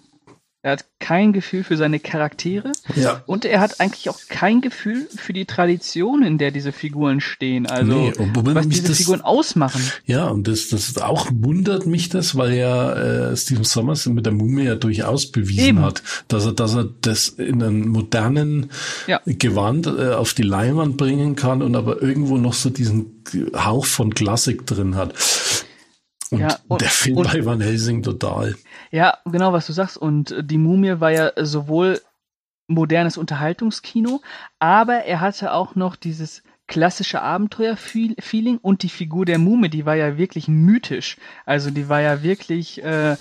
Er 0.62 0.72
hat 0.72 0.84
kein 0.98 1.32
Gefühl 1.32 1.64
für 1.64 1.78
seine 1.78 1.98
Charaktere. 2.00 2.72
Ja. 2.94 3.22
Und 3.24 3.46
er 3.46 3.61
hat 3.61 3.80
eigentlich 3.80 4.11
auch 4.11 4.18
kein 4.28 4.61
Gefühl 4.61 5.08
für 5.16 5.32
die 5.32 5.46
Tradition, 5.46 6.22
in 6.22 6.36
der 6.36 6.50
diese 6.50 6.70
Figuren 6.70 7.22
stehen. 7.22 7.66
Also, 7.66 7.92
nee, 7.92 8.12
was 8.16 8.68
diese 8.68 8.88
das, 8.88 8.98
Figuren 8.98 9.22
ausmachen. 9.22 9.80
Ja, 10.04 10.28
und 10.28 10.46
das, 10.46 10.68
das 10.68 10.98
auch 10.98 11.30
wundert 11.32 11.86
mich 11.86 12.11
das, 12.11 12.36
weil 12.36 12.52
ja 12.52 12.92
äh, 13.30 13.36
Stephen 13.38 13.64
Sommers 13.64 14.04
mit 14.04 14.26
der 14.26 14.34
Mumie 14.34 14.64
ja 14.64 14.74
durchaus 14.74 15.32
bewiesen 15.32 15.64
Eben. 15.64 15.82
hat, 15.82 16.02
dass 16.28 16.44
er, 16.44 16.52
dass 16.52 16.74
er 16.74 16.90
das 17.00 17.28
in 17.30 17.62
einem 17.62 17.88
modernen 17.88 18.70
ja. 19.06 19.18
Gewand 19.24 19.86
äh, 19.86 20.11
auf 20.12 20.34
die 20.34 20.42
Leinwand 20.42 20.98
bringen 20.98 21.36
kann 21.36 21.62
und 21.62 21.74
aber 21.74 22.02
irgendwo 22.02 22.36
noch 22.36 22.52
so 22.52 22.68
diesen 22.68 23.22
Hauch 23.56 23.86
von 23.86 24.12
Klassik 24.12 24.66
drin 24.66 24.94
hat. 24.94 25.14
Und, 26.30 26.40
ja, 26.40 26.56
und 26.68 26.80
der 26.80 26.88
Film 26.88 27.22
bei 27.22 27.44
Van 27.44 27.60
Helsing 27.60 28.02
total. 28.02 28.54
Ja, 28.90 29.18
genau, 29.24 29.52
was 29.52 29.66
du 29.66 29.72
sagst. 29.72 29.96
Und 29.96 30.34
die 30.40 30.58
Mumie 30.58 31.00
war 31.00 31.10
ja 31.10 31.32
sowohl 31.36 32.00
modernes 32.68 33.16
Unterhaltungskino, 33.16 34.22
aber 34.60 35.04
er 35.04 35.20
hatte 35.20 35.52
auch 35.52 35.74
noch 35.74 35.96
dieses 35.96 36.42
klassische 36.68 37.20
Abenteuer-Feeling 37.20 38.58
und 38.58 38.84
die 38.84 38.88
Figur 38.88 39.26
der 39.26 39.38
Mumie, 39.38 39.68
die 39.68 39.86
war 39.86 39.96
ja 39.96 40.16
wirklich 40.16 40.46
mythisch. 40.46 41.16
Also 41.44 41.70
die 41.70 41.88
war 41.88 42.00
ja 42.00 42.22
wirklich 42.22 42.80
äh, 42.84 43.16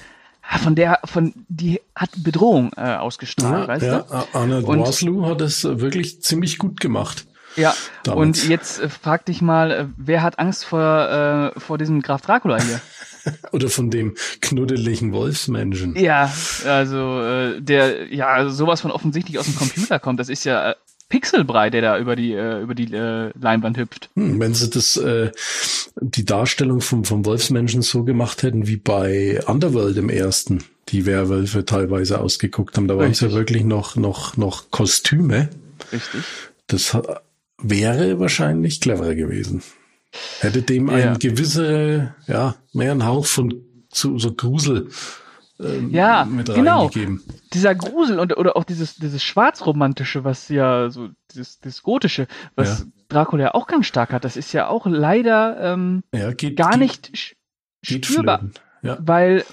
von 0.62 0.76
der, 0.76 1.00
von 1.06 1.34
die 1.48 1.82
hat 1.96 2.12
Bedrohung 2.18 2.72
äh, 2.78 2.96
ausgestrahlt, 2.96 3.64
ja, 3.64 3.68
weißt 3.68 3.86
ja, 3.86 4.00
du? 4.02 4.38
Arnold 4.38 4.68
Waslu 4.68 5.26
hat 5.26 5.42
es 5.42 5.64
wirklich 5.64 6.22
ziemlich 6.22 6.60
gut 6.60 6.80
gemacht. 6.80 7.26
Ja, 7.56 7.74
damals. 8.04 8.44
und 8.44 8.50
jetzt 8.50 8.80
äh, 8.80 8.90
frag 8.90 9.26
dich 9.26 9.42
mal, 9.42 9.72
äh, 9.72 9.86
wer 9.98 10.22
hat 10.22 10.38
Angst 10.38 10.66
vor, 10.66 11.54
äh, 11.56 11.60
vor 11.60 11.78
diesem 11.78 12.02
Graf 12.02 12.22
Dracula 12.22 12.62
hier? 12.62 12.80
Oder 13.52 13.70
von 13.70 13.90
dem 13.90 14.16
knuddeligen 14.42 15.14
Wolfsmenschen. 15.14 15.96
Ja, 15.96 16.32
also 16.66 17.22
äh, 17.22 17.62
der 17.62 18.14
ja 18.14 18.50
sowas 18.50 18.82
von 18.82 18.92
offensichtlich 18.92 19.40
aus 19.40 19.46
dem 19.46 19.56
Computer 19.56 20.00
kommt. 20.00 20.20
Das 20.20 20.30
ist 20.30 20.44
ja 20.46 20.72
äh, 20.72 20.76
Pixelbrei, 21.10 21.72
der 21.72 21.82
da 21.82 22.00
über 22.00 22.16
die 22.16 22.34
äh, 22.34 22.62
über 22.62 22.76
die 22.76 22.94
äh, 22.94 23.32
Leinwand 23.40 23.78
hüpft. 23.78 24.10
Hm, 24.16 24.40
wenn 24.40 24.54
sie 24.54 24.70
das 24.70 24.96
äh, 24.98 25.32
die 26.00 26.26
Darstellung 26.26 26.82
vom 26.82 27.04
vom 27.04 27.26
Wolfsmenschen 27.26 27.82
so 27.82 28.04
gemacht 28.04 28.44
hätten 28.44 28.68
wie 28.68 28.78
bei 28.78 29.40
Underworld 29.48 29.98
im 29.98 30.10
ersten, 30.10 30.64
die 30.90 31.06
Werwölfe 31.06 31.66
teilweise 31.66 32.20
ausgeguckt 32.20 32.78
haben, 32.78 32.88
da 32.88 32.98
waren 32.98 33.12
es 33.12 33.22
ja 33.22 33.32
wirklich 33.32 33.64
noch 33.64 33.96
noch 33.96 34.38
noch 34.38 34.70
Kostüme. 34.70 35.50
Richtig. 35.92 36.22
Das 36.68 36.96
wäre 37.58 38.20
wahrscheinlich 38.20 38.80
cleverer 38.80 39.16
gewesen. 39.16 39.64
Hätte 40.40 40.62
dem 40.62 40.90
ja. 40.90 41.12
ein 41.12 41.20
gewisse, 41.20 42.16
ja, 42.28 42.56
mehr 42.74 42.92
ein 42.92 43.06
Hauch 43.06 43.26
von 43.26 43.54
so, 43.92 44.18
so 44.18 44.34
Grusel 44.34 44.90
ähm, 45.60 45.90
ja, 45.92 46.26
mit 46.26 46.54
genau. 46.54 46.82
reingegeben. 46.82 47.22
Dieser 47.54 47.76
Grusel 47.76 48.20
und 48.20 48.38
oder 48.38 48.56
auch 48.56 48.64
dieses 48.64 48.96
dieses 48.96 49.24
schwarzromantische, 49.24 50.24
was 50.24 50.50
ja 50.50 50.90
so 50.90 51.10
dieses, 51.32 51.60
dieses 51.60 51.84
gotische, 51.84 52.28
was 52.56 52.80
ja. 52.80 52.86
Dracula 53.10 53.44
ja 53.46 53.54
auch 53.54 53.68
ganz 53.68 53.86
stark 53.86 54.14
hat, 54.14 54.24
das 54.24 54.38
ist 54.38 54.54
ja 54.54 54.68
auch 54.68 54.86
leider 54.86 55.58
ähm, 55.74 56.04
ja, 56.14 56.32
geht, 56.34 56.58
gar 56.58 56.72
geht, 56.72 56.80
nicht 56.80 57.36
geht 57.82 58.06
spürbar, 58.06 58.46
ja. 58.82 58.98
weil 59.02 59.44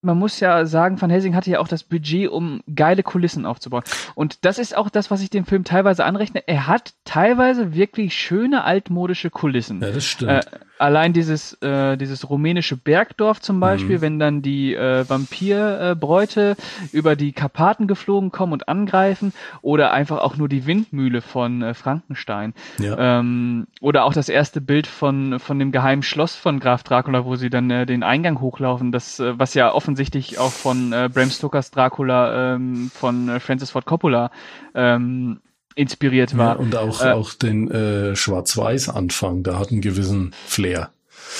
man 0.00 0.18
muss 0.18 0.38
ja 0.40 0.64
sagen, 0.64 1.00
Van 1.00 1.10
Helsing 1.10 1.34
hatte 1.34 1.50
ja 1.50 1.58
auch 1.58 1.68
das 1.68 1.82
Budget, 1.82 2.30
um 2.30 2.62
geile 2.72 3.02
Kulissen 3.02 3.46
aufzubauen. 3.46 3.82
Und 4.14 4.44
das 4.44 4.58
ist 4.58 4.76
auch 4.76 4.90
das, 4.90 5.10
was 5.10 5.22
ich 5.22 5.30
dem 5.30 5.44
Film 5.44 5.64
teilweise 5.64 6.04
anrechne. 6.04 6.46
Er 6.46 6.66
hat 6.66 6.94
teilweise 7.04 7.74
wirklich 7.74 8.14
schöne 8.14 8.64
altmodische 8.64 9.30
Kulissen. 9.30 9.80
Ja, 9.80 9.90
das 9.90 10.04
stimmt. 10.04 10.30
Äh, 10.30 10.58
allein 10.78 11.12
dieses, 11.12 11.54
äh, 11.62 11.96
dieses 11.96 12.28
rumänische 12.28 12.76
Bergdorf 12.76 13.40
zum 13.40 13.60
Beispiel, 13.60 13.98
mhm. 13.98 14.02
wenn 14.02 14.18
dann 14.18 14.42
die 14.42 14.74
äh, 14.74 15.08
Vampirbräute 15.08 16.56
äh, 16.58 16.96
über 16.96 17.16
die 17.16 17.32
Karpaten 17.32 17.86
geflogen 17.86 18.30
kommen 18.30 18.52
und 18.52 18.68
angreifen, 18.68 19.32
oder 19.62 19.92
einfach 19.92 20.18
auch 20.18 20.36
nur 20.36 20.48
die 20.48 20.66
Windmühle 20.66 21.20
von 21.20 21.62
äh, 21.62 21.74
Frankenstein. 21.74 22.54
Ja. 22.78 23.18
Ähm, 23.18 23.66
oder 23.80 24.04
auch 24.04 24.12
das 24.12 24.28
erste 24.28 24.60
Bild 24.60 24.86
von, 24.86 25.38
von 25.38 25.58
dem 25.58 25.72
geheimen 25.72 26.02
Schloss 26.02 26.36
von 26.36 26.60
Graf 26.60 26.82
Dracula, 26.82 27.24
wo 27.24 27.36
sie 27.36 27.50
dann 27.50 27.70
äh, 27.70 27.86
den 27.86 28.02
Eingang 28.02 28.40
hochlaufen, 28.40 28.92
das, 28.92 29.20
äh, 29.20 29.38
was 29.38 29.54
ja 29.54 29.72
offensichtlich 29.72 30.38
auch 30.38 30.52
von 30.52 30.92
äh, 30.92 31.08
Bram 31.12 31.30
Stokers 31.30 31.70
Dracula 31.70 32.54
ähm, 32.54 32.90
von 32.94 33.28
äh, 33.28 33.40
Francis 33.40 33.70
Ford 33.70 33.84
Coppola 33.84 34.30
ähm, 34.74 35.40
inspiriert 35.78 36.36
war. 36.36 36.56
Ja, 36.56 36.60
und 36.60 36.76
auch, 36.76 37.02
äh, 37.02 37.12
auch 37.12 37.32
den 37.34 37.70
äh, 37.70 38.16
Schwarz-Weiß-Anfang, 38.16 39.44
da 39.44 39.58
hat 39.58 39.70
einen 39.70 39.80
gewissen 39.80 40.34
Flair. 40.46 40.90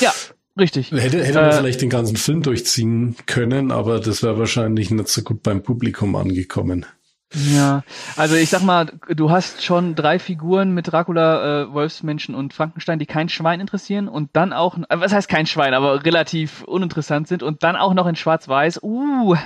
Ja, 0.00 0.12
richtig. 0.58 0.92
Hätte, 0.92 1.24
hätte 1.24 1.40
man 1.40 1.50
äh, 1.50 1.52
vielleicht 1.52 1.82
den 1.82 1.90
ganzen 1.90 2.16
Film 2.16 2.42
durchziehen 2.42 3.16
können, 3.26 3.72
aber 3.72 3.98
das 3.98 4.22
wäre 4.22 4.38
wahrscheinlich 4.38 4.90
nicht 4.90 5.08
so 5.08 5.22
gut 5.22 5.42
beim 5.42 5.62
Publikum 5.62 6.14
angekommen. 6.14 6.86
Ja, 7.34 7.82
also 8.16 8.36
ich 8.36 8.48
sag 8.48 8.62
mal, 8.62 8.86
du 9.14 9.30
hast 9.30 9.62
schon 9.62 9.94
drei 9.94 10.18
Figuren 10.18 10.72
mit 10.72 10.90
Dracula, 10.90 11.64
äh, 11.64 11.72
Wolfsmenschen 11.72 12.34
und 12.34 12.54
Frankenstein, 12.54 12.98
die 12.98 13.04
kein 13.04 13.28
Schwein 13.28 13.60
interessieren 13.60 14.08
und 14.08 14.30
dann 14.32 14.54
auch, 14.54 14.78
äh, 14.78 15.00
was 15.00 15.12
heißt 15.12 15.28
kein 15.28 15.46
Schwein, 15.46 15.74
aber 15.74 16.04
relativ 16.06 16.62
uninteressant 16.62 17.28
sind 17.28 17.42
und 17.42 17.64
dann 17.64 17.76
auch 17.76 17.92
noch 17.92 18.06
in 18.06 18.16
Schwarz-Weiß. 18.16 18.80
Uh, 18.82 19.36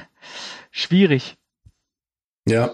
schwierig. 0.70 1.36
Ja, 2.47 2.70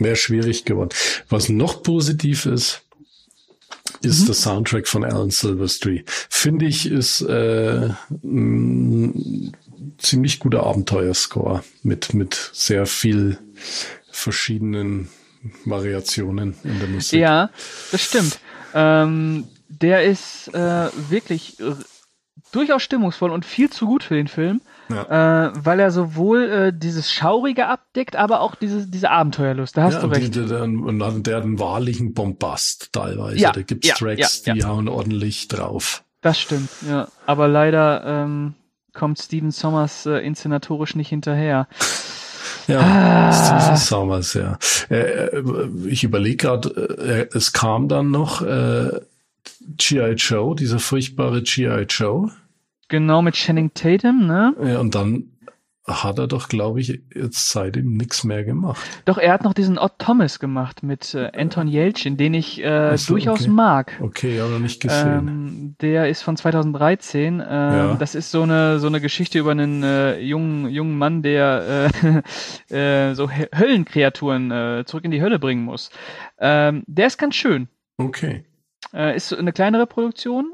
mehr 0.00 0.16
schwierig 0.16 0.64
geworden. 0.64 0.90
Was 1.28 1.48
noch 1.48 1.82
positiv 1.82 2.46
ist, 2.46 2.82
ist 4.02 4.22
mhm. 4.22 4.26
der 4.26 4.34
Soundtrack 4.34 4.88
von 4.88 5.04
Alan 5.04 5.30
Silverstreet. 5.30 6.10
Finde 6.10 6.66
ich, 6.66 6.90
ist 6.90 7.22
äh, 7.22 7.90
ein 8.24 9.52
ziemlich 9.98 10.38
guter 10.38 10.64
Abenteuerscore 10.64 11.62
mit, 11.82 12.14
mit 12.14 12.50
sehr 12.52 12.86
viel 12.86 13.38
verschiedenen 14.10 15.08
Variationen 15.64 16.54
in 16.64 16.78
der 16.78 16.88
Musik. 16.88 17.20
Ja, 17.20 17.50
das 17.92 18.02
stimmt. 18.02 18.38
Ähm, 18.74 19.44
der 19.68 20.04
ist 20.04 20.48
äh, 20.48 20.88
wirklich 21.08 21.56
durchaus 22.52 22.82
stimmungsvoll 22.82 23.30
und 23.30 23.44
viel 23.44 23.70
zu 23.70 23.86
gut 23.86 24.02
für 24.02 24.14
den 24.14 24.28
Film, 24.28 24.60
ja. 24.88 25.46
äh, 25.46 25.52
weil 25.54 25.80
er 25.80 25.90
sowohl 25.90 26.44
äh, 26.44 26.72
dieses 26.74 27.12
Schaurige 27.12 27.66
abdeckt, 27.66 28.16
aber 28.16 28.40
auch 28.40 28.54
diese, 28.54 28.86
diese 28.86 29.10
Abenteuerlust. 29.10 29.76
Da 29.76 29.84
hast 29.84 29.94
ja, 29.94 30.00
du 30.00 30.06
recht. 30.08 30.34
Die, 30.34 30.46
der, 30.46 30.62
und 30.62 31.26
der 31.26 31.36
hat 31.36 31.42
einen 31.42 31.58
wahrlichen 31.58 32.14
Bombast 32.14 32.92
teilweise. 32.92 33.38
Ja, 33.38 33.52
da 33.52 33.62
gibt's 33.62 33.88
ja, 33.88 33.94
Tracks, 33.94 34.42
die 34.42 34.64
hauen 34.64 34.88
ordentlich 34.88 35.48
drauf. 35.48 36.04
Das 36.20 36.40
stimmt, 36.40 36.70
ja. 36.88 37.08
Aber 37.26 37.48
leider 37.48 38.04
ähm, 38.04 38.54
kommt 38.92 39.18
Steven 39.18 39.50
Sommers 39.50 40.06
äh, 40.06 40.18
inszenatorisch 40.18 40.96
nicht 40.96 41.08
hinterher. 41.08 41.68
Ja, 42.66 42.80
ah. 42.80 43.32
Steven 43.32 43.76
Sommers, 43.76 44.34
ja. 44.34 44.58
Äh, 44.90 44.96
äh 44.96 45.68
ich 45.86 46.04
überlege 46.04 46.36
gerade, 46.36 47.28
äh, 47.30 47.36
es 47.36 47.52
kam 47.52 47.88
dann 47.88 48.10
noch 48.10 48.42
äh, 48.42 49.00
G.I. 49.76 50.14
Joe, 50.14 50.56
dieser 50.56 50.78
furchtbare 50.78 51.42
G.I. 51.42 51.86
Joe. 51.88 52.30
Genau, 52.88 53.22
mit 53.22 53.34
Channing 53.34 53.72
Tatum, 53.74 54.26
ne? 54.26 54.54
Ja, 54.62 54.80
und 54.80 54.94
dann 54.94 55.36
hat 55.86 56.18
er 56.18 56.26
doch, 56.26 56.48
glaube 56.48 56.80
ich, 56.80 57.00
jetzt 57.14 57.50
seitdem 57.50 57.96
nichts 57.96 58.24
mehr 58.24 58.42
gemacht. 58.42 58.84
Doch, 59.04 59.18
er 59.18 59.32
hat 59.32 59.44
noch 59.44 59.54
diesen 59.54 59.78
Odd 59.78 59.94
Thomas 59.98 60.40
gemacht 60.40 60.82
mit 60.82 61.14
äh, 61.14 61.30
Anton 61.32 61.68
Jelchin, 61.68 62.16
den 62.16 62.34
ich 62.34 62.62
äh, 62.62 62.96
so, 62.96 63.14
durchaus 63.14 63.42
okay. 63.42 63.50
mag. 63.50 63.92
Okay, 64.00 64.40
aber 64.40 64.58
nicht 64.58 64.82
gesehen. 64.82 65.28
Ähm, 65.28 65.76
der 65.80 66.08
ist 66.08 66.22
von 66.22 66.36
2013. 66.36 67.34
Ähm, 67.34 67.40
ja. 67.40 67.94
Das 67.94 68.16
ist 68.16 68.32
so 68.32 68.42
eine 68.42 68.80
so 68.80 68.88
eine 68.88 69.00
Geschichte 69.00 69.38
über 69.38 69.52
einen 69.52 69.84
äh, 69.84 70.18
jungen 70.18 70.68
jungen 70.70 70.98
Mann, 70.98 71.22
der 71.22 71.90
äh, 72.68 72.74
äh, 73.10 73.14
so 73.14 73.30
Höllenkreaturen 73.30 74.50
äh, 74.50 74.84
zurück 74.86 75.04
in 75.04 75.12
die 75.12 75.22
Hölle 75.22 75.38
bringen 75.38 75.62
muss. 75.62 75.90
Ähm, 76.38 76.82
der 76.88 77.06
ist 77.06 77.18
ganz 77.18 77.36
schön. 77.36 77.68
Okay. 77.98 78.44
Ist 78.92 79.34
eine 79.34 79.52
kleinere 79.52 79.86
Produktion. 79.86 80.52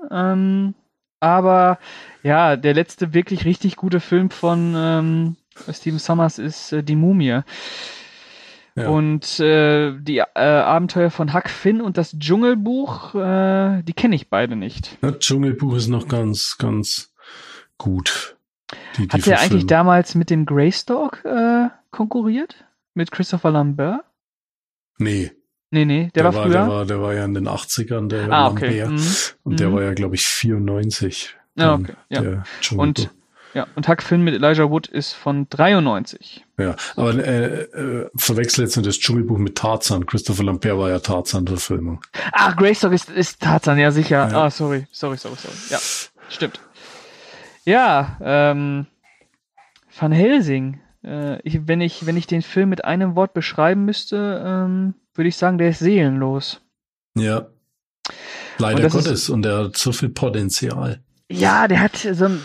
Aber 1.23 1.79
ja, 2.25 2.57
der 2.57 2.75
letzte 2.75 3.15
wirklich 3.15 3.45
richtig 3.45 3.77
gute 3.77 4.01
Film 4.01 4.31
von 4.31 4.75
ähm, 4.77 5.37
Steven 5.73 6.01
Summers 6.01 6.39
ist 6.39 6.73
äh, 6.73 6.83
Die 6.83 6.97
Mumie. 6.97 7.43
Ja. 8.75 8.89
Und 8.89 9.39
äh, 9.39 9.93
die 10.01 10.19
äh, 10.19 10.25
Abenteuer 10.35 11.11
von 11.11 11.33
Huck 11.33 11.49
Finn 11.49 11.81
und 11.81 11.97
das 11.97 12.19
Dschungelbuch, 12.19 13.15
äh, 13.15 13.83
die 13.83 13.93
kenne 13.93 14.17
ich 14.17 14.31
beide 14.31 14.57
nicht. 14.57 14.99
Das 15.01 15.21
Dschungelbuch 15.21 15.77
ist 15.77 15.89
noch 15.89 16.09
ganz, 16.09 16.57
ganz 16.59 17.13
gut. 17.79 18.37
Die, 18.97 19.07
die 19.07 19.13
Hat 19.13 19.27
der 19.27 19.41
eigentlich 19.41 19.67
damals 19.67 20.17
mit 20.17 20.29
dem 20.29 20.45
Greystalk 20.45 21.25
äh, 21.25 21.69
konkurriert? 21.93 22.65
Mit 22.95 23.13
Christopher 23.13 23.53
Lambert? 23.53 24.01
Nee. 24.99 25.31
Nee, 25.75 25.87
nee, 25.87 26.11
der, 26.15 26.23
der 26.23 26.25
war, 26.25 26.35
war, 26.35 26.43
früher. 26.43 26.53
Der 26.53 26.69
war, 26.69 26.85
der 26.85 27.03
war 27.03 27.15
ja 27.15 27.25
in 27.25 27.33
den 27.33 27.49
80ern, 27.49 28.09
der 28.09 28.31
ah, 28.31 28.49
okay. 28.49 28.85
Mhm. 28.85 29.03
Und 29.43 29.59
der 29.59 29.71
mhm. 29.71 29.75
war 29.75 29.83
ja, 29.83 29.95
glaube 29.95 30.17
ich, 30.17 30.27
94. 30.27 31.35
Ja, 31.55 31.75
okay. 31.75 31.95
Ja. 32.11 32.45
Und, 32.77 33.11
ja, 33.55 33.67
und 33.75 33.89
Huck 33.89 34.03
Finn 34.03 34.23
mit 34.23 34.35
Elijah 34.35 34.69
Wood 34.69 34.87
ist 34.87 35.15
von 35.15 35.47
93. 35.49 36.45
Ja, 36.59 36.77
aber 36.95 37.15
äh, 37.15 37.63
äh, 37.63 38.11
verwechsel 38.15 38.65
jetzt 38.65 38.77
nicht 38.77 38.87
das 38.87 38.99
Dschungelbuch 38.99 39.39
mit 39.39 39.57
Tarzan. 39.57 40.05
Christopher 40.05 40.45
Lambert 40.45 40.77
war 40.77 40.91
ja 40.91 40.99
Tarzan-Verfilmung. 40.99 42.03
Ah, 42.33 42.53
Greystock 42.53 42.93
ist, 42.93 43.09
ist 43.09 43.41
Tarzan, 43.41 43.79
ja 43.79 43.93
sicher. 43.93 44.29
Ja. 44.31 44.45
Ah, 44.45 44.51
sorry, 44.51 44.87
sorry, 44.93 45.17
sorry, 45.17 45.37
sorry. 45.37 45.57
Ja, 45.71 45.79
stimmt. 46.29 46.61
Ja, 47.65 48.19
ähm, 48.21 48.87
Van 49.99 50.13
Helsing. 50.13 50.81
Äh, 51.03 51.41
ich, 51.43 51.67
wenn, 51.67 51.81
ich, 51.81 52.05
wenn 52.05 52.19
ich 52.19 52.27
den 52.27 52.43
Film 52.43 52.69
mit 52.69 52.85
einem 52.85 53.17
Wort 53.17 53.33
beschreiben 53.33 53.87
müsste, 53.87 54.43
ähm, 54.45 54.95
würde 55.15 55.29
ich 55.29 55.37
sagen, 55.37 55.59
der 55.59 55.71
ist 55.71 55.81
seelenlos. 55.81 56.61
Ja. 57.17 57.47
Leider 58.59 58.85
und 58.85 58.93
Gottes. 58.93 59.07
Ist, 59.07 59.29
und 59.31 59.47
er 59.47 59.65
hat 59.65 59.77
so 59.77 59.93
viel 59.93 60.09
Potenzial. 60.09 61.03
Ja, 61.31 61.67
der 61.67 61.81
hat 61.81 61.97
so 61.97 62.27
ein, 62.27 62.43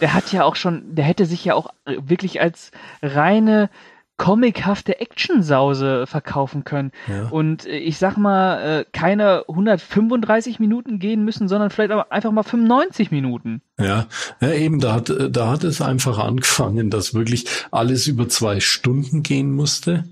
der 0.00 0.14
hat 0.14 0.32
ja 0.32 0.44
auch 0.44 0.56
schon, 0.56 0.94
der 0.94 1.04
hätte 1.04 1.26
sich 1.26 1.44
ja 1.44 1.54
auch 1.54 1.68
wirklich 1.84 2.40
als 2.40 2.70
reine 3.02 3.68
comichafte 4.16 5.00
Actionsause 5.00 6.06
verkaufen 6.06 6.64
können. 6.64 6.92
Ja. 7.08 7.28
Und 7.28 7.66
äh, 7.66 7.78
ich 7.78 7.98
sag 7.98 8.16
mal, 8.16 8.80
äh, 8.80 8.84
keine 8.92 9.44
135 9.48 10.60
Minuten 10.60 10.98
gehen 10.98 11.24
müssen, 11.24 11.48
sondern 11.48 11.70
vielleicht 11.70 11.90
aber 11.90 12.12
einfach 12.12 12.30
mal 12.30 12.44
95 12.44 13.10
Minuten. 13.10 13.60
Ja, 13.78 14.06
ja 14.40 14.52
eben, 14.52 14.78
da 14.78 14.94
hat, 14.94 15.12
da 15.30 15.48
hat 15.48 15.64
es 15.64 15.80
einfach 15.80 16.18
angefangen, 16.18 16.90
dass 16.90 17.12
wirklich 17.12 17.46
alles 17.72 18.06
über 18.06 18.28
zwei 18.28 18.60
Stunden 18.60 19.24
gehen 19.24 19.50
musste 19.50 20.04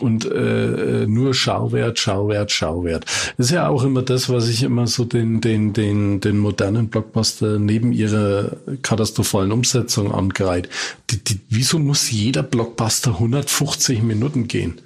und 0.00 0.24
äh, 0.30 1.06
nur 1.06 1.34
Schauwert, 1.34 1.98
Schauwert, 1.98 2.50
Schauwert. 2.50 3.04
Das 3.36 3.46
ist 3.46 3.52
ja 3.52 3.68
auch 3.68 3.84
immer 3.84 4.02
das, 4.02 4.28
was 4.28 4.48
ich 4.48 4.62
immer 4.64 4.86
so 4.86 5.04
den 5.04 5.40
den 5.40 5.72
den 5.72 6.20
den 6.20 6.38
modernen 6.38 6.88
Blockbuster 6.88 7.58
neben 7.58 7.92
ihrer 7.92 8.56
katastrophalen 8.82 9.52
Umsetzung 9.52 10.12
angreife. 10.12 10.68
Die, 11.10 11.22
die, 11.22 11.40
wieso 11.50 11.78
muss 11.78 12.10
jeder 12.10 12.42
Blockbuster 12.42 13.12
150 13.12 14.02
Minuten 14.02 14.48
gehen? 14.48 14.80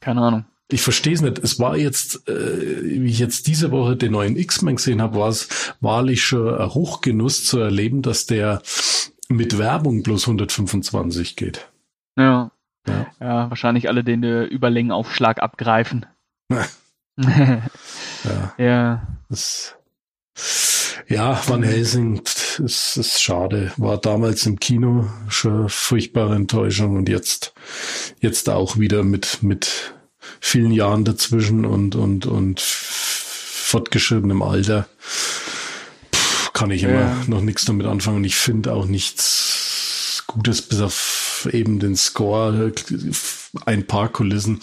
Keine 0.00 0.20
Ahnung. 0.20 0.44
Ich 0.72 0.82
verstehe 0.82 1.14
es 1.14 1.20
nicht. 1.20 1.38
Es 1.38 1.58
war 1.58 1.76
jetzt, 1.76 2.28
äh, 2.28 2.82
wie 2.82 3.10
ich 3.10 3.18
jetzt 3.18 3.46
diese 3.46 3.70
Woche 3.70 3.96
den 3.96 4.12
neuen 4.12 4.36
X-Men 4.36 4.76
gesehen 4.76 5.02
habe, 5.02 5.18
war 5.18 5.28
es 5.28 5.48
wahrlich 5.80 6.24
schon 6.24 6.54
ein 6.54 6.74
Hochgenuss 6.74 7.44
zu 7.44 7.58
erleben, 7.58 8.02
dass 8.02 8.26
der 8.26 8.62
mit 9.28 9.58
Werbung 9.58 10.02
bloß 10.02 10.24
125 10.24 11.36
geht. 11.36 11.68
Ja. 12.16 12.50
Ja. 12.86 13.06
Ja, 13.20 13.50
wahrscheinlich 13.50 13.88
alle 13.88 14.02
den 14.02 14.24
äh, 14.24 14.44
Überlängenaufschlag 14.44 15.42
abgreifen. 15.42 16.06
Ja, 18.24 18.54
ja. 18.56 19.06
das, 19.28 19.76
ja, 21.08 21.38
Van 21.46 21.62
Helsing, 21.62 22.22
das 22.58 22.96
ist 22.96 23.20
schade. 23.20 23.72
War 23.76 23.98
damals 23.98 24.46
im 24.46 24.58
Kino 24.58 25.10
schon 25.28 25.68
furchtbare 25.68 26.34
Enttäuschung 26.34 26.96
und 26.96 27.08
jetzt, 27.10 27.52
jetzt 28.20 28.48
auch 28.48 28.78
wieder 28.78 29.02
mit, 29.02 29.42
mit 29.42 29.92
vielen 30.40 30.72
Jahren 30.72 31.04
dazwischen 31.04 31.64
und, 31.64 31.94
und, 31.94 32.26
und 32.26 32.60
fortgeschrittenem 32.60 34.42
Alter. 34.42 34.86
Puh, 36.10 36.50
kann 36.52 36.70
ich 36.70 36.82
immer 36.82 36.92
Ja. 37.00 37.16
noch 37.26 37.40
nichts 37.40 37.64
damit 37.64 37.86
anfangen 37.86 38.18
und 38.18 38.24
ich 38.24 38.36
finde 38.36 38.72
auch 38.72 38.86
nichts 38.86 40.24
Gutes 40.26 40.62
bis 40.62 40.80
auf 40.80 41.48
eben 41.52 41.78
den 41.80 41.96
Score, 41.96 42.72
ein 43.66 43.86
paar 43.86 44.08
Kulissen. 44.08 44.60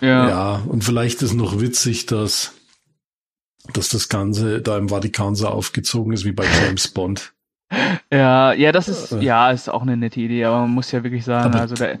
Ja. 0.00 0.28
Ja, 0.28 0.54
und 0.66 0.84
vielleicht 0.84 1.22
ist 1.22 1.32
noch 1.34 1.60
witzig, 1.60 2.06
dass, 2.06 2.52
dass 3.72 3.88
das 3.88 4.08
Ganze 4.08 4.60
da 4.60 4.76
im 4.78 4.90
Vatikan 4.90 5.34
so 5.34 5.48
aufgezogen 5.48 6.12
ist 6.12 6.24
wie 6.24 6.32
bei 6.32 6.44
James 6.62 6.88
Bond. 6.88 7.32
Ja, 8.12 8.52
ja, 8.52 8.72
das 8.72 8.88
ist, 8.88 9.12
Äh. 9.12 9.20
ja, 9.20 9.50
ist 9.50 9.68
auch 9.68 9.82
eine 9.82 9.96
nette 9.96 10.20
Idee, 10.20 10.44
aber 10.44 10.60
man 10.60 10.70
muss 10.70 10.90
ja 10.92 11.02
wirklich 11.02 11.24
sagen, 11.24 11.46
Aber- 11.52 11.60
also 11.60 11.74
der, 11.74 11.98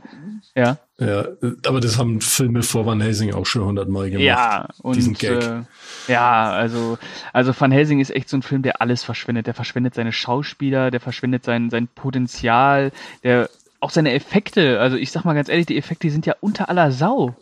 ja, 0.54 0.78
Ja, 1.00 1.28
aber 1.64 1.80
das 1.80 1.96
haben 1.96 2.20
Filme 2.20 2.64
vor 2.64 2.84
Van 2.84 3.00
Helsing 3.00 3.32
auch 3.32 3.46
schon 3.46 3.64
hundertmal 3.64 4.10
gemacht. 4.10 4.24
ja, 4.24 4.68
und, 4.82 4.96
diesen 4.96 5.14
Gag. 5.14 5.44
Äh, 5.44 5.62
ja, 6.08 6.50
also, 6.50 6.98
also 7.32 7.52
Van 7.56 7.70
Helsing 7.70 8.00
ist 8.00 8.10
echt 8.10 8.28
so 8.28 8.36
ein 8.36 8.42
Film, 8.42 8.62
der 8.62 8.82
alles 8.82 9.04
verschwendet. 9.04 9.46
Der 9.46 9.54
verschwendet 9.54 9.94
seine 9.94 10.12
Schauspieler, 10.12 10.90
der 10.90 10.98
verschwendet 10.98 11.44
sein, 11.44 11.70
sein 11.70 11.86
Potenzial, 11.86 12.90
der, 13.22 13.48
auch 13.78 13.90
seine 13.90 14.12
Effekte. 14.12 14.80
Also 14.80 14.96
ich 14.96 15.12
sag 15.12 15.24
mal 15.24 15.34
ganz 15.34 15.48
ehrlich, 15.48 15.66
die 15.66 15.78
Effekte 15.78 16.10
sind 16.10 16.26
ja 16.26 16.34
unter 16.40 16.68
aller 16.68 16.90
Sau. 16.90 17.36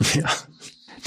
Ja, 0.14 0.30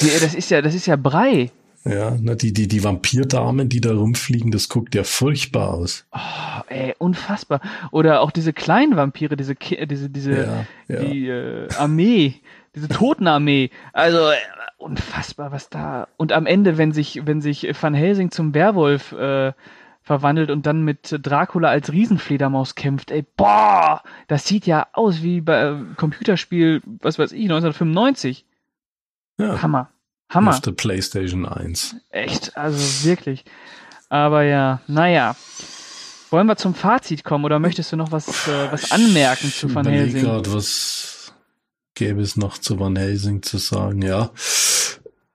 Die, 0.02 0.10
das 0.20 0.36
ist 0.36 0.52
ja, 0.52 0.62
das 0.62 0.76
ist 0.76 0.86
ja 0.86 0.96
Brei. 0.98 1.50
Ja 1.86 2.16
na, 2.22 2.36
die, 2.36 2.54
die, 2.54 2.68
die 2.68 2.84
Vampirdamen, 2.84 3.70
die 3.70 3.82
da 3.82 3.94
rumfliegen, 3.94 4.52
das 4.52 4.70
guckt 4.70 4.96
ja 4.96 5.04
furchtbar 5.04 5.74
aus. 5.74 6.06
Oh, 6.12 6.62
ey, 6.70 6.96
unfassbar. 6.98 7.62
Oder 7.92 8.22
auch 8.22 8.32
diese 8.32 8.54
kleinen 8.54 8.96
Vampire, 8.96 9.36
diese, 9.36 9.56
Ki- 9.56 9.86
diese, 9.88 10.10
diese, 10.10 10.32
Ja, 10.46 10.66
ja. 10.88 11.00
die 11.04 11.28
äh, 11.28 11.68
Armee, 11.78 12.36
diese 12.76 12.88
Totenarmee. 12.90 13.70
Also 13.92 14.18
äh, 14.30 14.36
unfassbar, 14.78 15.52
was 15.52 15.70
da. 15.70 16.08
Und 16.18 16.32
am 16.32 16.46
Ende, 16.46 16.78
wenn 16.78 16.92
sich, 16.92 17.22
wenn 17.26 17.42
sich 17.42 17.68
Van 17.82 17.94
Helsing 17.94 18.32
zum 18.32 18.54
Werwolf 18.54 19.12
äh, 19.14 19.54
verwandelt 20.02 20.52
und 20.52 20.66
dann 20.66 20.84
mit 20.84 21.18
Dracula 21.22 21.70
als 21.70 21.92
Riesenfledermaus 21.92 22.76
kämpft, 22.76 23.10
ey, 23.12 23.26
boah, 23.38 24.04
das 24.28 24.46
sieht 24.46 24.66
ja 24.66 24.88
aus 24.94 25.24
wie 25.24 25.40
bei 25.42 25.62
äh, 25.62 25.76
Computerspiel, 25.96 26.82
was 27.02 27.18
weiß 27.20 27.32
ich, 27.32 27.44
1995. 27.44 28.46
Ja, 29.40 29.62
Hammer. 29.62 29.90
Hammer. 30.34 30.52
auf 30.52 30.62
der 30.62 30.72
PlayStation 30.72 31.46
1. 31.46 31.96
Echt, 32.10 32.56
also 32.58 33.06
wirklich. 33.06 33.44
Aber 34.10 34.44
ja, 34.44 34.82
naja. 34.88 35.36
Wollen 36.30 36.48
wir 36.48 36.56
zum 36.56 36.74
Fazit 36.74 37.24
kommen 37.24 37.46
oder 37.46 37.60
möchtest 37.60 37.92
du 37.92 37.96
noch 37.96 38.12
was, 38.12 38.48
äh, 38.48 38.72
was 38.72 38.92
anmerken 38.92 39.52
zu 39.52 39.68
Ich 39.68 39.76
Van 39.76 39.86
überleg 39.86 40.14
Helsing? 40.14 40.24
grad, 40.24 40.54
was 40.54 41.34
gäbe 41.96 42.22
es 42.22 42.36
noch 42.36 42.58
zu 42.58 42.80
Van 42.80 42.96
Helsing 42.96 43.44
zu 43.44 43.58
sagen? 43.60 44.02
Ja. 44.02 44.32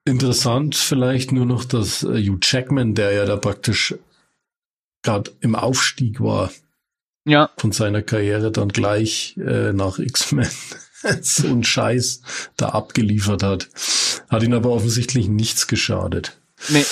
Interessant 0.04 0.74
vielleicht 0.74 1.32
nur 1.32 1.46
noch, 1.46 1.64
dass 1.64 2.02
äh, 2.02 2.20
Hugh 2.20 2.38
Jackman, 2.42 2.94
der 2.94 3.12
ja 3.12 3.24
da 3.26 3.36
praktisch 3.36 3.94
gerade 5.02 5.30
im 5.40 5.54
Aufstieg 5.54 6.20
war 6.20 6.50
Ja, 7.24 7.50
von 7.58 7.72
seiner 7.72 8.02
Karriere, 8.02 8.50
dann 8.50 8.68
gleich 8.70 9.36
äh, 9.36 9.72
nach 9.72 9.98
X-Men 9.98 10.48
so 11.20 11.46
einen 11.46 11.62
Scheiß 11.62 12.22
da 12.56 12.70
abgeliefert 12.70 13.42
hat. 13.42 13.68
Hat 14.30 14.42
ihn 14.42 14.54
aber 14.54 14.70
offensichtlich 14.70 15.28
nichts 15.28 15.66
geschadet. 15.66 16.38
nee. 16.68 16.84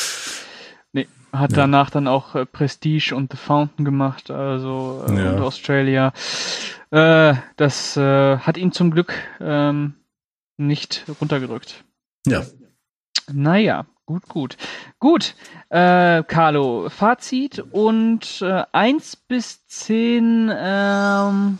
Nee, 0.92 1.08
hat 1.32 1.50
Ja. 1.52 1.56
danach 1.58 1.90
dann 1.90 2.08
auch 2.08 2.34
äh, 2.34 2.46
Prestige 2.46 3.14
und 3.14 3.30
The 3.32 3.36
Fountain 3.38 3.84
gemacht, 3.84 4.30
also 4.30 5.04
äh, 5.08 5.22
Ja. 5.24 5.32
und 5.32 5.40
Australia. 5.42 6.12
Äh, 6.90 7.34
das 7.56 7.96
äh, 7.96 8.38
hat 8.38 8.56
ihn 8.56 8.72
zum 8.72 8.90
Glück 8.90 9.12
ähm, 9.40 9.94
nicht 10.56 11.04
runtergerückt. 11.20 11.84
Ja, 12.26 12.44
Naja, 13.32 13.86
gut, 14.06 14.28
gut. 14.28 14.56
Gut, 15.00 15.34
äh, 15.68 16.22
Carlo, 16.22 16.88
Fazit 16.88 17.58
und 17.72 18.40
äh, 18.40 18.62
1 18.72 19.16
bis 19.16 19.66
10, 19.66 20.50
ähm, 20.56 21.58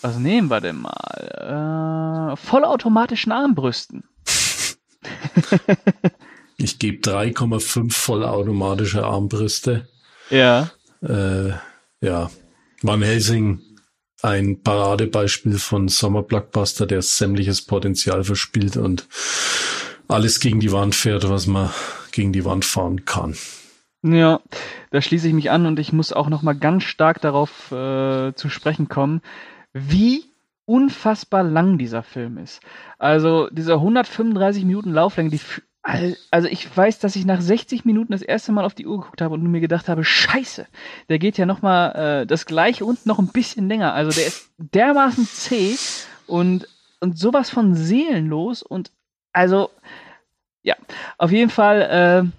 was 0.00 0.18
nehmen 0.18 0.48
wir 0.48 0.60
denn 0.60 0.80
mal? 0.80 2.32
Äh, 2.32 2.36
vollautomatischen 2.36 3.32
Armbrüsten. 3.32 4.04
ich 6.56 6.78
gebe 6.78 6.98
3,5 6.98 7.92
vollautomatische 7.92 9.04
Armbrüste. 9.04 9.88
Ja. 10.30 10.70
Äh, 11.02 11.50
ja, 12.00 12.30
Van 12.82 13.02
Helsing, 13.02 13.60
ein 14.22 14.62
Paradebeispiel 14.62 15.58
von 15.58 15.88
Sommerblockbuster, 15.88 16.86
der 16.86 17.02
sämtliches 17.02 17.62
Potenzial 17.62 18.24
verspielt 18.24 18.76
und 18.76 19.06
alles 20.08 20.40
gegen 20.40 20.60
die 20.60 20.72
Wand 20.72 20.94
fährt, 20.94 21.28
was 21.28 21.46
man 21.46 21.70
gegen 22.12 22.32
die 22.32 22.44
Wand 22.44 22.64
fahren 22.64 23.04
kann. 23.04 23.36
Ja, 24.02 24.40
da 24.90 25.00
schließe 25.00 25.28
ich 25.28 25.34
mich 25.34 25.50
an 25.50 25.64
und 25.64 25.78
ich 25.78 25.92
muss 25.92 26.12
auch 26.12 26.28
noch 26.28 26.42
mal 26.42 26.52
ganz 26.52 26.84
stark 26.84 27.22
darauf 27.22 27.72
äh, 27.72 28.34
zu 28.34 28.50
sprechen 28.50 28.88
kommen, 28.88 29.22
wie 29.72 30.24
unfassbar 30.66 31.42
lang 31.42 31.78
dieser 31.78 32.02
Film 32.02 32.38
ist. 32.38 32.60
Also 32.98 33.48
dieser 33.50 33.74
135 33.74 34.64
Minuten 34.64 34.92
Lauflänge, 34.92 35.30
die 35.30 35.40
also 36.30 36.48
ich 36.48 36.74
weiß, 36.74 36.98
dass 37.00 37.14
ich 37.14 37.26
nach 37.26 37.42
60 37.42 37.84
Minuten 37.84 38.12
das 38.12 38.22
erste 38.22 38.52
Mal 38.52 38.64
auf 38.64 38.74
die 38.74 38.86
Uhr 38.86 39.00
geguckt 39.00 39.20
habe 39.20 39.34
und 39.34 39.42
mir 39.42 39.60
gedacht 39.60 39.90
habe, 39.90 40.02
scheiße, 40.02 40.66
der 41.10 41.18
geht 41.18 41.36
ja 41.36 41.44
noch 41.44 41.60
mal 41.60 42.22
äh, 42.22 42.26
das 42.26 42.46
gleiche 42.46 42.86
und 42.86 43.04
noch 43.04 43.18
ein 43.18 43.28
bisschen 43.28 43.68
länger. 43.68 43.92
Also 43.92 44.10
der 44.10 44.26
ist 44.26 44.50
dermaßen 44.56 45.26
zäh 45.26 45.76
und 46.26 46.66
und 47.00 47.18
sowas 47.18 47.50
von 47.50 47.74
seelenlos 47.74 48.62
und 48.62 48.92
also 49.34 49.68
ja, 50.62 50.74
auf 51.18 51.30
jeden 51.30 51.50
Fall 51.50 51.82
äh, 51.82 52.30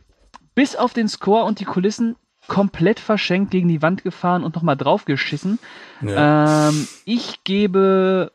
bis 0.55 0.75
auf 0.75 0.93
den 0.93 1.07
Score 1.07 1.43
und 1.43 1.59
die 1.59 1.65
Kulissen 1.65 2.15
komplett 2.47 2.99
verschenkt 2.99 3.51
gegen 3.51 3.67
die 3.67 3.81
Wand 3.81 4.03
gefahren 4.03 4.43
und 4.43 4.55
nochmal 4.55 4.77
draufgeschissen. 4.77 5.59
Ja, 6.01 6.69
Ähm, 6.69 6.87
ich 7.05 7.43
gebe. 7.43 8.31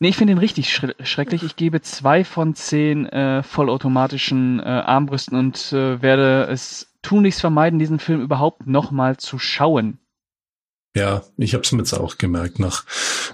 Nee, 0.00 0.08
ich 0.08 0.16
finde 0.16 0.32
ihn 0.32 0.38
richtig 0.38 0.72
schre 0.72 0.94
schrecklich. 1.02 1.42
Ich 1.42 1.56
gebe 1.56 1.80
zwei 1.80 2.24
von 2.24 2.54
zehn 2.54 3.06
äh, 3.06 3.42
vollautomatischen 3.42 4.60
äh, 4.60 4.64
Armbrüsten 4.64 5.38
und 5.38 5.72
äh, 5.72 6.02
werde 6.02 6.48
es 6.50 6.92
tunlichst 7.02 7.40
vermeiden, 7.40 7.78
diesen 7.78 7.98
Film 7.98 8.20
überhaupt 8.20 8.66
nochmal 8.66 9.16
zu 9.16 9.38
schauen. 9.38 9.98
Ja 10.96 11.22
ich 11.36 11.54
habe 11.54 11.62
es 11.64 11.72
mir 11.72 11.78
jetzt 11.78 11.92
auch 11.94 12.18
gemerkt, 12.18 12.58
nach, 12.60 12.84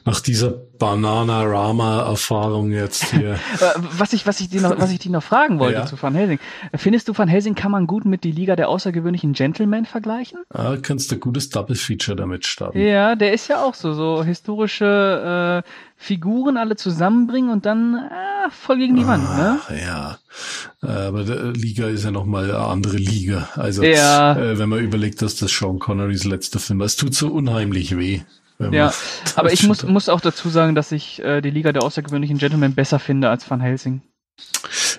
nach 0.04 0.20
dieser 0.20 0.50
Bananarama-Erfahrung 0.78 2.70
jetzt 2.72 3.04
hier. 3.06 3.38
Äh, 3.60 3.72
was 3.98 4.12
ich, 4.14 4.26
was 4.26 4.40
ich 4.40 4.48
dir 4.48 4.60
noch, 4.62 4.78
was 4.78 4.90
ich 4.90 5.00
dich 5.00 5.10
noch 5.10 5.22
fragen 5.22 5.58
wollte 5.58 5.80
Ja. 5.80 5.86
zu 5.86 6.00
Van 6.00 6.14
Helsing. 6.14 6.38
Findest 6.74 7.08
du 7.08 7.18
Van 7.18 7.28
Helsing 7.28 7.54
kann 7.54 7.70
man 7.70 7.86
gut 7.86 8.04
mit 8.06 8.24
die 8.24 8.32
Liga 8.32 8.56
der 8.56 8.68
außergewöhnlichen 8.68 9.32
Gentlemen 9.34 9.84
vergleichen? 9.84 10.38
ah, 10.54 10.76
kannst 10.80 11.10
du 11.10 11.16
ein 11.16 11.20
gutes 11.20 11.50
Double-Feature 11.50 12.16
damit 12.16 12.46
starten. 12.46 12.78
Ja, 12.80 13.16
der 13.16 13.32
ist 13.34 13.48
ja 13.48 13.62
auch 13.62 13.74
so, 13.74 13.92
so 13.92 14.24
historische 14.24 15.62
äh, 15.64 15.70
Figuren 15.96 16.56
alle 16.56 16.76
zusammenbringen 16.76 17.50
und 17.50 17.66
dann 17.66 17.96
äh, 17.96 18.50
voll 18.50 18.78
gegen 18.78 18.96
die 18.96 19.06
Wand, 19.06 19.24
ne? 19.36 19.58
Ach, 19.62 19.70
ja. 19.70 20.18
Äh, 20.82 20.86
Aber 20.86 21.24
der 21.24 21.52
Liga 21.52 21.88
ist 21.88 22.04
ja 22.04 22.10
nochmal 22.10 22.44
eine 22.44 22.58
andere 22.58 22.96
Liga. 22.96 23.48
Also, 23.54 23.82
Ja. 23.82 24.36
äh, 24.36 24.58
wenn 24.58 24.68
man 24.68 24.80
überlegt, 24.80 25.22
dass 25.22 25.36
das 25.36 25.50
Sean 25.52 25.78
Connerys 25.78 26.24
letzter 26.24 26.58
Film 26.58 26.78
war, 26.78 26.86
es 26.86 26.96
tut 26.96 27.14
so 27.14 27.28
unheimlich 27.28 27.96
weh. 27.96 28.20
Ja, 28.70 28.92
aber 29.36 29.52
ich 29.52 29.66
muss, 29.66 29.84
muss 29.84 30.08
auch 30.10 30.20
dazu 30.20 30.48
sagen, 30.50 30.74
dass 30.74 30.92
ich 30.92 31.22
äh, 31.22 31.40
die 31.40 31.50
Liga 31.50 31.72
der 31.72 31.82
außergewöhnlichen 31.82 32.38
Gentlemen 32.38 32.74
besser 32.74 32.98
finde 32.98 33.30
als 33.30 33.50
Van 33.50 33.60
Helsing. 33.60 34.02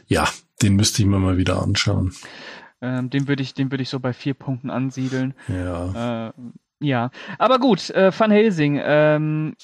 Ja, 0.07 0.27
den 0.61 0.75
müsste 0.75 1.01
ich 1.01 1.07
mir 1.07 1.19
mal 1.19 1.37
wieder 1.37 1.61
anschauen. 1.61 2.13
Ähm, 2.81 3.09
den 3.11 3.27
würde 3.27 3.43
ich, 3.43 3.53
den 3.53 3.69
würde 3.71 3.83
ich 3.83 3.89
so 3.89 3.99
bei 3.99 4.13
vier 4.13 4.33
Punkten 4.33 4.69
ansiedeln. 4.71 5.35
Ja. 5.47 6.29
Äh, 6.29 6.33
ja, 6.83 7.11
aber 7.37 7.59
gut, 7.59 7.91
äh, 7.91 8.11
Van 8.17 8.31
Helsing. 8.31 8.81
Ähm, 8.83 9.55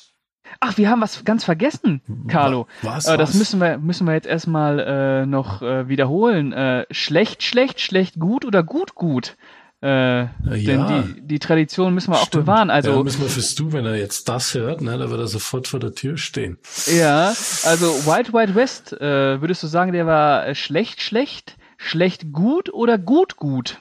ach, 0.60 0.78
wir 0.78 0.90
haben 0.90 1.02
was 1.02 1.24
ganz 1.26 1.44
vergessen, 1.44 2.02
Carlo. 2.28 2.68
Was? 2.82 3.08
Äh, 3.08 3.18
das 3.18 3.30
was? 3.30 3.36
müssen 3.36 3.60
wir, 3.60 3.78
müssen 3.78 4.08
wir 4.08 4.14
jetzt 4.14 4.28
erstmal 4.28 4.80
äh, 4.80 5.26
noch 5.26 5.62
äh, 5.62 5.88
wiederholen. 5.88 6.54
Äh, 6.54 6.86
schlecht, 6.92 7.44
schlecht, 7.44 7.80
schlecht, 7.80 8.20
gut 8.20 8.46
oder 8.46 8.64
gut, 8.64 8.96
gut. 8.96 9.36
Äh, 9.82 10.22
ja. 10.22 10.30
Denn 10.44 10.88
die, 10.88 11.22
die 11.28 11.40
Tradition 11.40 11.94
müssen 11.94 12.12
wir 12.12 12.18
auch 12.18 12.28
Stimmt. 12.28 12.46
bewahren. 12.46 12.70
Also 12.72 12.92
ja, 12.92 13.04
müssen 13.04 13.22
wir 13.22 13.30
fürs 13.30 13.54
Du, 13.54 13.74
wenn 13.74 13.86
er 13.86 13.96
jetzt 13.96 14.28
das 14.28 14.56
hört, 14.56 14.82
ne, 14.82 14.98
da 14.98 15.12
wird 15.12 15.20
er 15.20 15.28
sofort 15.28 15.68
vor 15.68 15.80
der 15.80 15.94
Tür 15.94 16.18
stehen. 16.18 16.58
Ja, 16.88 17.28
also 17.64 18.06
Wild 18.08 18.34
Wild 18.34 18.56
West, 18.56 18.94
äh, 18.94 19.40
würdest 19.40 19.62
du 19.62 19.68
sagen, 19.68 19.92
der 19.92 20.08
war 20.08 20.56
schlecht, 20.56 21.02
schlecht, 21.02 21.58
schlecht 21.78 22.34
gut 22.34 22.74
oder 22.74 22.98
gut 22.98 23.36
gut? 23.36 23.80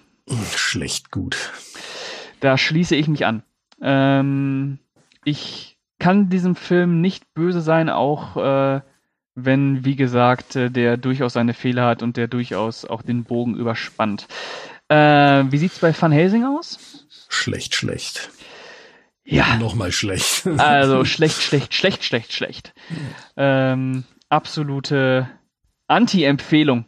Schlecht 0.54 1.10
gut. 1.10 1.52
Da 2.40 2.58
schließe 2.58 2.94
ich 2.94 3.08
mich 3.08 3.24
an. 3.24 3.42
Ähm, 3.80 4.78
ich 5.24 5.75
kann 5.98 6.28
diesem 6.28 6.56
Film 6.56 7.00
nicht 7.00 7.34
böse 7.34 7.60
sein, 7.60 7.88
auch 7.88 8.36
äh, 8.36 8.80
wenn, 9.34 9.84
wie 9.84 9.96
gesagt, 9.96 10.56
äh, 10.56 10.70
der 10.70 10.96
durchaus 10.96 11.34
seine 11.34 11.54
Fehler 11.54 11.86
hat 11.86 12.02
und 12.02 12.16
der 12.16 12.28
durchaus 12.28 12.84
auch 12.84 13.02
den 13.02 13.24
Bogen 13.24 13.56
überspannt. 13.56 14.26
Äh, 14.88 15.44
wie 15.50 15.58
sieht's 15.58 15.78
bei 15.78 15.94
Van 15.98 16.12
Helsing 16.12 16.44
aus? 16.44 17.06
Schlecht, 17.28 17.74
schlecht. 17.74 18.30
Ja. 19.24 19.56
Nochmal 19.56 19.92
schlecht. 19.92 20.46
Also 20.58 21.04
schlecht, 21.04 21.42
schlecht, 21.42 21.74
schlecht, 21.74 22.04
schlecht, 22.04 22.32
schlecht. 22.32 22.74
Ähm, 23.36 24.04
absolute 24.28 25.28
Anti-Empfehlung. 25.88 26.86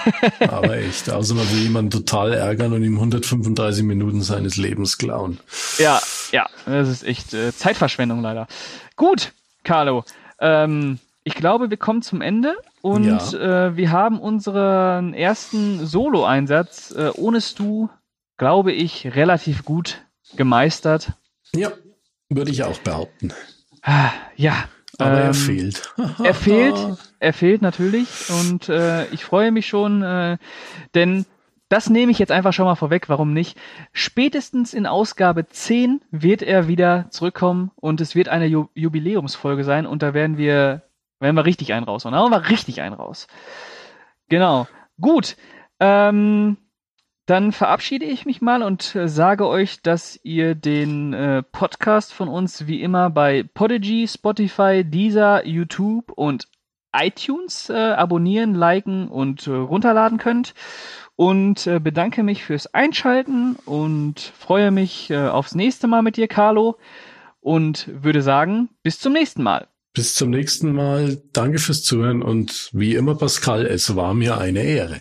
Aber 0.40 0.76
echt, 0.76 1.08
also 1.08 1.34
man 1.34 1.50
will 1.50 1.62
jemanden 1.62 1.90
total 1.90 2.32
ärgern 2.32 2.72
und 2.72 2.82
ihm 2.82 2.96
135 2.96 3.84
Minuten 3.84 4.22
seines 4.22 4.56
Lebens 4.56 4.98
klauen. 4.98 5.38
Ja, 5.78 6.00
ja, 6.32 6.48
das 6.66 6.88
ist 6.88 7.04
echt 7.04 7.32
äh, 7.34 7.52
Zeitverschwendung 7.52 8.20
leider. 8.22 8.48
Gut, 8.96 9.32
Carlo. 9.62 10.04
Ähm, 10.40 10.98
ich 11.22 11.34
glaube, 11.34 11.70
wir 11.70 11.76
kommen 11.76 12.02
zum 12.02 12.22
Ende 12.22 12.56
und 12.80 13.32
ja. 13.32 13.66
äh, 13.68 13.76
wir 13.76 13.92
haben 13.92 14.18
unseren 14.18 15.14
ersten 15.14 15.86
Solo-Einsatz 15.86 16.92
äh, 16.92 17.10
ohne 17.14 17.40
Stu, 17.40 17.88
glaube 18.36 18.72
ich, 18.72 19.14
relativ 19.14 19.64
gut 19.64 20.02
gemeistert. 20.36 21.12
Ja, 21.54 21.72
würde 22.28 22.50
ich 22.50 22.64
auch 22.64 22.78
behaupten. 22.78 23.32
Ah, 23.82 24.10
ja. 24.36 24.64
Aber 25.00 25.20
ähm, 25.20 25.26
er 25.26 25.34
fehlt. 25.34 25.94
er 26.24 26.34
fehlt, 26.34 26.96
er 27.18 27.32
fehlt 27.32 27.62
natürlich 27.62 28.08
und 28.30 28.68
äh, 28.68 29.06
ich 29.06 29.24
freue 29.24 29.52
mich 29.52 29.66
schon, 29.66 30.02
äh, 30.02 30.38
denn 30.94 31.26
das 31.68 31.88
nehme 31.88 32.10
ich 32.10 32.18
jetzt 32.18 32.32
einfach 32.32 32.52
schon 32.52 32.64
mal 32.64 32.74
vorweg, 32.74 33.08
warum 33.08 33.32
nicht? 33.32 33.56
Spätestens 33.92 34.74
in 34.74 34.86
Ausgabe 34.86 35.46
10 35.46 36.00
wird 36.10 36.42
er 36.42 36.66
wieder 36.66 37.06
zurückkommen 37.10 37.70
und 37.76 38.00
es 38.00 38.16
wird 38.16 38.28
eine 38.28 38.46
Ju 38.46 38.68
Jubiläumsfolge 38.74 39.62
sein 39.62 39.86
und 39.86 40.02
da 40.02 40.12
werden 40.12 40.36
wir 40.36 40.82
werden 41.20 41.36
wir 41.36 41.44
richtig 41.44 41.72
einen 41.72 41.84
raus. 41.84 42.04
Und 42.04 42.12
da 42.12 42.18
haben 42.18 42.30
wir 42.30 42.48
richtig 42.48 42.80
einen 42.80 42.94
raus. 42.94 43.28
Genau. 44.28 44.66
Gut. 45.00 45.36
Ähm, 45.78 46.56
dann 47.30 47.52
verabschiede 47.52 48.06
ich 48.06 48.26
mich 48.26 48.42
mal 48.42 48.60
und 48.64 48.96
äh, 48.96 49.08
sage 49.08 49.46
euch, 49.46 49.82
dass 49.82 50.18
ihr 50.24 50.56
den 50.56 51.12
äh, 51.12 51.44
Podcast 51.44 52.12
von 52.12 52.28
uns 52.28 52.66
wie 52.66 52.82
immer 52.82 53.08
bei 53.08 53.44
Podigy, 53.44 54.08
Spotify, 54.08 54.82
Deezer, 54.84 55.46
YouTube 55.46 56.10
und 56.10 56.48
iTunes 56.92 57.70
äh, 57.70 57.74
abonnieren, 57.74 58.54
liken 58.56 59.06
und 59.06 59.46
äh, 59.46 59.52
runterladen 59.52 60.18
könnt. 60.18 60.54
Und 61.14 61.68
äh, 61.68 61.78
bedanke 61.78 62.24
mich 62.24 62.42
fürs 62.42 62.66
Einschalten 62.74 63.54
und 63.64 64.18
freue 64.18 64.72
mich 64.72 65.14
aufs 65.14 65.54
nächste 65.54 65.86
Mal 65.86 66.02
mit 66.02 66.16
dir, 66.16 66.26
Carlo. 66.26 66.78
Und 67.40 67.88
würde 68.02 68.22
sagen, 68.22 68.70
bis 68.82 68.98
zum 68.98 69.12
nächsten 69.12 69.42
Mal. 69.44 69.68
Bis 69.92 70.14
zum 70.14 70.30
nächsten 70.30 70.72
Mal. 70.72 71.22
Danke 71.32 71.58
fürs 71.58 71.82
Zuhören 71.82 72.22
und 72.22 72.70
wie 72.72 72.94
immer, 72.94 73.14
Pascal, 73.16 73.66
es 73.66 73.94
war 73.94 74.14
mir 74.14 74.38
eine 74.38 74.62
Ehre. 74.62 75.00